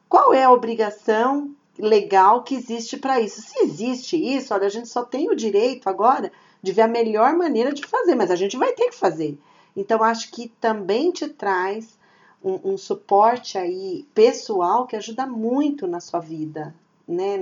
qual 0.07 0.33
é 0.33 0.43
a 0.43 0.51
obrigação 0.51 1.53
legal 1.77 2.43
que 2.43 2.55
existe 2.55 2.97
para 2.97 3.19
isso? 3.19 3.41
Se 3.41 3.63
existe 3.63 4.15
isso, 4.15 4.53
olha, 4.53 4.67
a 4.67 4.69
gente 4.69 4.87
só 4.87 5.03
tem 5.03 5.29
o 5.29 5.35
direito 5.35 5.89
agora 5.89 6.31
de 6.61 6.71
ver 6.71 6.83
a 6.83 6.87
melhor 6.87 7.35
maneira 7.35 7.73
de 7.73 7.85
fazer, 7.85 8.15
mas 8.15 8.31
a 8.31 8.35
gente 8.35 8.57
vai 8.57 8.71
ter 8.73 8.89
que 8.89 8.95
fazer. 8.95 9.37
Então, 9.75 10.03
acho 10.03 10.31
que 10.31 10.47
também 10.59 11.11
te 11.11 11.27
traz 11.27 11.97
um, 12.43 12.73
um 12.73 12.77
suporte 12.77 13.57
aí 13.57 14.05
pessoal 14.13 14.85
que 14.85 14.95
ajuda 14.95 15.25
muito 15.25 15.87
na 15.87 15.99
sua 15.99 16.19
vida, 16.19 16.73
né? 17.07 17.37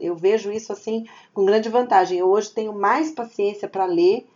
Eu 0.00 0.16
vejo 0.16 0.50
isso 0.50 0.72
assim 0.72 1.06
com 1.34 1.44
grande 1.44 1.68
vantagem. 1.68 2.18
Eu 2.18 2.28
hoje 2.28 2.50
tenho 2.50 2.72
mais 2.72 3.10
paciência 3.10 3.68
para 3.68 3.84
ler 3.84 4.26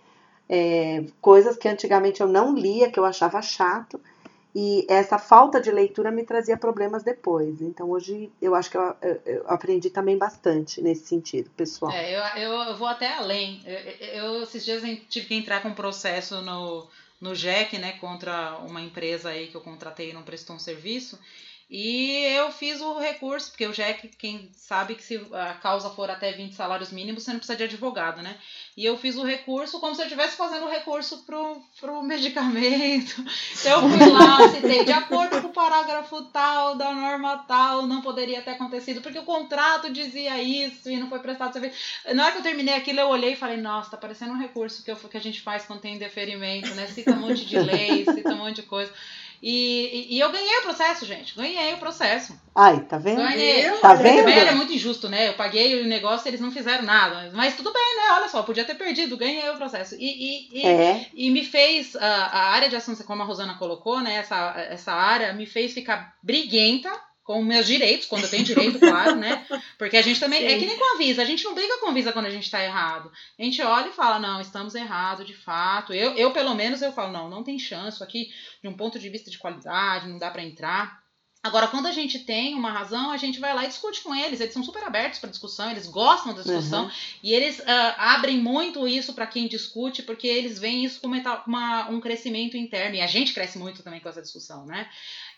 é, 0.48 1.04
coisas 1.20 1.56
que 1.56 1.68
antigamente 1.68 2.20
eu 2.20 2.28
não 2.28 2.54
lia, 2.54 2.90
que 2.90 2.98
eu 2.98 3.04
achava 3.04 3.40
chato, 3.40 4.00
e 4.54 4.84
essa 4.88 5.16
falta 5.16 5.60
de 5.60 5.70
leitura 5.70 6.10
me 6.10 6.24
trazia 6.24 6.56
problemas 6.56 7.02
depois. 7.02 7.62
Então 7.62 7.88
hoje 7.88 8.30
eu 8.42 8.54
acho 8.54 8.70
que 8.70 8.76
eu, 8.76 8.96
eu, 9.00 9.20
eu 9.24 9.44
aprendi 9.46 9.88
também 9.90 10.18
bastante 10.18 10.82
nesse 10.82 11.06
sentido, 11.06 11.48
pessoal. 11.56 11.92
É, 11.92 12.36
eu, 12.36 12.42
eu 12.42 12.76
vou 12.76 12.88
até 12.88 13.14
além. 13.14 13.62
Eu, 14.12 14.42
esses 14.42 14.64
dias 14.64 14.82
tive 15.08 15.26
que 15.26 15.34
entrar 15.34 15.62
com 15.62 15.68
um 15.68 15.74
processo 15.74 16.42
no, 16.42 16.88
no 17.20 17.34
JEC, 17.34 17.78
né, 17.78 17.92
contra 17.92 18.56
uma 18.58 18.80
empresa 18.80 19.30
aí 19.30 19.48
que 19.48 19.56
eu 19.56 19.60
contratei 19.60 20.10
e 20.10 20.12
não 20.12 20.22
prestou 20.24 20.56
um 20.56 20.58
serviço. 20.58 21.18
E 21.72 22.24
eu 22.34 22.50
fiz 22.50 22.80
o 22.80 22.98
recurso, 22.98 23.50
porque 23.50 23.64
o 23.64 23.72
JEC, 23.72 24.08
quem 24.18 24.50
sabe 24.56 24.96
que 24.96 25.04
se 25.04 25.24
a 25.32 25.54
causa 25.54 25.88
for 25.88 26.10
até 26.10 26.32
20 26.32 26.52
salários 26.52 26.90
mínimos, 26.90 27.22
você 27.22 27.30
não 27.30 27.38
precisa 27.38 27.56
de 27.56 27.62
advogado, 27.62 28.20
né? 28.22 28.36
E 28.76 28.84
eu 28.84 28.98
fiz 28.98 29.16
o 29.16 29.22
recurso 29.22 29.78
como 29.78 29.94
se 29.94 30.02
eu 30.02 30.06
estivesse 30.06 30.36
fazendo 30.36 30.66
o 30.66 30.68
recurso 30.68 31.18
pro, 31.18 31.62
pro 31.78 32.02
medicamento. 32.02 33.24
Eu 33.64 33.82
fui 33.88 34.10
lá, 34.10 34.48
citei, 34.48 34.84
de 34.84 34.90
acordo 34.90 35.40
com 35.40 35.46
o 35.48 35.52
parágrafo 35.52 36.24
tal, 36.32 36.74
da 36.74 36.92
norma 36.92 37.44
tal, 37.46 37.86
não 37.86 38.02
poderia 38.02 38.42
ter 38.42 38.50
acontecido, 38.50 39.00
porque 39.00 39.20
o 39.20 39.24
contrato 39.24 39.92
dizia 39.92 40.42
isso 40.42 40.90
e 40.90 40.96
não 40.96 41.08
foi 41.08 41.20
prestado 41.20 41.52
serviço. 41.52 41.76
Na 42.14 42.24
hora 42.24 42.32
que 42.32 42.38
eu 42.38 42.42
terminei 42.42 42.74
aquilo, 42.74 42.98
eu 42.98 43.08
olhei 43.08 43.34
e 43.34 43.36
falei, 43.36 43.58
nossa, 43.58 43.92
tá 43.92 43.96
parecendo 43.96 44.32
um 44.32 44.38
recurso 44.38 44.82
que, 44.82 44.90
eu, 44.90 44.96
que 44.96 45.16
a 45.16 45.20
gente 45.20 45.40
faz 45.40 45.66
quando 45.66 45.82
tem 45.82 45.98
deferimento, 45.98 46.74
né? 46.74 46.88
Cita 46.88 47.12
um 47.12 47.20
monte 47.20 47.46
de 47.46 47.60
lei, 47.60 48.04
cita 48.04 48.30
um 48.30 48.38
monte 48.38 48.56
de 48.56 48.62
coisa. 48.62 48.92
E, 49.42 50.10
e, 50.10 50.16
e, 50.16 50.20
eu 50.20 50.30
ganhei 50.30 50.58
o 50.58 50.62
processo, 50.62 51.06
gente. 51.06 51.34
Ganhei 51.34 51.72
o 51.72 51.78
processo. 51.78 52.38
Ai, 52.54 52.80
tá 52.80 52.98
vendo? 52.98 53.22
Ganhei. 53.22 53.70
Tá 53.80 53.94
vendo? 53.94 54.28
Era 54.28 54.52
muito 54.52 54.72
injusto, 54.72 55.08
né? 55.08 55.28
Eu 55.28 55.34
paguei 55.34 55.80
o 55.80 55.86
negócio 55.86 56.26
e 56.26 56.30
eles 56.30 56.40
não 56.40 56.52
fizeram 56.52 56.84
nada. 56.84 57.30
Mas 57.32 57.56
tudo 57.56 57.72
bem, 57.72 57.96
né? 57.96 58.14
Olha 58.16 58.28
só, 58.28 58.42
podia 58.42 58.64
ter 58.64 58.74
perdido. 58.74 59.16
Ganhei 59.16 59.48
o 59.48 59.56
processo. 59.56 59.96
E, 59.98 60.50
e, 60.52 60.66
é. 60.66 61.06
e 61.14 61.30
me 61.30 61.42
fez, 61.42 61.96
a, 61.96 62.06
a 62.06 62.50
área 62.50 62.68
de 62.68 62.76
ação, 62.76 62.94
como 62.96 63.22
a 63.22 63.24
Rosana 63.24 63.54
colocou, 63.54 64.00
né? 64.00 64.16
Essa, 64.16 64.54
essa 64.68 64.92
área 64.92 65.32
me 65.32 65.46
fez 65.46 65.72
ficar 65.72 66.14
briguenta 66.22 66.90
com 67.24 67.42
meus 67.42 67.66
direitos, 67.66 68.06
quando 68.06 68.24
eu 68.24 68.30
tenho 68.30 68.44
direito, 68.44 68.78
claro, 68.78 69.16
né? 69.16 69.46
Porque 69.78 69.96
a 69.96 70.02
gente 70.02 70.18
também. 70.18 70.44
É 70.44 70.48
Sim. 70.50 70.54
É 70.54 70.58
que 70.58 70.66
nem 70.66 70.78
com 70.78 70.94
a 70.94 70.98
Visa, 70.98 71.22
a 71.22 71.24
gente 71.24 71.44
não 71.44 71.54
briga 71.54 71.78
com 71.78 71.88
a 71.88 71.92
Visa 71.92 72.12
quando 72.12 72.26
a 72.26 72.30
gente 72.30 72.44
está 72.44 72.62
errado. 72.62 73.10
A 73.38 73.42
gente 73.42 73.62
olha 73.62 73.88
e 73.88 73.92
fala, 73.92 74.18
não, 74.18 74.40
estamos 74.40 74.74
errados, 74.74 75.26
de 75.26 75.34
fato. 75.34 75.92
Eu, 75.92 76.14
eu, 76.14 76.32
pelo 76.32 76.54
menos, 76.54 76.82
eu 76.82 76.92
falo, 76.92 77.12
não, 77.12 77.28
não 77.28 77.44
tem 77.44 77.58
chance. 77.58 78.02
Aqui, 78.02 78.30
de 78.62 78.68
um 78.68 78.76
ponto 78.76 78.98
de 78.98 79.08
vista 79.08 79.30
de 79.30 79.38
qualidade, 79.38 80.08
não 80.08 80.18
dá 80.18 80.30
para 80.30 80.42
entrar. 80.42 81.00
Agora, 81.42 81.68
quando 81.68 81.86
a 81.86 81.92
gente 81.92 82.18
tem 82.18 82.54
uma 82.54 82.70
razão, 82.70 83.10
a 83.10 83.16
gente 83.16 83.40
vai 83.40 83.54
lá 83.54 83.64
e 83.64 83.68
discute 83.68 84.02
com 84.02 84.14
eles. 84.14 84.40
Eles 84.40 84.52
são 84.52 84.62
super 84.62 84.84
abertos 84.84 85.18
para 85.18 85.30
discussão, 85.30 85.70
eles 85.70 85.86
gostam 85.86 86.34
da 86.34 86.42
discussão 86.42 86.84
uhum. 86.84 86.90
e 87.22 87.32
eles 87.32 87.60
uh, 87.60 87.64
abrem 87.96 88.36
muito 88.36 88.86
isso 88.86 89.14
para 89.14 89.26
quem 89.26 89.48
discute, 89.48 90.02
porque 90.02 90.26
eles 90.26 90.58
veem 90.58 90.84
isso 90.84 91.00
como 91.00 91.14
uma, 91.46 91.88
um 91.88 91.98
crescimento 91.98 92.58
interno. 92.58 92.96
E 92.96 93.00
a 93.00 93.06
gente 93.06 93.32
cresce 93.32 93.56
muito 93.56 93.82
também 93.82 94.00
com 94.00 94.08
essa 94.10 94.20
discussão, 94.20 94.66
né? 94.66 94.90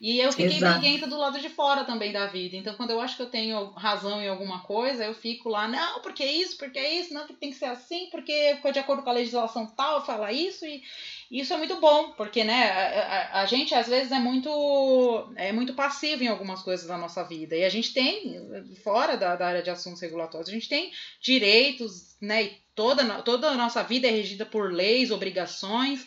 E 0.03 0.19
eu 0.19 0.33
fiquei 0.33 0.57
Exato. 0.57 0.81
briguenta 0.81 1.07
do 1.07 1.17
lado 1.17 1.39
de 1.39 1.49
fora 1.49 1.85
também 1.85 2.11
da 2.11 2.27
vida. 2.27 2.57
Então, 2.57 2.75
quando 2.75 2.91
eu 2.91 3.01
acho 3.01 3.15
que 3.15 3.23
eu 3.23 3.31
tenho 3.31 3.71
razão 3.71 4.21
em 4.21 4.27
alguma 4.27 4.61
coisa, 4.65 5.05
eu 5.05 5.15
fico 5.15 5.49
lá, 5.49 5.69
não, 5.69 6.01
porque 6.01 6.25
isso, 6.25 6.59
porque 6.59 6.81
isso, 6.81 7.15
não, 7.15 7.25
que 7.25 7.35
tem 7.35 7.51
que 7.51 7.57
ser 7.57 7.67
assim, 7.67 8.09
porque 8.11 8.55
ficou 8.57 8.73
de 8.73 8.81
acordo 8.81 9.05
com 9.05 9.11
a 9.11 9.13
legislação 9.13 9.65
tal, 9.65 10.05
fala 10.05 10.33
isso, 10.33 10.67
e 10.67 10.83
isso 11.31 11.55
é 11.55 11.57
muito 11.57 11.77
bom, 11.81 12.15
porque, 12.17 12.43
né, 12.43 12.69
a, 12.69 13.39
a, 13.39 13.43
a, 13.43 13.47
gente 13.47 13.77
às 13.77 13.87
vezes 13.87 14.11
é 14.11 14.19
muito, 14.19 15.33
é 15.37 15.53
muito 15.53 15.73
passivo 15.73 16.25
em 16.25 16.29
algumas 16.29 16.63
coisas 16.63 16.89
da 16.89 16.99
nossa 16.99 17.23
vida. 17.23 17.55
E 17.55 17.65
a 17.65 17.69
gente 17.69 17.95
tem, 17.95 18.75
fora 18.83 19.17
da, 19.17 19.37
da 19.37 19.47
área 19.47 19.63
de 19.63 19.71
assuntos 19.71 20.03
regulatórios, 20.03 20.51
a 20.51 20.53
gente 20.53 20.69
tem 20.69 20.91
direitos, 21.21 22.17
né, 22.21 22.43
e 22.43 22.61
toda, 22.75 23.05
toda 23.23 23.51
a 23.51 23.57
nossa 23.57 23.85
vida 23.85 24.09
é 24.09 24.11
regida 24.11 24.45
por 24.45 24.73
leis, 24.73 25.13
obrigações, 25.13 26.05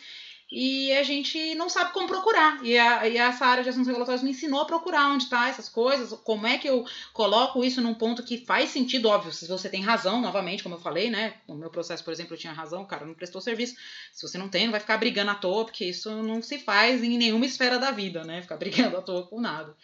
e 0.52 0.92
a 0.94 1.02
gente 1.02 1.56
não 1.56 1.70
sabe 1.70 1.92
como 1.92 2.08
procurar. 2.08 2.64
E, 2.64 2.78
a, 2.78 3.08
e 3.08 3.18
essa 3.18 3.46
área 3.46 3.64
de 3.64 3.70
assuntos 3.70 3.88
regulatórios 3.88 4.24
me 4.24 4.30
ensinou 4.30 4.62
a 4.62 4.66
procurar 4.66 5.10
onde 5.10 5.24
está 5.24 5.50
essas 5.50 5.68
coisas, 5.68 6.12
como 6.24 6.46
é 6.46 6.58
que 6.58 6.70
eu 6.70 6.86
coloco 7.14 7.64
isso 7.64 7.82
num 7.82 7.96
ponto 7.96 8.24
que 8.24 8.46
faz 8.46 8.70
sentido, 8.70 9.10
óbvio, 9.10 9.34
se 9.34 9.48
você 9.48 9.70
tem 9.70 9.82
razão, 9.82 10.22
novamente, 10.22 10.62
como 10.62 10.76
eu 10.76 10.80
falei, 10.80 11.10
né? 11.10 11.36
No 11.48 11.56
meu 11.56 11.70
processo, 11.70 12.04
por 12.04 12.14
exemplo, 12.14 12.36
eu 12.36 12.38
tinha 12.38 12.54
razão, 12.54 12.84
o 12.84 12.88
cara 12.88 13.06
não 13.06 13.16
prestou 13.16 13.42
serviço. 13.42 13.76
Se 14.14 14.28
você 14.28 14.38
não 14.38 14.48
tem, 14.48 14.66
não 14.66 14.72
vai 14.72 14.80
ficar 14.80 14.98
brigando 14.98 15.32
à 15.32 15.36
toa, 15.36 15.66
porque 15.66 15.86
isso 15.86 16.12
não 16.22 16.42
se 16.42 16.60
faz 16.60 17.04
em 17.04 17.18
nenhuma 17.18 17.46
esfera 17.46 17.80
da 17.80 17.92
vida, 17.92 18.24
né? 18.24 18.42
Ficar 18.42 18.58
brigando 18.58 18.98
à 18.98 19.02
toa 19.02 19.26
com 19.26 19.42
nada. 19.42 19.76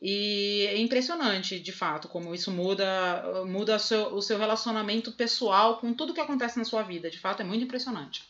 E 0.00 0.66
é 0.68 0.78
impressionante, 0.78 1.58
de 1.58 1.72
fato, 1.72 2.06
como 2.06 2.34
isso 2.34 2.50
muda, 2.52 3.44
muda 3.46 3.76
o 3.76 3.78
seu, 3.80 4.14
o 4.14 4.22
seu 4.22 4.38
relacionamento 4.38 5.10
pessoal 5.10 5.78
com 5.78 5.92
tudo 5.94 6.14
que 6.14 6.20
acontece 6.20 6.58
na 6.58 6.64
sua 6.64 6.82
vida. 6.82 7.10
De 7.10 7.18
fato, 7.18 7.40
é 7.40 7.44
muito 7.44 7.64
impressionante. 7.64 8.22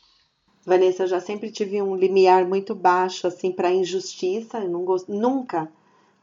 Vanessa, 0.66 1.04
eu 1.04 1.06
já 1.06 1.20
sempre 1.20 1.48
tive 1.48 1.80
um 1.80 1.94
limiar 1.94 2.44
muito 2.44 2.74
baixo 2.74 3.28
assim 3.28 3.52
para 3.52 3.70
injustiça, 3.70 4.58
eu 4.58 4.80
gost... 4.80 5.08
nunca 5.08 5.70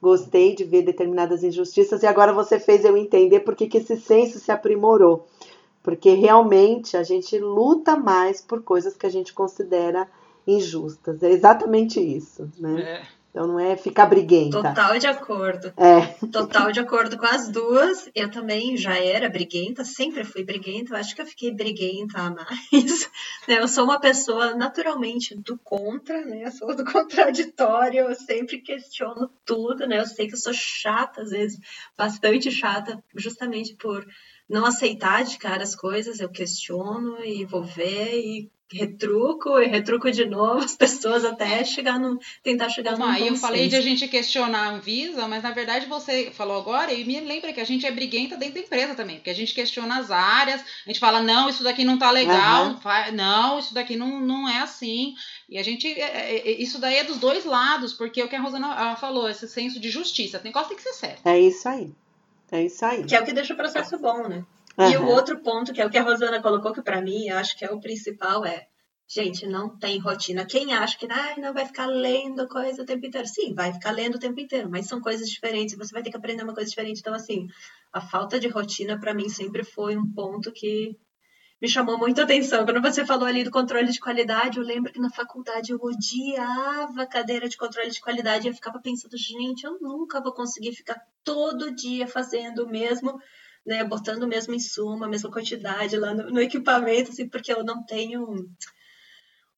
gostei 0.01 0.53
de 0.53 0.65
ver 0.65 0.81
determinadas 0.81 1.45
injustiças 1.45 2.03
e 2.03 2.05
agora 2.05 2.33
você 2.33 2.59
fez 2.59 2.83
eu 2.83 2.97
entender 2.97 3.39
por 3.39 3.55
que, 3.55 3.67
que 3.67 3.77
esse 3.77 3.95
senso 3.95 4.37
se 4.37 4.51
aprimorou. 4.51 5.25
Porque 5.81 6.13
realmente 6.13 6.97
a 6.97 7.03
gente 7.03 7.39
luta 7.39 7.95
mais 7.95 8.41
por 8.41 8.61
coisas 8.61 8.97
que 8.97 9.05
a 9.05 9.09
gente 9.09 9.33
considera 9.33 10.09
injustas. 10.45 11.23
É 11.23 11.31
exatamente 11.31 12.01
isso, 12.01 12.51
né? 12.59 12.81
É. 12.81 13.22
Então 13.33 13.47
não 13.47 13.59
é 13.59 13.75
ficar 13.75 14.05
briguenta. 14.05 14.61
Total 14.61 14.99
de 14.99 15.07
acordo. 15.07 15.73
É. 15.75 16.27
Total 16.27 16.71
de 16.71 16.79
acordo 16.79 17.17
com 17.17 17.25
as 17.25 17.49
duas. 17.49 18.07
Eu 18.13 18.29
também 18.29 18.77
já 18.77 18.95
era 18.95 19.27
briguenta, 19.27 19.83
sempre 19.83 20.23
fui 20.23 20.43
briguenta. 20.43 20.93
Eu 20.93 20.97
acho 20.97 21.15
que 21.15 21.21
eu 21.23 21.25
fiquei 21.25 21.51
briguenta 21.51 22.19
a 22.19 22.29
mais. 22.29 22.53
Né? 23.45 23.59
Eu 23.59 23.67
sou 23.67 23.83
uma 23.83 23.99
pessoa 23.99 24.55
naturalmente 24.55 25.35
do 25.35 25.57
contra, 25.57 26.23
né? 26.23 26.43
Eu 26.45 26.51
sou 26.51 26.73
do 26.75 26.85
contraditório, 26.89 28.01
eu 28.07 28.15
sempre 28.15 28.61
questiono 28.61 29.29
tudo, 29.43 29.85
né? 29.85 29.99
Eu 29.99 30.05
sei 30.05 30.27
que 30.27 30.33
eu 30.33 30.37
sou 30.39 30.53
chata, 30.53 31.23
às 31.23 31.31
vezes, 31.31 31.59
bastante 31.97 32.49
chata, 32.49 33.03
justamente 33.15 33.75
por 33.75 34.05
não 34.47 34.65
aceitar 34.65 35.23
de 35.23 35.37
cara 35.37 35.63
as 35.63 35.75
coisas, 35.75 36.19
eu 36.19 36.29
questiono 36.29 37.17
e 37.25 37.43
vou 37.43 37.63
ver 37.63 38.19
e 38.19 38.51
retruco 38.73 39.59
e 39.59 39.67
retruco 39.67 40.11
de 40.11 40.25
novo 40.25 40.63
as 40.63 40.75
pessoas 40.75 41.23
até 41.23 41.63
chegar 41.63 41.99
no 41.99 42.19
tentar 42.41 42.69
chegar 42.69 42.97
no 42.97 43.05
Aí 43.05 43.27
eu 43.27 43.35
falei 43.35 43.67
de 43.67 43.75
a 43.75 43.81
gente 43.81 44.07
questionar 44.07 44.67
a 44.67 44.69
Anvisa, 44.71 45.27
mas 45.27 45.43
na 45.43 45.51
verdade 45.51 45.85
você 45.85 46.31
falou 46.31 46.57
agora 46.57 46.91
e 46.91 47.03
me 47.05 47.19
lembra 47.19 47.53
que 47.53 47.61
a 47.61 47.63
gente 47.63 47.85
é 47.85 47.91
briguenta 47.91 48.35
dentro 48.35 48.55
da 48.55 48.59
empresa 48.61 48.95
também, 48.95 49.17
porque 49.17 49.29
a 49.29 49.35
gente 49.35 49.53
questiona 49.53 49.99
as 49.99 50.09
áreas, 50.09 50.61
a 50.61 50.89
gente 50.89 50.99
fala 50.99 51.21
não, 51.21 51.49
isso 51.49 51.63
daqui 51.63 51.83
não 51.83 51.97
tá 51.97 52.09
legal, 52.11 52.67
uhum. 52.67 52.79
não, 53.13 53.59
isso 53.59 53.73
daqui 53.73 53.95
não, 53.95 54.19
não 54.19 54.49
é 54.49 54.59
assim. 54.59 55.13
E 55.47 55.57
a 55.57 55.63
gente 55.63 55.87
é, 55.87 56.01
é, 56.01 56.49
é, 56.49 56.61
isso 56.61 56.79
daí 56.79 56.95
é 56.95 57.03
dos 57.03 57.17
dois 57.17 57.45
lados, 57.45 57.93
porque 57.93 58.21
é 58.21 58.25
o 58.25 58.27
que 58.27 58.35
a 58.35 58.41
Rosana 58.41 58.95
falou, 58.95 59.29
esse 59.29 59.47
senso 59.47 59.79
de 59.79 59.89
justiça, 59.89 60.39
tem 60.39 60.51
coisa 60.51 60.67
que 60.67 60.75
tem 60.75 60.83
que 60.83 60.89
ser 60.89 60.99
certo. 60.99 61.27
É 61.27 61.39
isso 61.39 61.67
aí. 61.67 61.91
É 62.51 62.63
isso 62.63 62.85
aí. 62.85 63.03
Que 63.03 63.15
é 63.15 63.21
o 63.21 63.25
que 63.25 63.33
deixa 63.33 63.53
o 63.53 63.57
processo 63.57 63.97
bom, 63.97 64.27
né? 64.27 64.45
Uhum. 64.77 64.91
E 64.91 64.97
o 64.97 65.07
outro 65.07 65.39
ponto, 65.39 65.71
que 65.71 65.81
é 65.81 65.85
o 65.85 65.89
que 65.89 65.97
a 65.97 66.03
Rosana 66.03 66.41
colocou, 66.41 66.73
que 66.73 66.81
para 66.81 67.01
mim 67.01 67.27
eu 67.27 67.37
acho 67.37 67.57
que 67.57 67.63
é 67.65 67.71
o 67.71 67.79
principal, 67.79 68.45
é 68.45 68.67
Gente, 69.07 69.45
não 69.45 69.77
tem 69.77 69.99
rotina. 69.99 70.43
Quem 70.43 70.73
acha 70.73 70.97
que 70.97 71.05
ah, 71.07 71.35
não 71.37 71.53
vai 71.53 71.67
ficar 71.67 71.85
lendo 71.85 72.47
coisa 72.47 72.81
o 72.81 72.85
tempo 72.85 73.05
inteiro? 73.05 73.27
Sim, 73.27 73.53
vai 73.53 73.71
ficar 73.71 73.91
lendo 73.91 74.15
o 74.15 74.19
tempo 74.19 74.39
inteiro, 74.39 74.69
mas 74.71 74.87
são 74.87 74.99
coisas 74.99 75.29
diferentes. 75.29 75.77
Você 75.77 75.93
vai 75.93 76.01
ter 76.01 76.09
que 76.09 76.17
aprender 76.17 76.43
uma 76.43 76.53
coisa 76.53 76.69
diferente. 76.69 76.99
Então, 76.99 77.13
assim, 77.13 77.47
a 77.91 78.01
falta 78.01 78.39
de 78.39 78.47
rotina 78.47 78.99
para 78.99 79.13
mim 79.13 79.29
sempre 79.29 79.63
foi 79.63 79.95
um 79.95 80.11
ponto 80.11 80.51
que 80.51 80.97
me 81.61 81.69
chamou 81.69 81.97
muita 81.97 82.23
atenção. 82.23 82.65
Quando 82.65 82.81
você 82.81 83.05
falou 83.05 83.27
ali 83.27 83.43
do 83.43 83.51
controle 83.51 83.91
de 83.91 83.99
qualidade, 83.99 84.57
eu 84.57 84.63
lembro 84.63 84.91
que 84.91 84.99
na 84.99 85.11
faculdade 85.11 85.71
eu 85.71 85.79
odiava 85.79 87.03
a 87.03 87.07
cadeira 87.07 87.47
de 87.47 87.55
controle 87.55 87.91
de 87.91 88.01
qualidade. 88.01 88.47
E 88.47 88.49
eu 88.49 88.55
ficava 88.55 88.81
pensando, 88.81 89.15
gente, 89.15 89.63
eu 89.63 89.77
nunca 89.79 90.21
vou 90.21 90.33
conseguir 90.33 90.73
ficar 90.73 90.99
todo 91.23 91.75
dia 91.75 92.07
fazendo 92.07 92.63
o 92.63 92.69
mesmo 92.69 93.21
né, 93.65 93.83
botando 93.83 94.23
o 94.23 94.27
mesmo 94.27 94.53
insumo, 94.53 95.03
a 95.03 95.07
mesma 95.07 95.31
quantidade 95.31 95.97
lá 95.97 96.13
no, 96.13 96.29
no, 96.29 96.41
equipamento, 96.41 97.11
assim, 97.11 97.27
porque 97.27 97.51
eu 97.51 97.63
não 97.63 97.85
tenho 97.85 98.49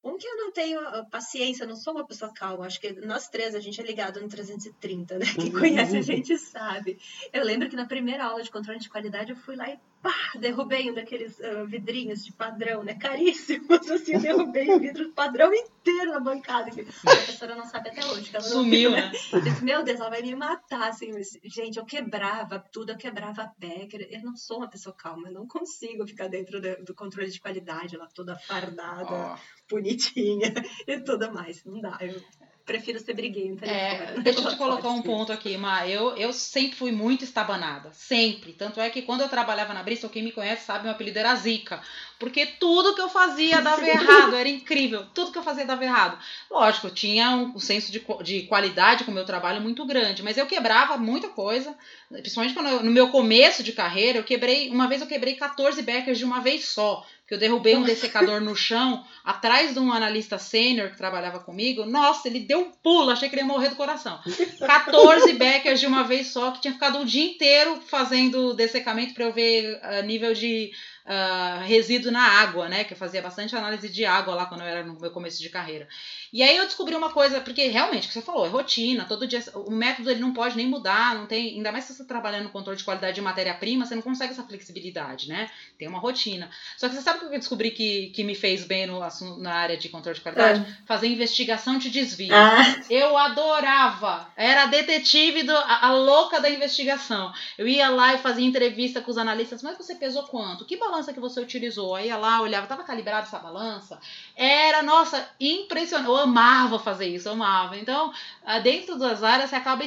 Um 0.06 0.20
que 0.20 0.28
eu 0.28 0.38
não 0.38 0.52
tenho 0.52 0.80
paciência, 1.10 1.66
não 1.66 1.76
sou 1.76 1.94
uma 1.94 2.06
pessoa 2.06 2.32
calma. 2.32 2.68
Acho 2.68 2.80
que 2.80 2.94
nós 3.06 3.28
três, 3.28 3.56
a 3.56 3.60
gente 3.60 3.82
é 3.82 3.84
ligado 3.84 4.22
no 4.22 4.30
330, 4.30 5.18
né? 5.18 5.26
Quem 5.34 5.52
conhece 5.52 5.98
a 5.98 6.02
gente 6.02 6.38
sabe. 6.38 7.00
Eu 7.34 7.44
lembro 7.44 7.68
que 7.68 7.76
na 7.76 7.88
primeira 7.88 8.26
aula 8.26 8.44
de 8.44 8.52
controle 8.52 8.80
de 8.80 8.88
qualidade 8.88 9.32
eu 9.32 9.36
fui 9.36 9.56
lá 9.56 9.68
e 9.68 9.80
pá, 10.06 10.14
derrubei 10.40 10.92
um 10.92 10.94
daqueles 10.94 11.40
uh, 11.40 11.66
vidrinhos 11.66 12.24
de 12.24 12.32
padrão, 12.32 12.84
né? 12.84 12.94
Caríssimos, 12.94 13.90
assim, 13.90 14.20
derrubei 14.20 14.70
o 14.70 14.80
vidro 14.80 15.12
padrão 15.14 15.52
inteiro 15.52 16.12
na 16.12 16.20
bancada. 16.20 16.70
Que 16.70 16.82
a 16.82 16.86
professora 16.86 17.56
não 17.56 17.66
sabe 17.66 17.90
até 17.90 18.06
hoje. 18.06 18.32
Sumiu, 18.42 18.92
viu, 18.92 18.92
né? 18.92 19.12
Eu 19.34 19.42
disse, 19.42 19.64
meu 19.64 19.84
Deus, 19.84 20.00
ela 20.00 20.12
vai 20.12 20.22
me 20.22 20.36
matar, 20.36 20.90
assim. 20.90 21.12
Mas, 21.12 21.36
gente, 21.44 21.80
eu 21.80 21.86
quebrava 21.86 22.64
tudo, 22.72 22.92
eu 22.92 22.98
quebrava 22.98 23.42
a 23.42 23.52
Becker. 23.58 24.08
Eu 24.12 24.22
não 24.22 24.36
sou 24.36 24.58
uma 24.58 24.70
pessoa 24.70 24.96
calma, 24.96 25.30
eu 25.30 25.34
não 25.34 25.48
consigo 25.48 26.06
ficar 26.06 26.28
dentro 26.28 26.62
do, 26.62 26.84
do 26.84 26.94
controle 26.94 27.32
de 27.32 27.40
qualidade, 27.40 27.98
lá 27.98 28.08
toda 28.14 28.38
fardada, 28.38 29.10
oh. 29.10 29.55
Bonitinha 29.70 30.54
e 30.88 31.00
tudo 31.00 31.32
mais. 31.32 31.64
Não 31.66 31.82
dá, 31.82 31.98
eu 32.02 32.22
prefiro 32.66 33.00
ser 33.00 33.14
briguenta. 33.14 33.66
É, 33.66 34.16
deixa 34.20 34.40
eu 34.40 34.50
te 34.50 34.58
colocar 34.58 34.90
um 34.90 35.02
ponto 35.02 35.32
aqui, 35.32 35.56
Ma. 35.56 35.88
Eu, 35.88 36.16
eu 36.18 36.34
sempre 36.34 36.76
fui 36.76 36.92
muito 36.92 37.24
estabanada. 37.24 37.92
Sempre. 37.94 38.54
Tanto 38.54 38.82
é 38.82 38.90
que 38.90 39.04
quando 39.04 39.22
eu 39.22 39.30
trabalhava 39.30 39.74
na 39.74 39.84
Bristol, 39.84 40.10
quem 40.10 40.24
me 40.24 40.32
conhece 40.32 40.66
sabe, 40.66 40.84
meu 40.84 40.92
apelido 40.92 41.20
era 41.20 41.36
Zica. 41.36 41.82
Porque 42.20 42.46
tudo 42.46 42.96
que 42.96 43.02
eu 43.02 43.10
fazia 43.10 43.62
dava 43.62 43.88
errado. 43.88 44.36
Era 44.36 44.50
incrível. 44.50 45.06
Tudo 45.14 45.32
que 45.32 45.38
eu 45.38 45.44
fazia 45.44 45.66
dava 45.66 45.84
errado. 45.84 46.18
Lógico, 46.50 46.88
eu 46.88 46.92
tinha 46.94 47.30
um, 47.32 47.56
um 47.56 47.60
senso 47.60 47.92
de, 47.92 48.04
de 48.24 48.44
qualidade 48.44 49.04
com 49.04 49.12
o 49.12 49.14
meu 49.14 49.26
trabalho 49.26 49.62
muito 49.62 49.86
grande. 49.86 50.24
Mas 50.24 50.38
eu 50.38 50.48
quebrava 50.48 50.98
muita 50.98 51.30
coisa. 51.30 51.76
Principalmente 52.10 52.54
quando 52.54 52.70
eu, 52.70 52.84
no 52.84 52.92
meu 52.92 53.10
começo 53.10 53.62
de 53.62 53.74
carreira, 53.74 54.20
eu 54.20 54.24
quebrei. 54.24 54.70
Uma 54.70 54.88
vez 54.88 55.02
eu 55.02 55.08
quebrei 55.08 55.36
14 55.36 55.82
backers 55.82 56.18
de 56.18 56.26
uma 56.26 56.40
vez 56.40 56.66
só 56.66 57.06
que 57.28 57.34
eu 57.34 57.40
derrubei 57.40 57.76
um 57.76 57.84
dessecador 57.84 58.40
no 58.40 58.56
chão, 58.56 59.04
atrás 59.24 59.74
de 59.74 59.80
um 59.80 59.92
analista 59.92 60.38
sênior 60.38 60.92
que 60.92 60.98
trabalhava 60.98 61.40
comigo. 61.40 61.86
Nossa, 61.86 62.28
ele 62.28 62.40
deu 62.40 62.60
um 62.60 62.72
pulo, 62.72 63.10
achei 63.10 63.28
que 63.28 63.36
ele 63.36 63.42
ia 63.42 63.48
morrer 63.48 63.70
do 63.70 63.76
coração. 63.76 64.20
14 64.60 65.34
backers 65.34 65.80
de 65.80 65.88
uma 65.88 66.04
vez 66.04 66.28
só, 66.28 66.52
que 66.52 66.62
tinha 66.62 66.74
ficado 66.74 67.00
o 67.00 67.06
dia 67.06 67.26
inteiro 67.26 67.82
fazendo 67.88 68.54
dessecamento 68.54 69.16
para 69.16 69.26
eu 69.26 69.34
ver 69.34 69.80
uh, 69.82 70.06
nível 70.06 70.34
de 70.36 70.72
uh, 71.06 71.64
resíduo 71.64 72.12
na 72.12 72.22
água, 72.22 72.68
né? 72.68 72.84
Que 72.84 72.94
eu 72.94 72.98
fazia 72.98 73.22
bastante 73.22 73.56
análise 73.56 73.88
de 73.90 74.06
água 74.06 74.36
lá 74.36 74.46
quando 74.46 74.62
eu 74.62 74.68
era 74.68 74.84
no 74.84 75.00
meu 75.00 75.12
começo 75.12 75.42
de 75.42 75.50
carreira. 75.50 75.88
E 76.34 76.44
aí 76.44 76.58
eu 76.58 76.66
descobri 76.66 76.96
uma 76.96 77.12
coisa, 77.12 77.40
porque 77.40 77.68
realmente, 77.68 78.06
o 78.06 78.08
que 78.08 78.14
você 78.14 78.22
falou, 78.22 78.46
é 78.46 78.50
rotina, 78.50 79.06
todo 79.06 79.28
dia, 79.28 79.44
o 79.54 79.72
método 79.72 80.12
ele 80.12 80.20
não 80.20 80.34
pode 80.34 80.58
nem 80.58 80.68
mudar, 80.68 81.16
não 81.16 81.26
tem, 81.26 81.56
ainda 81.56 81.72
mais 81.72 81.86
se 81.86 81.94
você 81.94 82.02
está 82.02 82.14
trabalhando 82.14 82.46
no 82.46 82.50
controle 82.50 82.78
de 82.78 82.84
qualidade 82.84 83.16
de 83.16 83.22
matéria-prima, 83.22 83.86
você 83.86 83.96
não 83.96 84.02
consegue 84.02 84.34
essa 84.34 84.44
flexibilidade, 84.44 85.30
né? 85.30 85.50
Tem 85.78 85.88
uma 85.88 86.00
rotina. 86.00 86.50
Só 86.78 86.90
que 86.90 86.96
você 86.96 87.02
sabe 87.02 87.18
o 87.18 87.30
que 87.30 87.36
eu 87.36 87.40
descobri 87.40 87.72
que, 87.72 88.08
que 88.08 88.24
me 88.24 88.36
fez 88.36 88.66
bem 88.66 88.88
no, 88.88 89.00
na 89.38 89.54
área 89.54 89.78
de 89.78 89.90
controle 89.90 90.18
de 90.18 90.22
qualidade? 90.22 90.62
É. 90.62 90.86
Fazer 90.86 91.08
investigação 91.08 91.78
de 91.78 91.90
desvio. 91.90 92.36
Ah. 92.36 92.82
Eu 92.90 93.18
adorava. 93.18 94.28
Era 94.36 94.66
detetive, 94.66 95.44
do, 95.44 95.56
a, 95.56 95.88
a, 95.88 95.94
louca 95.94 96.42
da 96.42 96.50
investigação. 96.50 97.32
Eu 97.58 97.68
ia 97.68 97.90
lá 97.90 98.14
e 98.14 98.18
fazia 98.18 98.46
entrevista 98.46 99.02
com 99.02 99.12
os 99.12 99.18
analistas, 99.18 99.64
mas 99.64 99.78
você 99.78 99.96
pesou 99.96 100.24
quanto? 100.24 100.66
Que 100.66 100.78
balança 100.96 101.14
que 101.14 101.20
você 101.20 101.40
utilizou? 101.40 101.96
Aí 101.96 102.08
ia 102.08 102.18
lá, 102.18 102.42
olhava, 102.42 102.64
estava 102.64 102.84
calibrada 102.84 103.28
essa 103.28 103.40
balança? 103.40 104.00
Era, 104.36 104.82
nossa, 104.82 105.28
impressionante 105.40 106.06
amava 106.22 106.80
fazer 106.80 107.08
isso, 107.08 107.28
eu 107.28 107.34
amava. 107.34 107.78
Então, 107.78 108.14
ah, 108.46 108.60
dentro 108.60 108.98
das 108.98 109.24
áreas, 109.24 109.50
você 109.50 109.56
acaba 109.56 109.84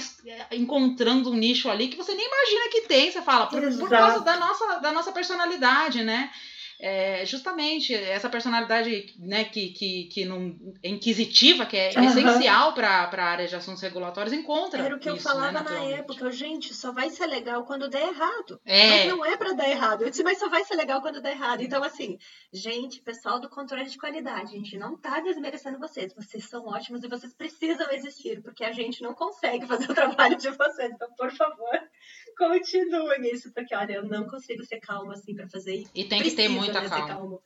encontrando 0.52 1.30
um 1.30 1.34
nicho 1.34 1.70
ali 1.70 1.88
que 1.88 1.96
você 1.96 2.14
nem 2.14 2.26
imagina 2.26 2.70
que 2.70 2.82
tem. 2.82 3.10
Você 3.10 3.22
fala, 3.22 3.46
por, 3.46 3.60
por 3.78 3.88
causa 3.88 4.20
da 4.20 4.36
nossa, 4.36 4.80
da 4.80 4.92
nossa 4.92 5.12
personalidade, 5.12 6.02
né? 6.02 6.30
É, 6.80 7.26
justamente 7.26 7.92
essa 7.92 8.28
personalidade 8.28 9.12
né, 9.18 9.44
que, 9.44 9.70
que, 9.70 10.04
que 10.04 10.24
não, 10.24 10.56
é 10.80 10.88
inquisitiva, 10.88 11.66
que 11.66 11.76
é 11.76 11.90
uhum. 11.96 12.04
essencial 12.04 12.72
para 12.72 12.88
a 12.88 13.24
área 13.24 13.48
de 13.48 13.56
assuntos 13.56 13.82
regulatórios, 13.82 14.32
encontra. 14.32 14.84
Era 14.84 14.94
o 14.94 14.98
que 14.98 15.08
isso, 15.08 15.18
eu 15.18 15.22
falava 15.22 15.60
né, 15.60 15.70
na 15.70 15.84
época, 15.96 16.30
gente, 16.30 16.72
só 16.72 16.92
vai 16.92 17.10
ser 17.10 17.26
legal 17.26 17.64
quando 17.64 17.88
der 17.88 18.06
errado. 18.08 18.60
É. 18.64 18.90
Mas 18.90 19.08
não 19.08 19.24
é 19.24 19.36
para 19.36 19.54
dar 19.54 19.68
errado. 19.68 20.02
Eu 20.02 20.10
disse, 20.10 20.22
mas 20.22 20.38
só 20.38 20.48
vai 20.48 20.64
ser 20.64 20.76
legal 20.76 21.02
quando 21.02 21.20
der 21.20 21.32
errado. 21.32 21.62
Então, 21.62 21.82
assim, 21.82 22.16
gente, 22.52 23.02
pessoal 23.02 23.40
do 23.40 23.48
controle 23.48 23.86
de 23.86 23.98
qualidade, 23.98 24.54
a 24.54 24.58
gente 24.58 24.78
não 24.78 24.96
tá 24.96 25.18
desmerecendo 25.18 25.80
vocês. 25.80 26.14
Vocês 26.14 26.48
são 26.48 26.68
ótimos 26.68 27.02
e 27.02 27.08
vocês 27.08 27.34
precisam 27.34 27.90
existir, 27.90 28.40
porque 28.40 28.64
a 28.64 28.72
gente 28.72 29.02
não 29.02 29.14
consegue 29.14 29.66
fazer 29.66 29.90
o 29.90 29.94
trabalho 29.94 30.36
de 30.36 30.50
vocês. 30.50 30.92
Então, 30.92 31.08
por 31.16 31.32
favor, 31.32 31.80
continue 32.36 33.18
nisso, 33.18 33.52
porque 33.52 33.74
olha, 33.74 33.94
eu 33.94 34.04
não 34.04 34.26
consigo 34.26 34.64
ser 34.64 34.80
calma 34.80 35.14
assim 35.14 35.34
para 35.34 35.48
fazer 35.48 35.74
isso. 35.74 35.90
E 35.94 36.04
tem 36.04 36.22
que 36.22 36.32
ter 36.32 36.48
muita 36.48 36.80
né, 36.80 36.88
calma. 36.88 37.08
calma. 37.08 37.38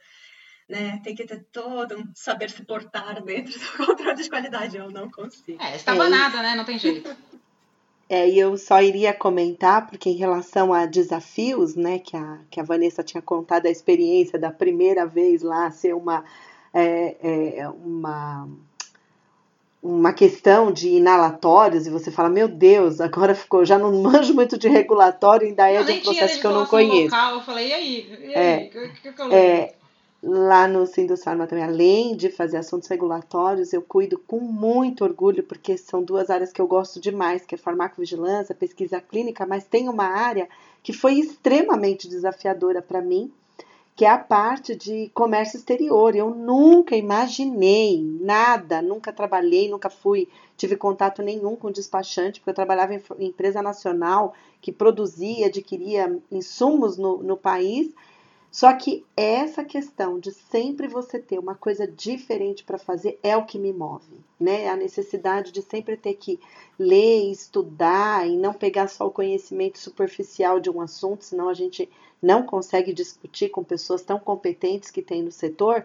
Né? 0.69 1.01
Tem 1.03 1.15
que 1.15 1.25
ter 1.25 1.45
todo 1.53 1.99
um 1.99 2.11
saber 2.15 2.51
se 2.51 2.65
portar 2.65 3.23
dentro 3.23 3.53
do 3.59 3.77
controle 3.87 4.23
de 4.23 4.29
qualidade. 4.29 4.77
Eu 4.77 4.91
não 4.91 5.11
consigo. 5.11 5.61
É, 5.63 5.77
estava 5.77 6.07
é, 6.07 6.09
nada, 6.09 6.43
né? 6.43 6.55
Não 6.55 6.65
tem 6.65 6.79
jeito. 6.79 7.15
É, 8.09 8.29
e 8.29 8.39
eu 8.39 8.59
só 8.59 8.83
iria 8.83 9.15
comentar, 9.15 9.87
porque 9.87 10.11
em 10.11 10.17
relação 10.17 10.71
a 10.71 10.85
desafios, 10.85 11.75
né, 11.75 11.99
que 11.99 12.15
a, 12.15 12.41
que 12.51 12.61
a 12.61 12.63
Vanessa 12.63 13.03
tinha 13.03 13.23
contado 13.23 13.65
a 13.65 13.71
experiência 13.71 14.39
da 14.39 14.51
primeira 14.51 15.07
vez 15.07 15.41
lá 15.41 15.71
ser 15.71 15.95
uma, 15.95 16.23
é, 16.75 17.57
é, 17.57 17.69
uma 17.71 18.47
uma 19.83 20.13
questão 20.13 20.71
de 20.71 20.91
inalatórios 20.91 21.87
e 21.87 21.91
você 21.91 22.11
fala, 22.11 22.29
meu 22.29 22.47
Deus, 22.47 23.01
agora 23.01 23.35
ficou, 23.35 23.65
já 23.65 23.77
não 23.77 23.93
manjo 24.01 24.33
muito 24.33 24.57
de 24.57 24.69
regulatório, 24.69 25.49
ainda 25.49 25.69
é 25.69 25.83
de 25.83 25.93
um 25.93 26.01
processo 26.01 26.41
que 26.41 26.47
eu 26.47 26.53
não 26.53 26.67
conheço. 26.67 27.15
Local, 27.15 27.35
eu 27.35 27.41
falei, 27.41 27.69
e 27.69 27.73
aí? 27.73 28.19
E 28.21 28.27
aí? 28.27 28.35
É, 28.35 28.59
que, 28.67 29.13
que 29.13 29.21
eu 29.21 29.33
é, 29.33 29.75
lá 30.23 30.69
no 30.69 30.87
Sindusfarma 30.87 31.49
também, 31.49 31.65
além 31.65 32.17
de 32.17 32.31
fazer 32.31 32.59
assuntos 32.59 32.89
regulatórios, 32.89 33.73
eu 33.73 33.83
cuido 33.83 34.19
com 34.19 34.39
muito 34.39 35.03
orgulho, 35.03 35.43
porque 35.43 35.77
são 35.77 36.03
duas 36.03 36.31
áreas 36.31 36.53
que 36.53 36.61
eu 36.61 36.67
gosto 36.69 37.01
demais, 37.01 37.45
que 37.45 37.57
é 37.57 37.59
farmacovigilância, 37.59 38.55
pesquisa 38.55 39.01
clínica, 39.01 39.45
mas 39.45 39.65
tem 39.65 39.89
uma 39.89 40.07
área 40.07 40.49
que 40.81 40.93
foi 40.93 41.15
extremamente 41.15 42.09
desafiadora 42.09 42.81
para 42.81 43.01
mim, 43.01 43.33
que 43.95 44.05
é 44.05 44.09
a 44.09 44.19
parte 44.19 44.75
de 44.75 45.11
comércio 45.15 45.59
exterior. 45.59 46.17
Eu 46.17 46.31
nunca 46.31 46.97
imaginei 46.97 48.03
nada, 48.03 48.81
nunca 48.81 49.13
trabalhei, 49.13 49.69
nunca 49.69 49.91
fui, 49.91 50.29
tive 50.57 50.77
contato 50.77 51.23
nenhum 51.23 51.55
com 51.57 51.71
despachante, 51.71 52.41
porque 52.41 52.51
eu 52.51 52.55
trabalhava 52.55 52.95
em 52.95 53.03
empresa 53.21 53.61
nacional 53.61 54.35
que 54.61 54.73
produzia, 54.73 55.47
adquiria 55.47 56.19
insumos 56.31 56.97
no, 56.97 57.23
no 57.23 57.37
país. 57.37 57.93
Só 58.51 58.71
que 58.75 59.03
essa 59.17 59.65
questão 59.65 60.19
de 60.19 60.31
sempre 60.31 60.87
você 60.87 61.19
ter 61.19 61.39
uma 61.39 61.55
coisa 61.55 61.87
diferente 61.87 62.63
para 62.63 62.77
fazer 62.77 63.19
é 63.23 63.35
o 63.35 63.47
que 63.47 63.59
me 63.59 63.73
move, 63.73 64.21
né? 64.39 64.69
A 64.69 64.77
necessidade 64.77 65.51
de 65.51 65.63
sempre 65.63 65.97
ter 65.97 66.15
que 66.15 66.39
ler, 66.79 67.31
estudar 67.31 68.29
e 68.29 68.37
não 68.37 68.53
pegar 68.53 68.89
só 68.89 69.07
o 69.07 69.11
conhecimento 69.11 69.79
superficial 69.79 70.61
de 70.61 70.69
um 70.69 70.83
assunto, 70.83 71.25
senão 71.25 71.49
a 71.49 71.55
gente 71.55 71.89
não 72.23 72.45
consegue 72.45 72.93
discutir 72.93 73.49
com 73.49 73.65
pessoas 73.65 74.03
tão 74.03 74.19
competentes 74.19 74.91
que 74.91 75.03
tem 75.03 75.23
no 75.23 75.33
setor, 75.33 75.85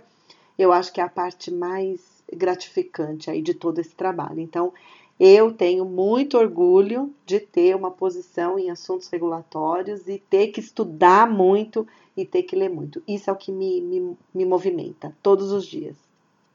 eu 0.58 0.72
acho 0.72 0.94
que 0.94 1.02
é 1.02 1.04
a 1.04 1.10
parte 1.10 1.52
mais 1.52 2.00
gratificante 2.32 3.30
aí 3.30 3.42
de 3.42 3.54
todo 3.54 3.80
esse 3.80 3.96
trabalho. 3.96 4.40
Então, 4.40 4.72
eu 5.20 5.52
tenho 5.52 5.84
muito 5.84 6.38
orgulho 6.38 7.12
de 7.26 7.40
ter 7.40 7.76
uma 7.76 7.90
posição 7.90 8.60
em 8.60 8.70
assuntos 8.70 9.08
regulatórios 9.08 10.08
e 10.08 10.20
ter 10.20 10.48
que 10.48 10.60
estudar 10.60 11.30
muito 11.30 11.88
e 12.16 12.24
ter 12.24 12.44
que 12.44 12.56
ler 12.56 12.70
muito. 12.70 13.02
Isso 13.08 13.30
é 13.30 13.34
o 13.34 13.36
que 13.36 13.52
me, 13.52 13.82
me, 13.82 14.18
me 14.34 14.46
movimenta 14.46 15.16
todos 15.24 15.52
os 15.52 15.66
dias. 15.66 16.07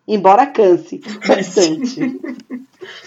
Embora 0.06 0.46
canse 0.46 1.00
bastante. 1.26 2.00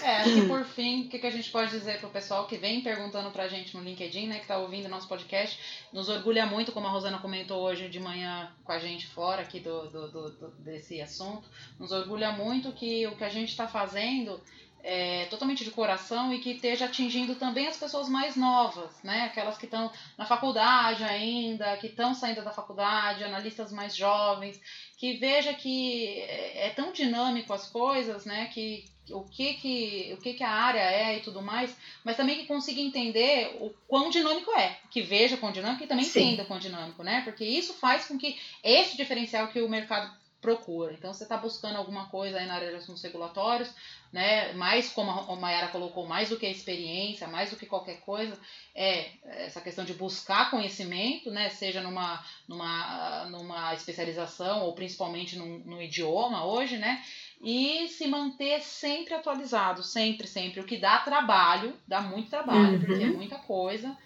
É, 0.02 0.28
e 0.28 0.46
por 0.46 0.64
fim, 0.64 1.02
o 1.02 1.08
que, 1.08 1.18
que 1.18 1.26
a 1.26 1.30
gente 1.30 1.50
pode 1.50 1.70
dizer 1.70 1.98
para 1.98 2.08
o 2.08 2.12
pessoal 2.12 2.46
que 2.46 2.56
vem 2.56 2.80
perguntando 2.80 3.30
para 3.30 3.44
a 3.44 3.48
gente 3.48 3.76
no 3.76 3.82
LinkedIn, 3.82 4.28
né, 4.28 4.36
que 4.36 4.42
está 4.42 4.56
ouvindo 4.56 4.88
nosso 4.88 5.06
podcast, 5.06 5.58
nos 5.92 6.08
orgulha 6.08 6.46
muito, 6.46 6.72
como 6.72 6.86
a 6.86 6.90
Rosana 6.90 7.18
comentou 7.18 7.62
hoje 7.62 7.88
de 7.88 8.00
manhã 8.00 8.50
com 8.64 8.72
a 8.72 8.78
gente 8.78 9.06
fora 9.08 9.42
aqui 9.42 9.60
do, 9.60 9.90
do, 9.90 10.08
do, 10.08 10.30
do 10.30 10.48
desse 10.58 11.00
assunto, 11.00 11.48
nos 11.78 11.92
orgulha 11.92 12.32
muito 12.32 12.72
que 12.72 13.06
o 13.06 13.16
que 13.16 13.24
a 13.24 13.28
gente 13.28 13.50
está 13.50 13.68
fazendo 13.68 14.40
é, 14.82 15.24
totalmente 15.26 15.64
de 15.64 15.70
coração 15.70 16.32
e 16.32 16.38
que 16.38 16.52
esteja 16.52 16.84
atingindo 16.84 17.34
também 17.34 17.66
as 17.66 17.76
pessoas 17.76 18.08
mais 18.08 18.36
novas, 18.36 18.90
né? 19.02 19.24
Aquelas 19.24 19.58
que 19.58 19.64
estão 19.64 19.90
na 20.16 20.24
faculdade 20.24 21.02
ainda, 21.02 21.76
que 21.78 21.88
estão 21.88 22.14
saindo 22.14 22.42
da 22.42 22.50
faculdade, 22.50 23.24
analistas 23.24 23.72
mais 23.72 23.96
jovens, 23.96 24.60
que 24.96 25.14
veja 25.14 25.52
que 25.54 26.20
é, 26.20 26.68
é 26.68 26.70
tão 26.70 26.92
dinâmico 26.92 27.52
as 27.52 27.68
coisas, 27.68 28.24
né? 28.24 28.46
Que 28.46 28.84
o 29.10 29.22
que 29.22 29.54
que 29.54 30.14
o 30.14 30.16
que 30.18 30.34
que 30.34 30.44
a 30.44 30.50
área 30.50 30.80
é 30.80 31.16
e 31.16 31.20
tudo 31.20 31.42
mais, 31.42 31.76
mas 32.04 32.16
também 32.16 32.38
que 32.38 32.46
consiga 32.46 32.80
entender 32.80 33.56
o 33.60 33.70
quão 33.86 34.10
dinâmico 34.10 34.50
é, 34.52 34.76
que 34.90 35.02
veja 35.02 35.36
quão 35.36 35.52
dinâmico 35.52 35.84
e 35.84 35.86
também 35.86 36.04
Sim. 36.04 36.20
entenda 36.20 36.44
quão 36.44 36.58
dinâmico, 36.58 37.02
né? 37.02 37.22
Porque 37.22 37.44
isso 37.44 37.74
faz 37.74 38.06
com 38.06 38.18
que 38.18 38.36
esse 38.62 38.96
diferencial 38.96 39.48
que 39.48 39.60
o 39.60 39.68
mercado 39.68 40.12
procura. 40.40 40.92
Então, 40.92 41.12
você 41.12 41.24
está 41.24 41.36
buscando 41.36 41.76
alguma 41.76 42.08
coisa 42.08 42.38
aí 42.38 42.46
na 42.46 42.54
área 42.54 42.70
de 42.70 42.76
assuntos 42.76 43.02
regulatórios, 43.02 43.70
né? 44.12 44.52
Mais 44.52 44.90
como 44.90 45.10
a 45.10 45.36
Mayara 45.36 45.68
colocou, 45.68 46.06
mais 46.06 46.28
do 46.28 46.36
que 46.36 46.46
a 46.46 46.50
experiência, 46.50 47.26
mais 47.26 47.50
do 47.50 47.56
que 47.56 47.66
qualquer 47.66 48.00
coisa, 48.00 48.38
é 48.74 49.10
essa 49.24 49.60
questão 49.60 49.84
de 49.84 49.94
buscar 49.94 50.50
conhecimento, 50.50 51.30
né? 51.30 51.48
Seja 51.48 51.80
numa, 51.80 52.24
numa, 52.46 53.24
numa 53.30 53.74
especialização 53.74 54.64
ou 54.64 54.74
principalmente 54.74 55.36
num, 55.36 55.58
no 55.60 55.82
idioma 55.82 56.44
hoje, 56.44 56.76
né? 56.76 57.02
E 57.40 57.88
se 57.88 58.06
manter 58.06 58.62
sempre 58.62 59.14
atualizado, 59.14 59.82
sempre, 59.82 60.26
sempre. 60.26 60.60
O 60.60 60.64
que 60.64 60.78
dá 60.78 60.98
trabalho, 60.98 61.74
dá 61.86 62.00
muito 62.00 62.30
trabalho, 62.30 62.74
uhum. 62.74 62.84
porque 62.84 63.04
é 63.04 63.06
muita 63.06 63.36
coisa. 63.36 63.96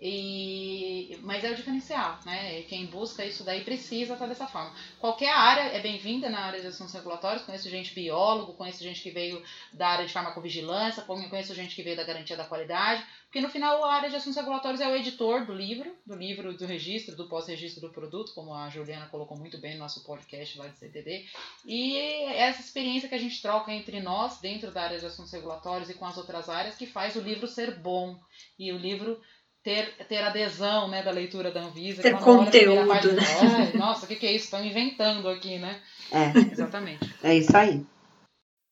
E, 0.00 1.18
mas 1.22 1.44
é 1.44 1.50
o 1.50 1.54
diferencial, 1.54 2.18
né? 2.26 2.62
Quem 2.62 2.86
busca 2.86 3.24
isso 3.24 3.44
daí 3.44 3.64
precisa 3.64 4.14
estar 4.14 4.26
dessa 4.26 4.46
forma. 4.46 4.74
Qualquer 4.98 5.32
área 5.32 5.62
é 5.62 5.80
bem-vinda 5.80 6.28
na 6.28 6.40
área 6.40 6.60
de 6.60 6.66
assuntos 6.66 6.92
regulatórios. 6.92 7.44
Conheço 7.44 7.70
gente 7.70 7.94
biólogo, 7.94 8.54
conheço 8.54 8.82
gente 8.82 9.00
que 9.00 9.10
veio 9.10 9.42
da 9.72 9.88
área 9.88 10.06
de 10.06 10.12
farmacovigilância, 10.12 11.02
conheço 11.02 11.54
gente 11.54 11.74
que 11.74 11.82
veio 11.82 11.96
da 11.96 12.04
garantia 12.04 12.36
da 12.36 12.44
qualidade. 12.44 13.04
Porque 13.34 13.40
no 13.44 13.50
final 13.50 13.84
a 13.84 13.94
área 13.94 14.10
de 14.10 14.14
assuntos 14.14 14.36
regulatórios 14.36 14.80
é 14.80 14.88
o 14.88 14.94
editor 14.94 15.44
do 15.44 15.52
livro, 15.52 15.92
do 16.06 16.14
livro 16.14 16.56
do 16.56 16.66
registro, 16.66 17.16
do 17.16 17.28
pós-registro 17.28 17.80
do 17.80 17.92
produto, 17.92 18.32
como 18.32 18.54
a 18.54 18.68
Juliana 18.68 19.06
colocou 19.06 19.36
muito 19.36 19.58
bem 19.58 19.74
no 19.74 19.80
nosso 19.80 20.04
podcast 20.04 20.56
lá 20.56 20.68
de 20.68 20.78
CTD. 20.78 21.26
E 21.64 21.96
essa 22.34 22.60
experiência 22.60 23.08
que 23.08 23.14
a 23.14 23.18
gente 23.18 23.42
troca 23.42 23.72
entre 23.72 23.98
nós, 24.00 24.38
dentro 24.38 24.70
da 24.70 24.82
área 24.82 25.00
de 25.00 25.06
assuntos 25.06 25.32
regulatórios 25.32 25.90
e 25.90 25.94
com 25.94 26.06
as 26.06 26.16
outras 26.16 26.48
áreas, 26.48 26.76
que 26.76 26.86
faz 26.86 27.16
o 27.16 27.20
livro 27.20 27.48
ser 27.48 27.76
bom. 27.76 28.16
E 28.56 28.70
o 28.70 28.78
livro 28.78 29.20
ter, 29.64 29.94
ter 30.06 30.18
adesão 30.18 30.88
né, 30.88 31.02
da 31.02 31.10
leitura 31.10 31.50
da 31.50 31.62
Anvisa. 31.62 32.02
Ter 32.02 32.16
conteúdo. 32.18 32.86
Página, 32.86 33.14
né? 33.14 33.72
nossa, 33.74 34.04
o 34.04 34.08
que, 34.08 34.16
que 34.16 34.26
é 34.26 34.32
isso? 34.32 34.44
Estão 34.44 34.64
inventando 34.64 35.26
aqui, 35.28 35.58
né? 35.58 35.80
É. 36.12 36.52
Exatamente. 36.52 37.12
É 37.22 37.34
isso 37.34 37.56
aí. 37.56 37.82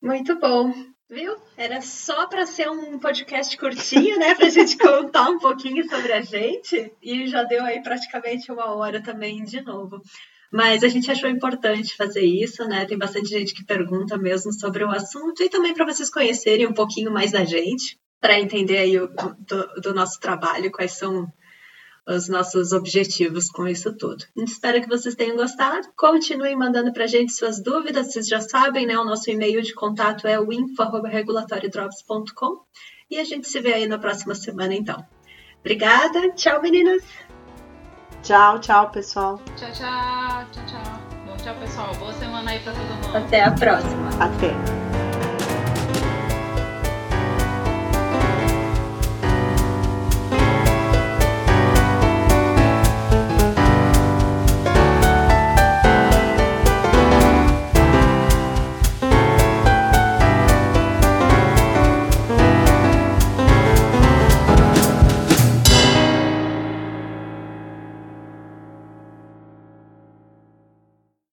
Muito 0.01 0.39
bom. 0.39 0.71
Viu? 1.09 1.35
Era 1.57 1.81
só 1.81 2.27
para 2.27 2.45
ser 2.45 2.69
um 2.69 2.97
podcast 2.99 3.57
curtinho, 3.57 4.17
né? 4.19 4.35
Para 4.35 4.45
a 4.45 4.51
gente 4.51 4.77
contar 4.77 5.29
um 5.29 5.39
pouquinho 5.39 5.87
sobre 5.89 6.13
a 6.13 6.21
gente. 6.21 6.91
E 7.01 7.27
já 7.27 7.43
deu 7.43 7.63
aí 7.65 7.81
praticamente 7.81 8.51
uma 8.51 8.73
hora 8.75 9.01
também 9.01 9.43
de 9.43 9.61
novo. 9.61 9.99
Mas 10.51 10.83
a 10.83 10.87
gente 10.87 11.09
achou 11.09 11.29
importante 11.29 11.95
fazer 11.95 12.23
isso, 12.23 12.63
né? 12.65 12.85
Tem 12.85 12.97
bastante 12.97 13.29
gente 13.29 13.55
que 13.55 13.65
pergunta 13.65 14.17
mesmo 14.17 14.53
sobre 14.53 14.83
o 14.83 14.91
assunto 14.91 15.41
e 15.41 15.49
também 15.49 15.73
para 15.73 15.85
vocês 15.85 16.11
conhecerem 16.11 16.67
um 16.67 16.73
pouquinho 16.73 17.11
mais 17.11 17.31
da 17.31 17.43
gente 17.43 17.97
para 18.23 18.39
entender 18.39 18.77
aí 18.77 18.97
o, 18.97 19.07
do, 19.07 19.81
do, 19.81 19.93
nosso 19.93 20.17
trabalho, 20.17 20.71
quais 20.71 20.93
são 20.93 21.27
os 22.07 22.29
nossos 22.29 22.71
objetivos 22.71 23.49
com 23.49 23.67
isso 23.67 23.91
tudo. 23.97 24.23
Espero 24.37 24.81
que 24.81 24.87
vocês 24.87 25.13
tenham 25.13 25.35
gostado. 25.35 25.89
Continuem 25.97 26.55
mandando 26.55 26.93
para 26.93 27.03
a 27.03 27.07
gente 27.07 27.33
suas 27.33 27.61
dúvidas, 27.61 28.13
vocês 28.13 28.25
já 28.25 28.39
sabem, 28.39 28.85
né? 28.85 28.97
O 28.97 29.03
nosso 29.03 29.29
e-mail 29.29 29.61
de 29.61 29.73
contato 29.73 30.25
é 30.25 30.39
o 30.39 30.53
info.regulatoriodrops.com 30.53 32.61
e 33.11 33.19
a 33.19 33.25
gente 33.25 33.49
se 33.49 33.59
vê 33.59 33.73
aí 33.73 33.87
na 33.87 33.99
próxima 33.99 34.35
semana, 34.35 34.73
então. 34.73 35.05
Obrigada, 35.59 36.31
tchau 36.31 36.61
meninas! 36.61 37.03
Tchau, 38.21 38.57
tchau, 38.59 38.89
pessoal. 38.89 39.41
Tchau, 39.57 39.69
tchau, 39.73 40.45
tchau, 40.53 40.65
tchau. 40.65 40.81
Bom, 41.25 41.35
tchau, 41.35 41.55
pessoal. 41.59 41.93
Boa 41.95 42.13
semana 42.13 42.51
aí 42.51 42.61
para 42.61 42.71
todo 42.71 42.85
mundo. 42.85 43.17
Até 43.17 43.43
a 43.43 43.51
próxima. 43.51 44.07
Até. 44.17 44.82